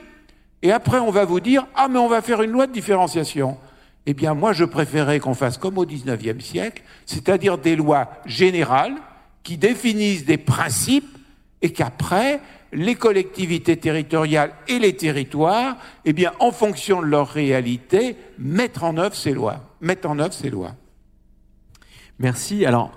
et 0.62 0.72
après, 0.72 0.98
on 0.98 1.12
va 1.12 1.24
vous 1.24 1.38
dire, 1.38 1.66
ah, 1.76 1.86
mais 1.88 1.98
on 1.98 2.08
va 2.08 2.22
faire 2.22 2.42
une 2.42 2.50
loi 2.50 2.66
de 2.66 2.72
différenciation. 2.72 3.58
Eh 4.06 4.14
bien, 4.14 4.34
moi, 4.34 4.52
je 4.52 4.64
préférais 4.64 5.18
qu'on 5.18 5.34
fasse 5.34 5.58
comme 5.58 5.78
au 5.78 5.84
XIXe 5.84 6.42
siècle, 6.44 6.82
c'est-à-dire 7.06 7.58
des 7.58 7.74
lois 7.74 8.10
générales 8.24 8.94
qui 9.42 9.56
définissent 9.56 10.24
des 10.24 10.38
principes 10.38 11.18
et 11.60 11.72
qu'après, 11.72 12.40
les 12.72 12.94
collectivités 12.94 13.76
territoriales 13.76 14.52
et 14.68 14.78
les 14.78 14.94
territoires, 14.94 15.76
eh 16.04 16.12
bien, 16.12 16.32
en 16.38 16.52
fonction 16.52 17.00
de 17.00 17.06
leur 17.06 17.28
réalité, 17.28 18.16
mettre 18.38 18.84
en 18.84 18.96
œuvre 18.96 19.14
ces 19.14 19.32
lois. 19.32 19.60
Mettre 19.80 20.08
en 20.08 20.18
œuvre 20.18 20.34
ces 20.34 20.50
lois. 20.50 20.74
Merci. 22.18 22.64
Alors, 22.64 22.92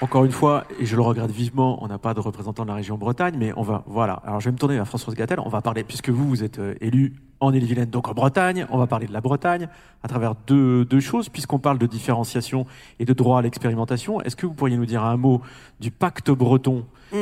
Encore 0.00 0.24
une 0.24 0.30
fois, 0.30 0.64
et 0.78 0.86
je 0.86 0.94
le 0.94 1.02
regrette 1.02 1.32
vivement, 1.32 1.82
on 1.82 1.88
n'a 1.88 1.98
pas 1.98 2.14
de 2.14 2.20
représentant 2.20 2.62
de 2.62 2.68
la 2.68 2.74
région 2.74 2.96
Bretagne, 2.96 3.34
mais 3.36 3.52
on 3.56 3.62
va, 3.62 3.82
voilà. 3.86 4.14
Alors 4.24 4.38
je 4.38 4.44
vais 4.44 4.52
me 4.52 4.56
tourner 4.56 4.76
vers 4.76 4.86
Françoise 4.86 5.16
Gattel, 5.16 5.40
on 5.40 5.48
va 5.48 5.60
parler, 5.60 5.82
puisque 5.82 6.10
vous, 6.10 6.28
vous 6.28 6.44
êtes 6.44 6.60
euh, 6.60 6.76
élu 6.80 7.14
en 7.40 7.52
Ille-et-Vilaine, 7.52 7.90
donc 7.90 8.08
en 8.08 8.14
Bretagne, 8.14 8.66
on 8.70 8.78
va 8.78 8.86
parler 8.86 9.06
de 9.06 9.12
la 9.12 9.20
Bretagne 9.20 9.68
à 10.02 10.08
travers 10.08 10.34
deux, 10.46 10.84
deux 10.84 11.00
choses, 11.00 11.28
puisqu'on 11.28 11.58
parle 11.58 11.78
de 11.78 11.86
différenciation 11.86 12.66
et 12.98 13.04
de 13.04 13.12
droit 13.12 13.38
à 13.38 13.42
l'expérimentation. 13.42 14.20
Est-ce 14.22 14.36
que 14.36 14.46
vous 14.46 14.54
pourriez 14.54 14.76
nous 14.76 14.86
dire 14.86 15.04
un 15.04 15.16
mot 15.16 15.40
du 15.80 15.90
pacte 15.90 16.30
breton 16.30 16.84
mm. 17.12 17.16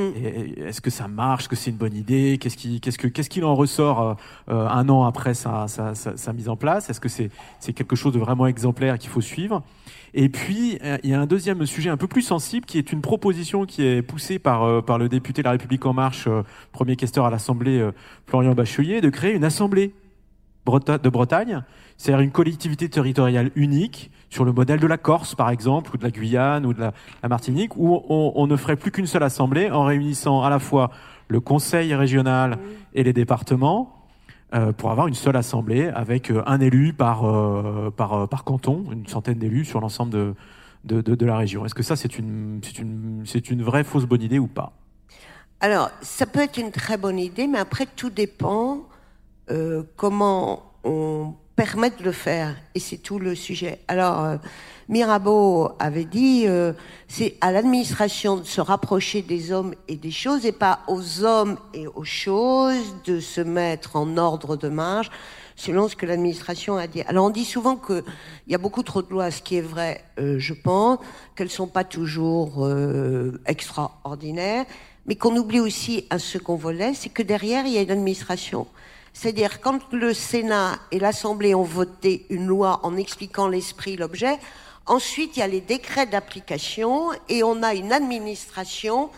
Est-ce 0.67 0.81
que 0.81 0.91
ça 0.91 1.09
marche 1.09 1.43
Est-ce 1.43 1.49
que 1.51 1.57
c'est 1.57 1.71
une 1.71 1.77
bonne 1.77 1.95
idée? 1.95 2.39
Qu'est-ce 2.41 2.57
qu'il 2.57 2.81
qu'est-ce 2.81 2.99
que, 2.99 3.45
en 3.45 3.55
ressort 3.55 4.03
euh, 4.03 4.15
euh, 4.51 4.69
un 4.69 4.89
an 4.89 5.05
après 5.05 5.35
sa, 5.35 5.69
sa, 5.69 5.95
sa, 5.95 6.17
sa 6.17 6.33
mise 6.33 6.49
en 6.49 6.57
place? 6.57 6.89
Est-ce 6.89 7.01
que 7.01 7.09
c'est, 7.09 7.31
c'est 7.61 7.73
quelque 7.73 7.97
chose 7.97 8.15
de 8.15 8.19
vraiment 8.19 8.47
exemplaire 8.47 8.99
qu'il 8.99 9.11
faut 9.11 9.21
suivre? 9.21 9.63
Et 10.15 10.31
puis, 10.31 10.79
euh, 10.83 10.97
il 11.03 11.11
y 11.11 11.15
a 11.15 11.21
un 11.21 11.27
deuxième 11.27 11.65
sujet 11.67 11.91
un 11.91 11.99
peu 11.99 12.07
plus 12.07 12.23
sensible 12.23 12.65
qui 12.65 12.79
est 12.79 12.91
une 12.91 13.03
proposition 13.03 13.67
qui 13.67 13.85
est 13.85 14.01
poussée 14.01 14.39
par, 14.39 14.83
par 14.83 14.97
le 14.97 15.11
député 15.11 15.43
La 15.43 15.51
République 15.51 15.85
En 15.85 15.93
Marche, 15.93 16.27
premier 16.73 16.97
questeur 16.97 17.27
à 17.27 17.31
l'Assemblée, 17.31 17.87
Florian 18.27 18.55
Bachelier, 18.55 19.03
de 19.03 19.11
créer 19.11 19.35
une 19.35 19.45
assemblée 19.45 19.93
de 20.67 21.09
Bretagne, 21.09 21.63
c'est-à-dire 21.97 22.21
une 22.21 22.31
collectivité 22.31 22.89
territoriale 22.89 23.51
unique, 23.55 24.11
sur 24.29 24.45
le 24.45 24.53
modèle 24.53 24.81
de 24.81 24.87
la 24.87 24.99
Corse, 24.99 25.35
par 25.35 25.51
exemple, 25.51 25.93
ou 25.95 25.97
de 25.97 26.05
la 26.05 26.11
Guyane, 26.11 26.67
ou 26.67 26.75
de 26.75 26.81
la, 26.81 26.93
Martinique, 27.29 27.77
où 27.77 28.03
on, 28.09 28.33
on 28.35 28.47
ne 28.47 28.57
ferait 28.57 28.77
plus 28.77 28.91
qu'une 28.91 29.07
seule 29.07 29.23
assemblée 29.23 29.71
en 29.71 29.85
réunissant 29.85 30.43
à 30.43 30.51
la 30.51 30.59
fois 30.59 30.91
le 31.29 31.41
conseil 31.41 31.95
régional 31.95 32.59
et 32.95 33.03
les 33.03 33.13
départements, 33.13 33.93
euh, 34.55 34.73
pour 34.73 34.91
avoir 34.91 35.09
une 35.09 35.15
seule 35.15 35.37
assemblée 35.37 35.89
avec 35.89 36.31
euh, 36.31 36.43
un 36.47 36.61
élu 36.61 36.93
par, 36.93 37.25
euh, 37.25 37.91
par, 37.91 38.13
euh, 38.13 38.27
par 38.27 38.45
canton, 38.45 38.85
une 38.93 39.07
centaine 39.07 39.39
d'élus 39.39 39.65
sur 39.65 39.81
l'ensemble 39.81 40.13
de, 40.13 40.35
de, 40.85 41.01
de, 41.01 41.15
de 41.15 41.27
la 41.27 41.37
région. 41.37 41.65
Est-ce 41.65 41.75
que 41.75 41.83
ça, 41.83 41.97
c'est 41.97 42.19
une, 42.19 42.61
c'est 42.63 42.79
une, 42.79 43.23
c'est 43.27 43.51
une 43.51 43.63
vraie 43.63 43.83
fausse 43.83 44.05
bonne 44.05 44.23
idée 44.23 44.39
ou 44.39 44.47
pas? 44.47 44.73
Alors, 45.61 45.91
ça 46.01 46.27
peut 46.27 46.41
être 46.41 46.59
une 46.59 46.71
très 46.71 46.97
bonne 46.97 47.19
idée, 47.19 47.47
mais 47.47 47.59
après, 47.59 47.87
tout 47.87 48.11
dépend 48.11 48.86
euh, 49.51 49.83
comment 49.97 50.73
on 50.85 51.35
permet 51.57 51.91
de 51.91 52.03
le 52.03 52.13
faire. 52.13 52.55
Et 52.75 52.81
c'est 52.81 52.99
tout 52.99 53.19
le 53.19 53.35
sujet. 53.35 53.81
Alors, 53.89 54.25
euh, 54.25 54.37
Mirabeau 54.89 55.71
avait 55.81 56.05
dit, 56.05 56.45
euh, 56.47 56.73
c'est 57.09 57.37
à 57.41 57.51
l'administration 57.51 58.37
de 58.37 58.45
se 58.45 58.61
rapprocher 58.61 59.23
des 59.23 59.51
hommes 59.51 59.75
et 59.89 59.97
des 59.97 60.13
choses, 60.13 60.47
et 60.47 60.53
pas 60.53 60.81
aux 60.87 61.25
hommes 61.25 61.59
et 61.75 61.89
aux 61.89 62.05
choses 62.05 62.95
de 63.05 63.19
se 63.19 63.41
mettre 63.41 63.97
en 63.97 64.17
ordre 64.17 64.57
de 64.57 64.69
marche 64.69 65.11
selon 65.57 65.89
ce 65.89 65.97
que 65.97 66.07
l'administration 66.07 66.77
a 66.77 66.87
dit. 66.87 67.01
Alors 67.03 67.25
on 67.25 67.31
dit 67.31 67.45
souvent 67.45 67.77
qu'il 67.77 68.05
y 68.47 68.55
a 68.55 68.59
beaucoup 68.59 68.83
trop 68.83 69.03
de 69.03 69.11
lois, 69.11 69.31
ce 69.31 69.43
qui 69.43 69.57
est 69.57 69.63
vrai, 69.63 70.05
euh, 70.21 70.39
je 70.39 70.55
pense, 70.55 70.99
qu'elles 71.35 71.51
sont 71.51 71.67
pas 71.67 71.83
toujours 71.83 72.65
euh, 72.65 73.41
extraordinaires, 73.47 74.67
mais 75.07 75.17
qu'on 75.17 75.35
oublie 75.37 75.61
aussi 75.61 76.07
un 76.11 76.19
second 76.19 76.57
volet, 76.57 76.93
c'est 76.95 77.09
que 77.09 77.23
derrière, 77.23 77.67
il 77.67 77.73
y 77.73 77.79
a 77.79 77.83
une 77.83 77.91
administration. 77.91 78.67
C'est-à-dire, 79.19 79.63
quand 79.63 79.95
le 79.95 80.13
Sénat 80.13 80.79
et 80.91 80.99
l'Assemblée 80.99 81.55
ont 81.55 81.63
voté 81.63 82.27
une 82.29 82.47
loi 82.47 82.81
en 82.83 82.99
expliquant 82.99 83.49
l'esprit, 83.49 83.97
l'objet, 83.97 84.39
ensuite, 84.85 85.39
il 85.39 85.41
y 85.41 85.43
a 85.43 85.47
les 85.47 85.63
décrets 85.63 86.05
d'application 86.05 87.13
et 87.31 87.43
on 87.43 87.63
a 87.63 87.73
une 87.73 87.95
administration 87.95 89.09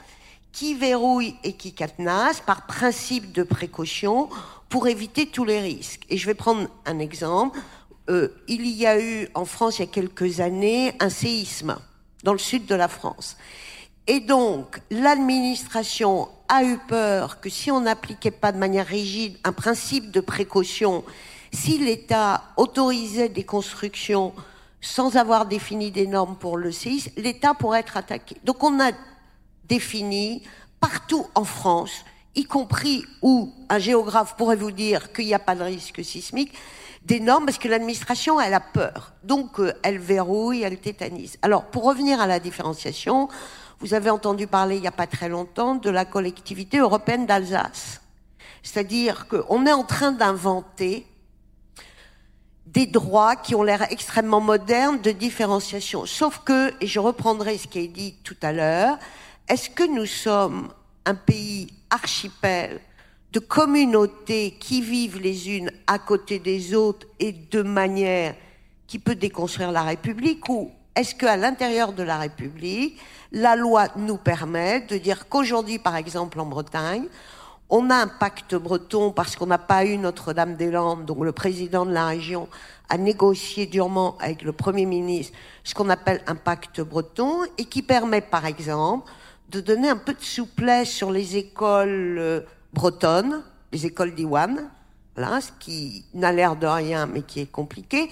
qui 0.52 0.74
verrouille 0.74 1.34
et 1.42 1.54
qui 1.54 1.72
cadenasse 1.72 2.40
par 2.40 2.64
principe 2.66 3.32
de 3.32 3.42
précaution 3.42 4.28
pour 4.68 4.86
éviter 4.86 5.26
tous 5.26 5.44
les 5.44 5.60
risques. 5.60 6.06
Et 6.10 6.16
je 6.16 6.26
vais 6.26 6.34
prendre 6.34 6.68
un 6.86 7.00
exemple. 7.00 7.58
Euh, 8.08 8.28
il 8.46 8.68
y 8.68 8.86
a 8.86 9.00
eu 9.00 9.28
en 9.34 9.46
France, 9.46 9.80
il 9.80 9.80
y 9.80 9.88
a 9.88 9.90
quelques 9.90 10.38
années, 10.38 10.92
un 11.00 11.10
séisme 11.10 11.76
dans 12.22 12.32
le 12.32 12.38
sud 12.38 12.66
de 12.66 12.74
la 12.76 12.86
France. 12.86 13.36
Et 14.10 14.20
donc, 14.20 14.80
l'administration 14.90 16.30
a 16.48 16.64
eu 16.64 16.78
peur 16.78 17.40
que 17.40 17.50
si 17.50 17.70
on 17.70 17.82
n'appliquait 17.82 18.30
pas 18.30 18.52
de 18.52 18.58
manière 18.58 18.86
rigide 18.86 19.36
un 19.44 19.52
principe 19.52 20.10
de 20.10 20.20
précaution, 20.20 21.04
si 21.52 21.76
l'État 21.76 22.42
autorisait 22.56 23.28
des 23.28 23.44
constructions 23.44 24.32
sans 24.80 25.16
avoir 25.16 25.44
défini 25.44 25.90
des 25.90 26.06
normes 26.06 26.36
pour 26.36 26.56
le 26.56 26.72
séisme, 26.72 27.10
l'État 27.18 27.52
pourrait 27.52 27.80
être 27.80 27.98
attaqué. 27.98 28.36
Donc 28.44 28.64
on 28.64 28.80
a 28.80 28.92
défini 29.68 30.42
partout 30.80 31.26
en 31.34 31.44
France, 31.44 31.92
y 32.34 32.44
compris 32.44 33.04
où 33.20 33.52
un 33.68 33.78
géographe 33.78 34.36
pourrait 34.36 34.56
vous 34.56 34.70
dire 34.70 35.12
qu'il 35.12 35.26
n'y 35.26 35.34
a 35.34 35.38
pas 35.38 35.54
de 35.54 35.64
risque 35.64 36.02
sismique, 36.02 36.54
des 37.04 37.20
normes 37.20 37.46
parce 37.46 37.58
que 37.58 37.68
l'administration, 37.68 38.40
elle 38.40 38.54
a 38.54 38.60
peur. 38.60 39.12
Donc, 39.24 39.60
euh, 39.60 39.72
elle 39.82 39.98
verrouille, 39.98 40.62
elle 40.62 40.78
tétanise. 40.78 41.38
Alors, 41.42 41.64
pour 41.64 41.84
revenir 41.84 42.20
à 42.20 42.26
la 42.26 42.38
différenciation, 42.38 43.28
vous 43.80 43.94
avez 43.94 44.10
entendu 44.10 44.46
parler 44.46 44.76
il 44.76 44.80
n'y 44.80 44.88
a 44.88 44.92
pas 44.92 45.06
très 45.06 45.28
longtemps 45.28 45.76
de 45.76 45.90
la 45.90 46.04
collectivité 46.04 46.78
européenne 46.78 47.26
d'Alsace. 47.26 48.00
C'est-à-dire 48.62 49.28
qu'on 49.28 49.66
est 49.66 49.72
en 49.72 49.84
train 49.84 50.12
d'inventer 50.12 51.06
des 52.66 52.86
droits 52.86 53.36
qui 53.36 53.54
ont 53.54 53.62
l'air 53.62 53.90
extrêmement 53.90 54.40
modernes 54.40 55.00
de 55.00 55.10
différenciation. 55.10 56.06
Sauf 56.06 56.42
que, 56.44 56.74
et 56.82 56.86
je 56.86 56.98
reprendrai 56.98 57.56
ce 57.56 57.66
qui 57.66 57.78
est 57.78 57.88
dit 57.88 58.16
tout 58.24 58.36
à 58.42 58.52
l'heure, 58.52 58.98
est-ce 59.48 59.70
que 59.70 59.84
nous 59.84 60.06
sommes 60.06 60.68
un 61.06 61.14
pays 61.14 61.72
archipel 61.88 62.80
de 63.32 63.38
communautés 63.38 64.56
qui 64.58 64.82
vivent 64.82 65.20
les 65.20 65.50
unes 65.50 65.70
à 65.86 65.98
côté 65.98 66.38
des 66.38 66.74
autres 66.74 67.06
et 67.18 67.32
de 67.32 67.62
manière 67.62 68.34
qui 68.86 68.98
peut 68.98 69.14
déconstruire 69.14 69.70
la 69.70 69.82
République 69.82 70.48
ou 70.48 70.72
est-ce 70.98 71.14
qu'à 71.14 71.36
l'intérieur 71.36 71.92
de 71.92 72.02
la 72.02 72.18
République, 72.18 72.98
la 73.30 73.54
loi 73.54 73.86
nous 73.94 74.16
permet 74.16 74.80
de 74.80 74.98
dire 74.98 75.28
qu'aujourd'hui, 75.28 75.78
par 75.78 75.94
exemple 75.94 76.40
en 76.40 76.46
Bretagne, 76.46 77.04
on 77.70 77.88
a 77.90 77.94
un 77.94 78.08
pacte 78.08 78.56
breton 78.56 79.12
parce 79.12 79.36
qu'on 79.36 79.46
n'a 79.46 79.58
pas 79.58 79.84
eu 79.84 79.96
Notre-Dame-des-Landes, 79.96 81.04
donc 81.04 81.20
le 81.20 81.30
président 81.30 81.86
de 81.86 81.92
la 81.92 82.08
région 82.08 82.48
a 82.88 82.98
négocié 82.98 83.66
durement 83.66 84.18
avec 84.18 84.42
le 84.42 84.50
Premier 84.50 84.86
ministre 84.86 85.38
ce 85.62 85.72
qu'on 85.72 85.88
appelle 85.88 86.20
un 86.26 86.34
pacte 86.34 86.80
breton 86.80 87.44
et 87.58 87.66
qui 87.66 87.82
permet, 87.82 88.20
par 88.20 88.44
exemple, 88.44 89.08
de 89.50 89.60
donner 89.60 89.90
un 89.90 89.96
peu 89.96 90.14
de 90.14 90.24
souplesse 90.24 90.90
sur 90.90 91.12
les 91.12 91.36
écoles 91.36 92.16
euh, 92.18 92.40
bretonnes, 92.72 93.44
les 93.70 93.86
écoles 93.86 94.16
d'Iwan, 94.16 94.68
voilà, 95.14 95.40
ce 95.40 95.52
qui 95.60 96.04
n'a 96.12 96.32
l'air 96.32 96.56
de 96.56 96.66
rien 96.66 97.06
mais 97.06 97.22
qui 97.22 97.38
est 97.38 97.52
compliqué, 97.52 98.10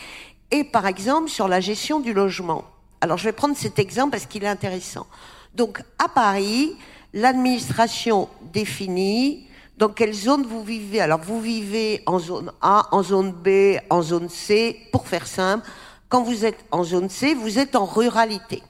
et 0.52 0.62
par 0.62 0.86
exemple 0.86 1.28
sur 1.28 1.48
la 1.48 1.58
gestion 1.58 1.98
du 1.98 2.12
logement. 2.12 2.62
Alors 3.06 3.18
je 3.18 3.24
vais 3.26 3.32
prendre 3.32 3.56
cet 3.56 3.78
exemple 3.78 4.10
parce 4.10 4.26
qu'il 4.26 4.42
est 4.42 4.48
intéressant. 4.48 5.06
Donc 5.54 5.80
à 6.04 6.08
Paris, 6.08 6.76
l'administration 7.14 8.28
définit 8.52 9.46
dans 9.78 9.90
quelle 9.90 10.12
zone 10.12 10.44
vous 10.44 10.64
vivez. 10.64 11.00
Alors 11.00 11.20
vous 11.20 11.40
vivez 11.40 12.02
en 12.06 12.18
zone 12.18 12.50
A, 12.60 12.88
en 12.90 13.04
zone 13.04 13.30
B, 13.30 13.78
en 13.90 14.02
zone 14.02 14.28
C. 14.28 14.88
Pour 14.90 15.06
faire 15.06 15.28
simple, 15.28 15.64
quand 16.08 16.24
vous 16.24 16.44
êtes 16.44 16.64
en 16.72 16.82
zone 16.82 17.08
C, 17.08 17.34
vous 17.34 17.60
êtes 17.60 17.76
en 17.76 17.84
ruralité. 17.84 18.60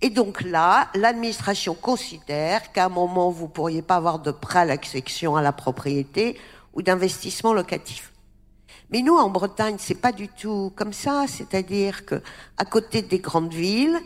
Et 0.00 0.08
donc 0.08 0.40
là, 0.40 0.88
l'administration 0.94 1.74
considère 1.74 2.72
qu'à 2.72 2.86
un 2.86 2.88
moment, 2.88 3.28
vous 3.28 3.48
pourriez 3.48 3.82
pas 3.82 3.96
avoir 3.96 4.18
de 4.18 4.30
prêt 4.30 4.60
à 4.60 4.64
l'accession 4.64 5.36
à 5.36 5.42
la 5.42 5.52
propriété 5.52 6.38
ou 6.72 6.80
d'investissement 6.80 7.52
locatif. 7.52 8.11
Mais 8.92 9.00
nous, 9.00 9.16
en 9.16 9.30
Bretagne, 9.30 9.76
c'est 9.78 10.00
pas 10.00 10.12
du 10.12 10.28
tout 10.28 10.70
comme 10.76 10.92
ça. 10.92 11.24
C'est-à-dire 11.26 12.04
que, 12.04 12.22
à 12.58 12.66
côté 12.66 13.00
des 13.00 13.20
grandes 13.20 13.52
villes, 13.52 13.98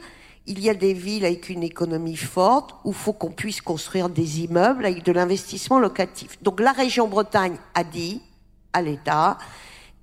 il 0.46 0.60
y 0.60 0.70
a 0.70 0.74
des 0.74 0.94
villes 0.94 1.24
avec 1.24 1.48
une 1.48 1.64
économie 1.64 2.16
forte 2.16 2.76
où 2.84 2.92
faut 2.92 3.12
qu'on 3.12 3.32
puisse 3.32 3.60
construire 3.60 4.08
des 4.08 4.42
immeubles 4.42 4.86
avec 4.86 5.04
de 5.04 5.10
l'investissement 5.10 5.80
locatif. 5.80 6.40
Donc 6.40 6.60
la 6.60 6.70
région 6.70 7.08
Bretagne 7.08 7.56
a 7.74 7.82
dit 7.82 8.22
à 8.72 8.80
l'État, 8.80 9.38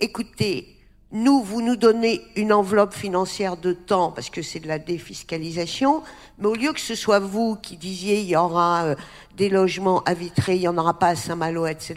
écoutez, 0.02 0.68
nous, 1.14 1.42
vous 1.44 1.62
nous 1.62 1.78
donnez 1.78 2.22
une 2.36 2.52
enveloppe 2.52 2.94
financière 2.94 3.56
de 3.56 3.72
temps 3.72 4.12
parce 4.12 4.30
que 4.30 4.42
c'est 4.42 4.60
de 4.60 4.68
la 4.68 4.80
défiscalisation, 4.80 6.04
mais 6.40 6.48
au 6.48 6.56
lieu 6.56 6.74
que 6.74 6.82
ce 6.82 6.96
soit 6.96 7.20
vous 7.20 7.56
qui 7.56 7.78
disiez 7.78 8.20
il 8.20 8.28
y 8.28 8.36
aura 8.36 8.84
euh, 8.84 8.96
des 9.38 9.48
logements 9.48 10.02
à 10.04 10.14
Vitré, 10.16 10.56
il 10.56 10.62
n'y 10.62 10.68
en 10.68 10.78
aura 10.78 10.98
pas 10.98 11.10
à 11.10 11.16
Saint-Malo, 11.16 11.68
etc., 11.68 11.96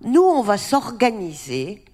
nous, 0.00 0.22
on 0.22 0.42
va 0.42 0.56
s'organiser 0.56 1.84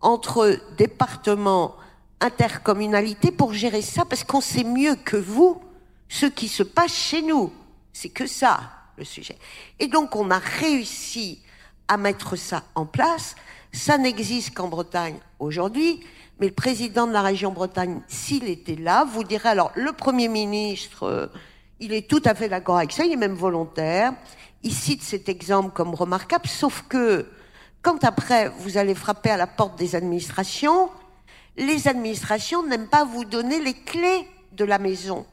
entre 0.00 0.58
départements, 0.76 1.76
intercommunalités 2.20 3.30
pour 3.30 3.52
gérer 3.52 3.82
ça 3.82 4.04
parce 4.04 4.24
qu'on 4.24 4.40
sait 4.40 4.64
mieux 4.64 4.94
que 4.96 5.16
vous 5.16 5.60
ce 6.08 6.26
qui 6.26 6.48
se 6.48 6.62
passe 6.62 6.94
chez 6.94 7.22
nous. 7.22 7.52
C'est 7.92 8.08
que 8.08 8.26
ça, 8.26 8.60
le 8.96 9.04
sujet. 9.04 9.38
Et 9.78 9.88
donc, 9.88 10.16
on 10.16 10.30
a 10.30 10.38
réussi 10.38 11.40
à 11.88 11.96
mettre 11.96 12.36
ça 12.36 12.64
en 12.74 12.86
place. 12.86 13.36
Ça 13.72 13.98
n'existe 13.98 14.54
qu'en 14.54 14.68
Bretagne 14.68 15.18
aujourd'hui, 15.38 16.00
mais 16.38 16.48
le 16.48 16.54
président 16.54 17.06
de 17.06 17.12
la 17.12 17.22
région 17.22 17.52
Bretagne, 17.52 18.00
s'il 18.08 18.48
était 18.48 18.76
là, 18.76 19.04
vous 19.04 19.24
dirait, 19.24 19.50
alors, 19.50 19.72
le 19.74 19.92
Premier 19.92 20.28
ministre, 20.28 21.04
euh, 21.04 21.26
il 21.78 21.92
est 21.92 22.08
tout 22.08 22.22
à 22.24 22.34
fait 22.34 22.48
d'accord 22.48 22.78
avec 22.78 22.92
ça, 22.92 23.04
il 23.04 23.12
est 23.12 23.16
même 23.16 23.34
volontaire. 23.34 24.12
Il 24.62 24.72
cite 24.74 25.02
cet 25.02 25.28
exemple 25.28 25.70
comme 25.72 25.94
remarquable, 25.94 26.46
sauf 26.46 26.84
que 26.88 27.26
quand 27.82 28.04
après 28.04 28.48
vous 28.58 28.76
allez 28.76 28.94
frapper 28.94 29.30
à 29.30 29.36
la 29.36 29.46
porte 29.46 29.78
des 29.78 29.94
administrations, 29.94 30.90
les 31.56 31.88
administrations 31.88 32.66
n'aiment 32.66 32.88
pas 32.88 33.04
vous 33.04 33.24
donner 33.24 33.60
les 33.60 33.74
clés 33.74 34.28
de 34.52 34.64
la 34.64 34.78
maison. 34.78 35.26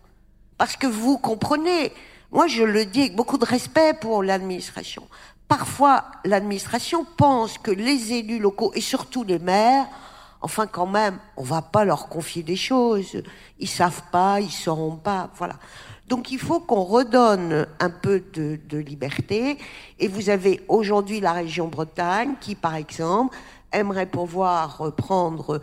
Parce 0.57 0.75
que 0.75 0.87
vous 0.87 1.17
comprenez, 1.17 1.91
moi 2.31 2.47
je 2.47 2.63
le 2.63 2.85
dis 2.85 3.01
avec 3.01 3.15
beaucoup 3.15 3.37
de 3.37 3.45
respect 3.45 3.93
pour 3.93 4.23
l'administration. 4.23 5.07
Parfois, 5.47 6.05
l'administration 6.25 7.05
pense 7.15 7.57
que 7.57 7.71
les 7.71 8.13
élus 8.13 8.39
locaux, 8.39 8.71
et 8.75 8.81
surtout 8.81 9.23
les 9.23 9.39
maires, 9.39 9.87
enfin 10.41 10.67
quand 10.67 10.87
même, 10.87 11.19
on 11.37 11.43
va 11.43 11.61
pas 11.61 11.85
leur 11.85 12.09
confier 12.09 12.43
des 12.43 12.57
choses. 12.57 13.21
Ils 13.59 13.69
savent 13.69 14.03
pas, 14.11 14.41
ils 14.41 14.51
sauront 14.51 14.97
pas, 14.97 15.29
voilà. 15.35 15.55
Donc 16.07 16.31
il 16.31 16.39
faut 16.39 16.59
qu'on 16.59 16.83
redonne 16.83 17.67
un 17.79 17.89
peu 17.89 18.23
de, 18.33 18.77
liberté. 18.77 19.57
Et 19.99 20.07
vous 20.07 20.29
avez 20.29 20.61
aujourd'hui 20.67 21.19
la 21.19 21.33
région 21.33 21.67
Bretagne 21.67 22.35
qui, 22.39 22.55
par 22.55 22.75
exemple, 22.75 23.35
aimerait 23.73 24.05
pouvoir 24.05 24.93
prendre 24.95 25.59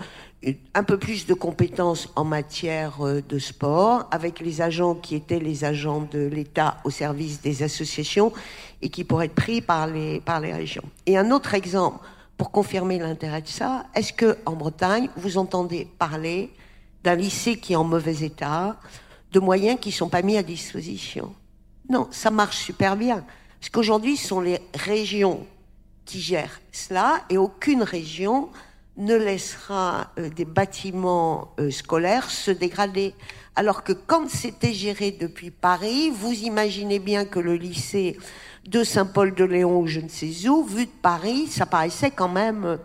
un 0.75 0.85
peu 0.85 0.99
plus 0.99 1.27
de 1.27 1.33
compétences 1.33 2.11
en 2.17 2.25
matière 2.25 3.01
euh, 3.01 3.23
de 3.27 3.39
sport, 3.39 4.07
avec 4.11 4.41
les 4.41 4.61
agents 4.61 4.95
qui 4.95 5.15
étaient 5.15 5.39
les 5.39 5.65
agents 5.65 6.07
de 6.13 6.27
l'État 6.27 6.77
au 6.85 6.91
service 6.91 7.41
des 7.41 7.63
associations 7.63 8.31
et 8.83 8.91
qui 8.91 9.05
pourraient 9.05 9.25
être 9.27 9.35
pris 9.35 9.63
par 9.63 9.87
les, 9.87 10.21
par 10.21 10.41
les 10.41 10.53
régions. 10.53 10.85
Et 11.07 11.17
un 11.17 11.31
autre 11.31 11.55
exemple, 11.55 12.05
pour 12.37 12.51
confirmer 12.51 12.99
l'intérêt 12.99 13.41
de 13.41 13.49
ça, 13.49 13.87
est-ce 13.95 14.13
que 14.13 14.37
en 14.45 14.53
Bretagne, 14.53 15.09
vous 15.17 15.39
entendez 15.39 15.89
parler 15.99 16.51
d'un 17.05 17.15
lycée 17.15 17.57
qui 17.57 17.75
est 17.75 17.77
en 17.77 17.85
mauvais 17.85 18.23
état, 18.23 18.77
de 19.35 19.41
moyens 19.41 19.79
qui 19.81 19.91
sont 19.91 20.09
pas 20.09 20.23
mis 20.23 20.37
à 20.37 20.43
disposition 20.43 21.35
Non, 21.91 22.09
ça 22.13 22.31
marche 22.31 22.59
super 22.59 22.97
bien. 22.97 23.25
Parce 23.59 23.71
qu'aujourd'hui, 23.71 24.17
ce 24.17 24.29
sont 24.29 24.41
les 24.41 24.61
régions 24.75 25.45
qui 26.05 26.21
gèrent 26.21 26.61
cela 26.71 27.25
et 27.29 27.37
aucune 27.37 27.83
région 27.83 28.49
ne 28.97 29.17
laissera 29.17 30.13
euh, 30.19 30.29
des 30.29 30.45
bâtiments 30.45 31.53
euh, 31.59 31.73
scolaires 31.73 32.31
se 32.31 32.53
dégrader. 32.53 33.13
Alors 33.57 33.83
que 33.83 33.93
quand 33.93 34.31
c'était 34.31 34.73
géré 34.73 35.11
depuis 35.11 35.51
Paris, 35.51 36.11
vous 36.11 36.33
imaginez 36.33 37.01
bien 37.01 37.25
que 37.25 37.41
le 37.41 37.57
lycée 37.57 38.17
de 38.67 38.85
Saint-Paul-de-Léon 38.85 39.81
ou 39.81 39.87
je 39.89 39.99
ne 39.99 40.09
sais 40.09 40.49
où, 40.49 40.63
vu 40.63 40.87
de 40.87 40.91
Paris, 41.03 41.49
ça 41.49 41.67
paraissait 41.67 42.13
quand 42.13 42.29
même 42.29 42.65
euh, 42.65 42.77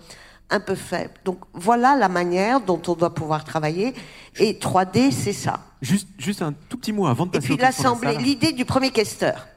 un 0.50 0.60
peu 0.60 0.76
faible. 0.76 1.14
Donc 1.26 1.39
voilà 1.54 1.95
la 1.95 2.10
manière 2.10 2.62
dont 2.62 2.82
on 2.88 2.93
doit 2.93 3.14
pouvoir 3.14 3.43
travailler. 3.43 3.93
Et 4.38 4.54
3D, 4.54 5.12
c'est 5.12 5.34
ça. 5.34 5.60
Juste, 5.82 6.08
juste 6.18 6.41
un 6.41 6.54
tout 6.70 6.78
petit 6.78 6.91
mot 6.91 7.08
avant 7.08 7.26
de 7.26 7.32
Et 7.32 7.34
passer 7.34 7.47
puis 7.47 7.56
de 7.56 7.62
la 7.62 7.68
l'Assemblée, 7.68 8.16
l'idée 8.18 8.52
du 8.52 8.66
premier 8.66 8.91
questeur. 8.91 9.47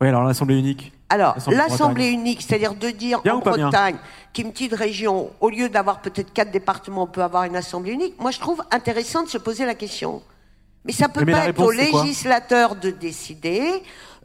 Oui, 0.00 0.08
alors 0.08 0.24
l'Assemblée 0.24 0.58
unique. 0.58 0.92
Alors, 1.08 1.36
L'Assemblée 1.50 2.08
unique, 2.08 2.42
c'est-à-dire 2.42 2.74
de 2.74 2.90
dire 2.90 3.22
Bien 3.22 3.36
en 3.36 3.38
Bretagne, 3.38 3.96
qui 4.32 4.40
est 4.40 4.44
une 4.44 4.52
petite 4.52 4.74
région, 4.74 5.30
au 5.40 5.50
lieu 5.50 5.68
d'avoir 5.68 6.00
peut-être 6.00 6.32
quatre 6.32 6.50
départements, 6.50 7.04
on 7.04 7.06
peut 7.06 7.22
avoir 7.22 7.44
une 7.44 7.54
Assemblée 7.54 7.92
unique. 7.92 8.20
Moi, 8.20 8.32
je 8.32 8.40
trouve 8.40 8.62
intéressant 8.72 9.22
de 9.22 9.28
se 9.28 9.38
poser 9.38 9.64
la 9.66 9.74
question. 9.74 10.20
Mais 10.84 10.92
ça 10.92 11.08
peut 11.08 11.24
Mais 11.24 11.32
pas 11.32 11.38
être 11.38 11.46
réponse, 11.46 11.66
au 11.66 11.70
législateur 11.70 12.76
de 12.76 12.90
décider, 12.90 13.82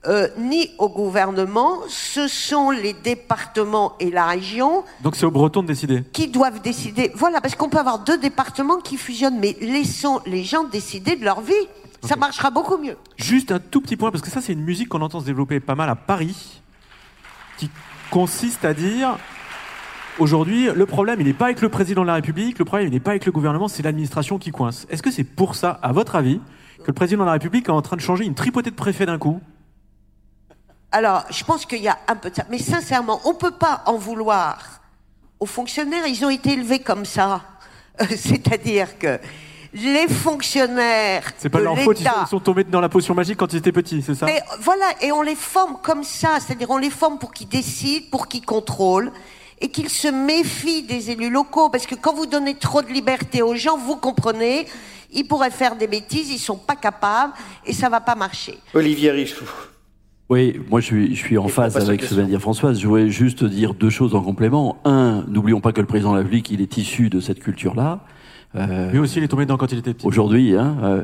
euh, 0.07 0.27
ni 0.37 0.69
au 0.77 0.89
gouvernement. 0.89 1.79
Ce 1.87 2.27
sont 2.27 2.71
les 2.71 2.93
départements 2.93 3.93
et 3.99 4.09
la 4.09 4.25
région 4.25 4.83
Donc 5.03 5.15
c'est 5.15 5.25
aux 5.25 5.31
Bretons 5.31 5.61
de 5.61 5.67
décider. 5.67 6.03
qui 6.13 6.27
doivent 6.27 6.61
décider. 6.61 7.11
Voilà, 7.15 7.41
parce 7.41 7.55
qu'on 7.55 7.69
peut 7.69 7.77
avoir 7.79 7.99
deux 7.99 8.17
départements 8.17 8.77
qui 8.77 8.97
fusionnent, 8.97 9.39
mais 9.39 9.55
laissons 9.61 10.19
les 10.25 10.43
gens 10.43 10.63
décider 10.63 11.15
de 11.15 11.23
leur 11.23 11.41
vie. 11.41 11.53
Ça 12.03 12.15
marchera 12.15 12.49
beaucoup 12.49 12.77
mieux. 12.77 12.97
Juste 13.17 13.51
un 13.51 13.59
tout 13.59 13.79
petit 13.79 13.95
point, 13.95 14.09
parce 14.09 14.23
que 14.23 14.31
ça, 14.31 14.41
c'est 14.41 14.53
une 14.53 14.63
musique 14.63 14.89
qu'on 14.89 15.01
entend 15.01 15.19
se 15.19 15.25
développer 15.25 15.59
pas 15.59 15.75
mal 15.75 15.87
à 15.87 15.95
Paris, 15.95 16.61
qui 17.59 17.69
consiste 18.09 18.65
à 18.65 18.73
dire 18.73 19.17
aujourd'hui, 20.17 20.69
le 20.73 20.85
problème, 20.87 21.21
il 21.21 21.27
n'est 21.27 21.33
pas 21.33 21.45
avec 21.45 21.61
le 21.61 21.69
président 21.69 22.01
de 22.01 22.07
la 22.07 22.15
République, 22.15 22.57
le 22.57 22.65
problème, 22.65 22.87
il 22.87 22.91
n'est 22.91 22.99
pas 22.99 23.11
avec 23.11 23.27
le 23.27 23.31
gouvernement, 23.31 23.67
c'est 23.67 23.83
l'administration 23.83 24.39
qui 24.39 24.49
coince. 24.49 24.87
Est-ce 24.89 25.03
que 25.03 25.11
c'est 25.11 25.23
pour 25.23 25.53
ça, 25.53 25.79
à 25.83 25.91
votre 25.91 26.15
avis, 26.15 26.39
que 26.79 26.87
le 26.87 26.93
président 26.93 27.21
de 27.21 27.27
la 27.27 27.33
République 27.33 27.67
est 27.67 27.71
en 27.71 27.83
train 27.83 27.97
de 27.97 28.01
changer 28.01 28.25
une 28.25 28.33
tripotée 28.33 28.71
de 28.71 28.75
préfets 28.75 29.05
d'un 29.05 29.19
coup 29.19 29.39
Alors, 30.91 31.23
je 31.29 31.43
pense 31.43 31.65
qu'il 31.65 31.81
y 31.81 31.87
a 31.87 31.97
un 32.07 32.15
peu 32.15 32.29
de 32.29 32.35
ça. 32.35 32.45
Mais 32.49 32.57
sincèrement, 32.57 33.21
on 33.25 33.33
peut 33.33 33.51
pas 33.51 33.81
en 33.85 33.95
vouloir 33.95 34.81
aux 35.39 35.45
fonctionnaires. 35.45 36.05
Ils 36.05 36.25
ont 36.25 36.29
été 36.29 36.53
élevés 36.53 36.79
comme 36.79 37.05
ça. 37.05 37.41
Euh, 38.01 38.05
C'est-à-dire 38.09 38.97
que 38.99 39.19
les 39.73 40.07
fonctionnaires 40.09 41.31
C'est 41.37 41.49
pas 41.49 41.59
de 41.59 41.63
leur 41.63 41.79
faute, 41.79 41.99
ils 41.99 42.05
sont, 42.05 42.11
ils 42.25 42.27
sont 42.27 42.39
tombés 42.41 42.65
dans 42.65 42.81
la 42.81 42.89
potion 42.89 43.15
magique 43.15 43.37
quand 43.37 43.53
ils 43.53 43.57
étaient 43.57 43.71
petits, 43.71 44.01
c'est 44.01 44.15
ça 44.15 44.25
Mais 44.25 44.43
voilà, 44.59 44.85
et 44.99 45.13
on 45.13 45.21
les 45.21 45.35
forme 45.35 45.77
comme 45.81 46.03
ça. 46.03 46.39
C'est-à-dire, 46.39 46.69
on 46.69 46.77
les 46.77 46.89
forme 46.89 47.17
pour 47.19 47.31
qu'ils 47.31 47.47
décident, 47.47 48.05
pour 48.11 48.27
qu'ils 48.27 48.45
contrôlent. 48.45 49.11
Et 49.63 49.69
qu'ils 49.69 49.89
se 49.89 50.07
méfient 50.07 50.81
des 50.81 51.11
élus 51.11 51.29
locaux, 51.29 51.69
parce 51.69 51.85
que 51.85 51.93
quand 51.93 52.15
vous 52.15 52.25
donnez 52.25 52.55
trop 52.55 52.81
de 52.81 52.87
liberté 52.87 53.43
aux 53.43 53.53
gens, 53.53 53.77
vous 53.77 53.95
comprenez, 53.95 54.67
ils 55.11 55.23
pourraient 55.23 55.51
faire 55.51 55.75
des 55.75 55.85
bêtises, 55.85 56.31
ils 56.31 56.39
sont 56.39 56.57
pas 56.57 56.75
capables, 56.75 57.33
et 57.63 57.71
ça 57.71 57.87
va 57.87 58.01
pas 58.01 58.15
marcher. 58.15 58.57
Olivier 58.73 59.11
Richoux. 59.11 59.45
Oui, 60.31 60.61
moi 60.69 60.79
je 60.79 60.85
suis, 60.85 61.13
je 61.13 61.19
suis 61.19 61.37
en 61.37 61.47
Et 61.47 61.49
phase 61.49 61.75
avec 61.75 62.01
ce 62.03 62.11
que 62.11 62.13
vient 62.15 62.23
de 62.23 62.27
questions. 62.27 62.27
dire 62.27 62.39
Françoise. 62.39 62.79
Je 62.79 62.87
voulais 62.87 63.09
juste 63.09 63.43
dire 63.43 63.73
deux 63.73 63.89
choses 63.89 64.15
en 64.15 64.21
complément. 64.21 64.77
Un, 64.85 65.25
n'oublions 65.27 65.59
pas 65.59 65.73
que 65.73 65.81
le 65.81 65.87
président 65.87 66.11
de 66.11 66.15
la 66.15 66.21
République, 66.23 66.49
il 66.51 66.61
est 66.61 66.77
issu 66.77 67.09
de 67.09 67.19
cette 67.19 67.41
culture-là. 67.41 67.99
Euh, 68.55 68.89
Lui 68.91 68.99
aussi, 68.99 69.17
il 69.19 69.23
est 69.25 69.27
tombé 69.27 69.43
dedans 69.43 69.57
quand 69.57 69.73
il 69.73 69.79
était 69.79 69.93
petit. 69.93 70.07
aujourd'hui, 70.07 70.55
hein, 70.55 70.77
euh, 70.83 71.03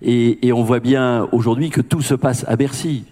et, 0.00 0.46
et 0.46 0.52
on 0.52 0.62
voit 0.62 0.78
bien 0.78 1.26
aujourd'hui 1.32 1.70
que 1.70 1.80
tout 1.80 2.02
se 2.02 2.14
passe 2.14 2.44
à 2.46 2.54
Bercy. 2.54 3.04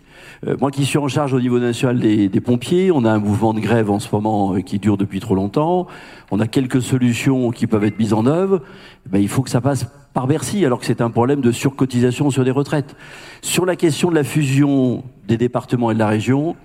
Euh, 0.47 0.57
moi 0.61 0.71
qui 0.71 0.85
suis 0.85 0.99
en 0.99 1.09
charge 1.09 1.33
au 1.33 1.41
niveau 1.41 1.59
national 1.59 1.99
des, 1.99 2.29
des 2.29 2.41
pompiers, 2.41 2.93
on 2.93 3.05
a 3.05 3.11
un 3.11 3.19
mouvement 3.19 3.53
de 3.53 3.61
grève 3.61 3.91
en 3.91 3.99
ce 3.99 4.09
moment 4.13 4.55
euh, 4.55 4.61
qui 4.61 4.79
dure 4.79 4.97
depuis 4.97 5.19
trop 5.19 5.35
longtemps. 5.35 5.89
On 6.31 6.39
a 6.39 6.47
quelques 6.47 6.83
solutions 6.83 7.51
qui 7.51 7.67
peuvent 7.67 7.85
être 7.85 7.99
mises 7.99 8.13
en 8.13 8.27
œuvre. 8.27 8.61
Eh 9.07 9.09
Ben, 9.09 9.19
il 9.21 9.29
faut 9.29 9.43
que 9.43 9.51
ça 9.51 9.61
passe 9.61 9.87
par 10.17 10.27
Bercy, 10.27 10.65
alors 10.65 10.81
que 10.81 10.87
c'est 10.87 11.03
un 11.03 11.11
problème 11.11 11.43
de 11.43 11.53
surcotisation 11.53 12.31
sur 12.31 12.43
des 12.43 12.51
retraites. 12.51 12.97
Sur 13.43 13.67
la 13.67 13.77
question 13.77 14.09
de 14.09 14.15
la 14.15 14.25
fusion 14.25 15.05
des 15.29 15.37
départements 15.37 15.91
et 15.91 15.95
de 15.95 15.99
la 15.99 16.09
région, 16.09 16.57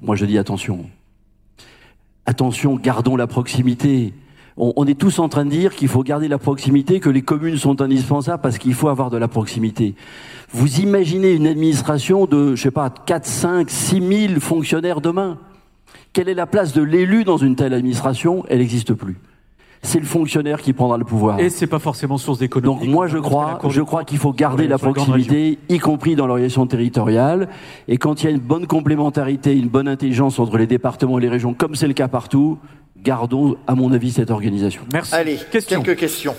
moi 0.00 0.16
je 0.16 0.24
dis 0.24 0.38
attention. 0.38 0.86
Attention, 2.24 2.76
gardons 2.76 3.16
la 3.16 3.26
proximité. 3.26 4.14
On, 4.56 4.86
est 4.86 4.98
tous 4.98 5.18
en 5.18 5.28
train 5.28 5.44
de 5.44 5.50
dire 5.50 5.74
qu'il 5.74 5.88
faut 5.88 6.02
garder 6.02 6.28
la 6.28 6.38
proximité, 6.38 6.98
que 6.98 7.10
les 7.10 7.20
communes 7.20 7.58
sont 7.58 7.82
indispensables 7.82 8.40
parce 8.40 8.56
qu'il 8.56 8.72
faut 8.72 8.88
avoir 8.88 9.10
de 9.10 9.18
la 9.18 9.28
proximité. 9.28 9.96
Vous 10.52 10.80
imaginez 10.80 11.32
une 11.32 11.46
administration 11.46 12.24
de, 12.24 12.54
je 12.54 12.62
sais 12.62 12.70
pas, 12.70 12.88
4, 12.88 13.26
5, 13.26 13.68
6 13.68 14.28
000 14.28 14.40
fonctionnaires 14.40 15.02
demain. 15.02 15.36
Quelle 16.14 16.30
est 16.30 16.34
la 16.34 16.46
place 16.46 16.72
de 16.72 16.80
l'élu 16.80 17.24
dans 17.24 17.36
une 17.36 17.54
telle 17.54 17.74
administration? 17.74 18.46
Elle 18.48 18.60
n'existe 18.60 18.94
plus. 18.94 19.18
C'est 19.84 20.00
le 20.00 20.06
fonctionnaire 20.06 20.60
qui 20.62 20.72
prendra 20.72 20.96
le 20.96 21.04
pouvoir. 21.04 21.38
Et 21.38 21.50
c'est 21.50 21.66
pas 21.66 21.78
forcément 21.78 22.18
source 22.18 22.38
d'économie. 22.38 22.74
Donc 22.74 22.88
moi 22.88 23.06
je 23.06 23.18
crois, 23.18 23.60
je 23.68 23.82
crois 23.82 24.02
qu'il 24.04 24.18
faut 24.18 24.32
garder 24.32 24.66
la 24.66 24.78
proximité, 24.78 25.58
y 25.68 25.78
compris 25.78 26.16
dans 26.16 26.26
l'organisation 26.26 26.66
territoriale. 26.66 27.48
Et 27.86 27.98
quand 27.98 28.22
il 28.22 28.24
y 28.24 28.28
a 28.28 28.32
une 28.32 28.40
bonne 28.40 28.66
complémentarité, 28.66 29.54
une 29.54 29.68
bonne 29.68 29.86
intelligence 29.86 30.38
entre 30.38 30.56
les 30.56 30.66
départements 30.66 31.18
et 31.18 31.22
les 31.22 31.28
régions, 31.28 31.54
comme 31.54 31.74
c'est 31.74 31.86
le 31.86 31.92
cas 31.92 32.08
partout, 32.08 32.58
gardons, 32.96 33.56
à 33.66 33.74
mon 33.74 33.92
avis, 33.92 34.10
cette 34.10 34.30
organisation. 34.30 34.82
Merci. 34.92 35.14
Allez, 35.14 35.38
question. 35.52 35.82
quelques 35.82 36.00
questions. 36.00 36.34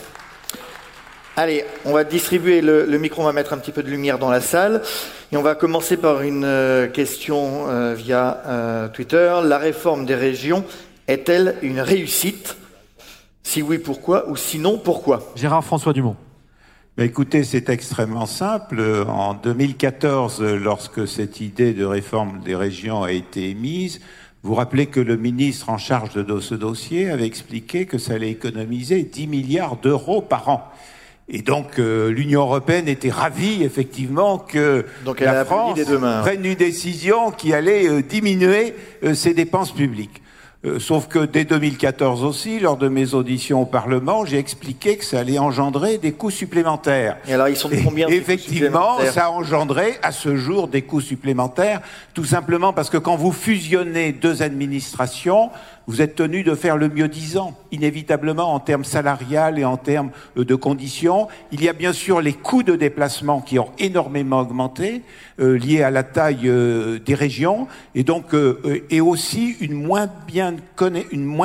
Allez, 1.38 1.66
on 1.84 1.92
va 1.92 2.06
distribuer 2.06 2.62
le, 2.62 2.86
le 2.86 2.98
micro, 2.98 3.22
on 3.22 3.26
va 3.26 3.34
mettre 3.34 3.54
un 3.54 3.58
petit 3.58 3.74
peu 3.74 3.84
de 3.84 3.90
lumière 3.90 4.18
dans 4.18 4.32
la 4.32 4.42
salle. 4.42 4.82
Et 5.32 5.38
on 5.38 5.42
va 5.42 5.54
commencer 5.54 5.98
par 5.98 6.22
une 6.22 6.46
euh, 6.46 6.88
question 6.88 7.68
euh, 7.68 7.94
via 7.94 8.42
euh, 8.48 8.88
Twitter. 8.88 9.34
La 9.44 9.58
réforme 9.58 10.06
des 10.06 10.16
régions 10.16 10.64
est-elle 11.08 11.56
une 11.62 11.82
réussite? 11.82 12.56
Si 13.46 13.62
oui, 13.62 13.78
pourquoi 13.78 14.28
Ou 14.28 14.36
sinon, 14.36 14.80
pourquoi? 14.80 15.32
Gérard 15.36 15.64
François 15.64 15.94
Dumont. 15.94 16.16
Mais 16.98 17.06
écoutez, 17.06 17.44
c'est 17.44 17.70
extrêmement 17.70 18.26
simple. 18.26 18.82
En 19.08 19.36
2014, 19.36 20.42
lorsque 20.42 21.08
cette 21.08 21.40
idée 21.42 21.74
de 21.74 21.86
réforme 21.86 22.42
des 22.44 22.56
régions 22.56 23.04
a 23.04 23.12
été 23.12 23.52
émise, 23.52 24.02
vous 24.42 24.56
rappelez 24.56 24.88
que 24.88 25.00
le 25.00 25.16
ministre 25.16 25.70
en 25.70 25.78
charge 25.78 26.16
de 26.16 26.40
ce 26.40 26.56
dossier 26.56 27.12
avait 27.12 27.28
expliqué 27.28 27.86
que 27.86 28.00
ça 28.00 28.14
allait 28.14 28.32
économiser 28.32 29.04
10 29.04 29.28
milliards 29.28 29.78
d'euros 29.78 30.22
par 30.22 30.50
an. 30.50 30.72
Et 31.30 31.44
donc 31.44 31.78
euh, 31.78 32.10
l'Union 32.12 32.42
européenne 32.42 32.88
était 32.88 33.12
ravie 33.12 33.64
effectivement 33.64 34.40
que 34.40 34.86
Donc 35.06 35.20
la 35.20 35.46
France 35.46 35.80
prenne 36.22 36.46
une 36.46 36.56
décision 36.56 37.32
qui 37.32 37.54
allait 37.54 37.88
euh, 37.88 38.02
diminuer 38.02 38.76
euh, 39.04 39.14
ses 39.14 39.34
dépenses 39.34 39.72
publiques. 39.72 40.22
Euh, 40.64 40.80
sauf 40.80 41.08
que 41.08 41.26
dès 41.26 41.44
2014 41.46 42.24
aussi, 42.24 42.60
lors 42.60 42.78
de 42.78 42.88
mes 42.88 43.14
auditions 43.14 43.62
au 43.62 43.66
Parlement, 43.66 44.26
j'ai 44.26 44.40
expliqué 44.40 44.98
que 44.98 45.06
ça 45.06 45.20
allait 45.20 45.38
engendrer 45.38 45.98
des 45.98 46.12
coûts 46.12 46.32
supplémentaires. 46.32 47.18
Et 47.28 47.34
alors, 47.34 47.50
ils 47.50 47.58
sont 47.58 47.70
de 47.70 47.76
combien 47.84 48.08
Effectivement, 48.08 48.98
ça 49.12 49.26
a 49.26 49.30
engendré 49.30 49.98
à 50.02 50.12
ce 50.12 50.36
jour 50.36 50.68
des 50.68 50.82
coûts 50.82 51.02
supplémentaires, 51.02 51.82
tout 52.14 52.26
simplement 52.26 52.74
parce 52.74 52.90
que 52.90 52.98
quand 52.98 53.16
vous 53.16 53.32
fusionnez 53.32 54.12
deux 54.12 54.42
administrations, 54.42 55.52
vous 55.88 56.02
êtes 56.02 56.16
tenu 56.16 56.44
de 56.44 56.56
faire 56.56 56.78
le 56.78 56.90
mieux 56.90 57.08
disant, 57.08 57.56
inévitablement 57.72 58.54
en 58.54 58.60
termes 58.60 58.84
salarial 58.84 59.60
et 59.60 59.66
en 59.66 59.78
termes 59.78 60.12
de 60.36 60.56
conditions. 60.56 61.28
Il 61.52 61.64
y 61.64 61.70
a 61.70 61.74
bien 61.74 61.94
sûr 61.94 62.22
les 62.22 62.34
coûts 62.34 62.64
de 62.64 62.76
déplacement 62.76 63.42
qui 63.42 63.60
ont 63.60 63.70
énormément 63.78 64.40
augmenté, 64.40 65.04
euh, 65.40 65.58
liés 65.58 65.84
à 65.84 65.92
la 65.92 66.04
taille 66.04 66.48
euh, 66.48 67.00
des 67.00 67.16
régions, 67.16 67.68
et 67.94 68.04
donc 68.04 68.34
euh, 68.34 68.60
euh, 68.66 68.86
et 68.90 69.02
aussi 69.02 69.56
une 69.60 69.74
moins 69.74 70.08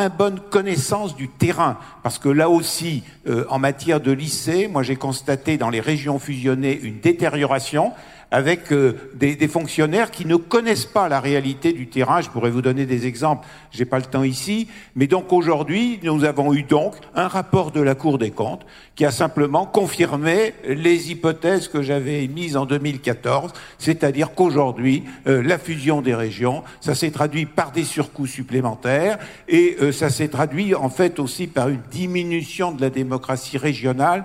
bonne 0.09 0.41
connaissance 0.51 1.17
du 1.17 1.29
terrain, 1.29 1.79
parce 2.03 2.19
que 2.19 2.29
là 2.29 2.49
aussi, 2.49 3.03
euh, 3.29 3.45
en 3.51 3.59
matière 3.59 4.01
de 4.01 4.13
lycée, 4.13 4.69
moi 4.69 4.83
j'ai 4.83 4.97
constaté 4.97 5.59
dans 5.59 5.71
les 5.71 5.81
régions 5.81 6.19
fusionnées 6.19 6.79
une 6.83 7.01
détérioration 7.01 7.93
avec 8.31 8.73
euh, 8.73 8.97
des, 9.15 9.35
des, 9.35 9.49
fonctionnaires 9.49 10.11
qui 10.11 10.25
ne 10.25 10.37
connaissent 10.37 10.87
pas 10.87 11.09
la 11.09 11.21
réalité 11.21 11.73
du 11.73 11.89
terrain. 11.89 12.21
Je 12.21 12.31
pourrais 12.31 12.51
vous 12.51 12.63
donner 12.63 12.87
des 12.87 13.07
exemples, 13.07 13.47
j'ai 13.73 13.85
pas 13.85 13.99
le 13.99 14.05
temps 14.05 14.23
ici, 14.23 14.69
mais 14.95 15.07
donc 15.07 15.33
aujourd'hui, 15.33 15.99
nous 16.03 16.25
avons 16.25 16.55
eu 16.55 16.63
donc 16.63 16.95
un 17.15 17.29
rapport 17.29 17.73
de 17.73 17.81
la 17.81 17.95
Cour 17.95 18.19
des 18.19 18.31
comptes 18.31 18.65
qui 18.95 19.05
a 19.05 19.11
simplement 19.11 19.67
confirmé 19.67 20.55
les 20.67 21.11
hypothèses 21.11 21.69
que 21.69 21.83
j'avais 21.83 22.25
émises 22.25 22.57
en 22.57 22.67
2014, 22.67 23.53
c'est-à-dire 23.79 24.35
qu'aujourd'hui, 24.35 25.05
euh, 25.27 25.43
la 25.43 25.59
fusion 25.59 26.01
des 26.01 26.15
régions, 26.15 26.63
ça 26.81 26.95
s'est 26.95 27.11
traduit 27.11 27.47
par 27.47 27.73
des 27.73 27.85
surcoûts 27.85 28.27
supplémentaires 28.27 29.19
et 29.49 29.77
euh, 29.81 29.93
ça 29.93 30.11
s'est 30.11 30.29
traduit 30.29 30.75
en 30.75 30.89
fait 30.89 31.19
aussi 31.19 31.47
par 31.47 31.69
une 31.69 31.83
diminution 31.91 32.71
de 32.73 32.81
la 32.81 32.91
démocratie 32.91 33.59
régionale 33.59 34.25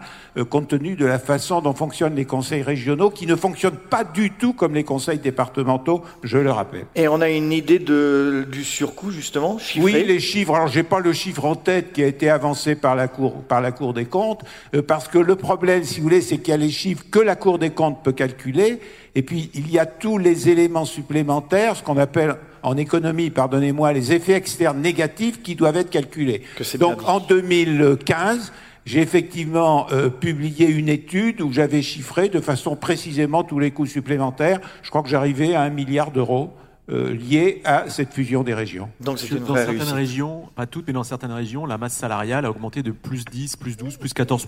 compte 0.49 0.68
tenu 0.68 0.95
de 0.95 1.06
la 1.06 1.18
façon 1.18 1.62
dont 1.62 1.74
fonctionnent 1.74 2.16
les 2.16 2.26
conseils 2.26 2.62
régionaux 2.62 3.10
qui 3.10 3.26
ne 3.26 3.36
fonctionnent 3.36 3.78
pas 3.89 3.95
pas 3.96 4.04
du 4.04 4.32
tout 4.32 4.52
comme 4.52 4.76
les 4.76 4.84
conseils 4.84 5.20
départementaux, 5.20 6.04
je 6.22 6.38
le 6.38 6.52
rappelle. 6.52 6.86
Et 6.96 7.08
on 7.08 7.22
a 7.22 7.30
une 7.30 7.54
idée 7.54 7.80
de, 7.80 8.46
du 8.52 8.66
surcoût, 8.66 9.10
justement, 9.10 9.58
chiffré 9.58 9.84
Oui, 9.84 10.04
les 10.06 10.20
chiffres. 10.20 10.54
Alors, 10.54 10.68
j'ai 10.68 10.84
pas 10.84 11.00
le 11.00 11.14
chiffre 11.14 11.46
en 11.46 11.56
tête 11.56 11.93
qui 11.93 12.04
a 12.04 12.08
été 12.08 12.30
avancé 12.30 12.76
par 12.76 12.98
la 12.98 13.08
Cour, 13.08 13.43
par 13.43 13.62
la 13.62 13.72
Cour 13.72 13.93
des 13.93 14.04
comptes, 14.04 14.41
euh, 14.76 14.82
parce 14.82 15.08
que 15.08 15.18
le 15.18 15.38
problème, 15.38 15.86
si 15.86 16.00
vous 16.00 16.04
voulez, 16.04 16.20
c'est 16.20 16.39
qu'il 16.39 16.50
y 16.50 16.54
a 16.54 16.58
les 16.58 16.72
chiffres 16.72 17.06
que 17.10 17.20
la 17.20 17.38
Cour 17.38 17.58
des 17.58 17.70
comptes 17.70 18.04
peut 18.04 18.12
calculer, 18.12 18.82
et 19.16 19.22
puis 19.22 19.50
il 19.54 19.72
y 19.72 19.80
a 19.80 19.86
tous 19.86 20.18
les 20.18 20.50
éléments 20.50 20.84
supplémentaires, 20.84 21.78
ce 21.78 21.84
qu'on 21.84 21.98
appelle 21.98 22.36
en 22.64 22.76
économie, 22.76 23.30
pardonnez-moi, 23.30 23.93
les 23.93 24.12
effets 24.12 24.34
externes 24.34 24.82
négatifs 24.82 25.41
qui 25.41 25.56
doivent 25.56 25.78
être 25.78 25.89
calculés. 25.89 26.41
Donc, 26.80 27.08
en 27.08 27.22
2015, 27.22 28.52
j'ai 28.86 29.01
effectivement 29.01 29.88
euh, 29.91 30.09
publié 30.09 30.67
une 30.67 30.89
étude 30.89 31.41
où 31.41 31.51
j'avais 31.51 31.81
chiffré 31.81 32.29
de 32.29 32.39
façon 32.39 32.75
précisément 32.75 33.43
tous 33.43 33.59
les 33.59 33.71
coûts 33.71 33.88
supplémentaires. 33.88 34.61
Je 34.83 34.89
crois 34.89 35.01
que 35.01 35.09
j'arrivais 35.09 35.55
à 35.55 35.61
un 35.61 35.69
milliard 35.69 36.11
d'euros. 36.11 36.51
Euh, 36.91 37.15
liés 37.15 37.63
à 37.65 37.89
cette 37.89 38.13
fusion 38.13 38.43
des 38.43 38.53
régions. 38.53 38.89
Donc 38.99 39.17
c'est 39.17 39.43
dans 39.43 39.55
certaines 39.55 39.81
régions, 39.81 40.43
pas 40.55 40.67
toutes, 40.67 40.86
mais 40.86 40.93
dans 40.93 41.03
certaines 41.03 41.31
régions, 41.31 41.65
la 41.65 41.79
masse 41.79 41.93
salariale 41.93 42.45
a 42.45 42.51
augmenté 42.51 42.83
de 42.83 42.91
plus 42.91 43.25
10, 43.25 43.55
plus 43.55 43.75
12, 43.75 43.97
plus 43.97 44.13
14 44.13 44.45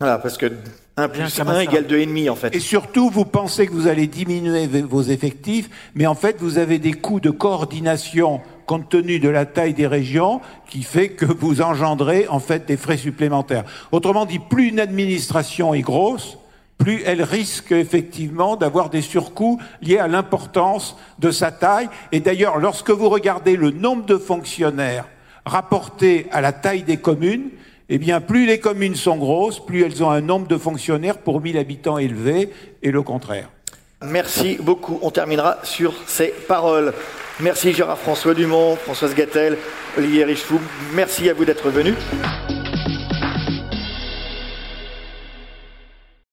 voilà, 0.00 0.16
parce 0.18 0.38
que 0.38 0.50
1 0.96 1.08
plus 1.10 1.40
1 1.40 1.60
égale 1.60 1.84
2,5 1.84 2.30
en 2.30 2.34
fait. 2.34 2.54
Et 2.56 2.60
surtout, 2.60 3.10
vous 3.10 3.26
pensez 3.26 3.66
que 3.66 3.72
vous 3.72 3.86
allez 3.86 4.06
diminuer 4.06 4.66
vos 4.66 5.02
effectifs, 5.02 5.68
mais 5.94 6.06
en 6.06 6.14
fait, 6.14 6.36
vous 6.38 6.56
avez 6.56 6.78
des 6.78 6.92
coûts 6.92 7.20
de 7.20 7.28
coordination 7.28 8.40
compte 8.70 8.88
tenu 8.88 9.18
de 9.18 9.28
la 9.28 9.46
taille 9.46 9.74
des 9.74 9.88
régions, 9.88 10.40
qui 10.68 10.84
fait 10.84 11.08
que 11.08 11.24
vous 11.26 11.60
engendrez 11.60 12.28
en 12.28 12.38
fait 12.38 12.66
des 12.66 12.76
frais 12.76 12.96
supplémentaires. 12.96 13.64
Autrement 13.90 14.26
dit, 14.26 14.38
plus 14.38 14.68
une 14.68 14.78
administration 14.78 15.74
est 15.74 15.80
grosse, 15.80 16.38
plus 16.78 17.02
elle 17.04 17.24
risque 17.24 17.72
effectivement 17.72 18.54
d'avoir 18.54 18.88
des 18.88 19.02
surcoûts 19.02 19.60
liés 19.82 19.98
à 19.98 20.06
l'importance 20.06 20.96
de 21.18 21.32
sa 21.32 21.50
taille. 21.50 21.88
Et 22.12 22.20
d'ailleurs, 22.20 22.58
lorsque 22.58 22.90
vous 22.90 23.08
regardez 23.08 23.56
le 23.56 23.72
nombre 23.72 24.06
de 24.06 24.16
fonctionnaires 24.16 25.06
rapporté 25.44 26.28
à 26.30 26.40
la 26.40 26.52
taille 26.52 26.84
des 26.84 26.98
communes, 26.98 27.48
eh 27.88 27.98
bien, 27.98 28.20
plus 28.20 28.46
les 28.46 28.60
communes 28.60 28.94
sont 28.94 29.16
grosses, 29.16 29.58
plus 29.58 29.82
elles 29.82 30.04
ont 30.04 30.10
un 30.10 30.20
nombre 30.20 30.46
de 30.46 30.56
fonctionnaires 30.56 31.18
pour 31.18 31.40
1000 31.40 31.58
habitants 31.58 31.98
élevé, 31.98 32.50
et 32.84 32.92
le 32.92 33.02
contraire. 33.02 33.50
Merci 34.00 34.58
beaucoup. 34.60 35.00
On 35.02 35.10
terminera 35.10 35.58
sur 35.64 35.92
ces 36.06 36.28
paroles. 36.46 36.94
Merci 37.42 37.72
Gérard 37.72 37.98
François 37.98 38.34
Dumont, 38.34 38.76
Françoise 38.76 39.14
Gattel, 39.14 39.56
Olivier 39.96 40.24
Richefou. 40.24 40.60
Merci 40.94 41.28
à 41.30 41.34
vous 41.34 41.44
d'être 41.44 41.70
venus. 41.70 41.94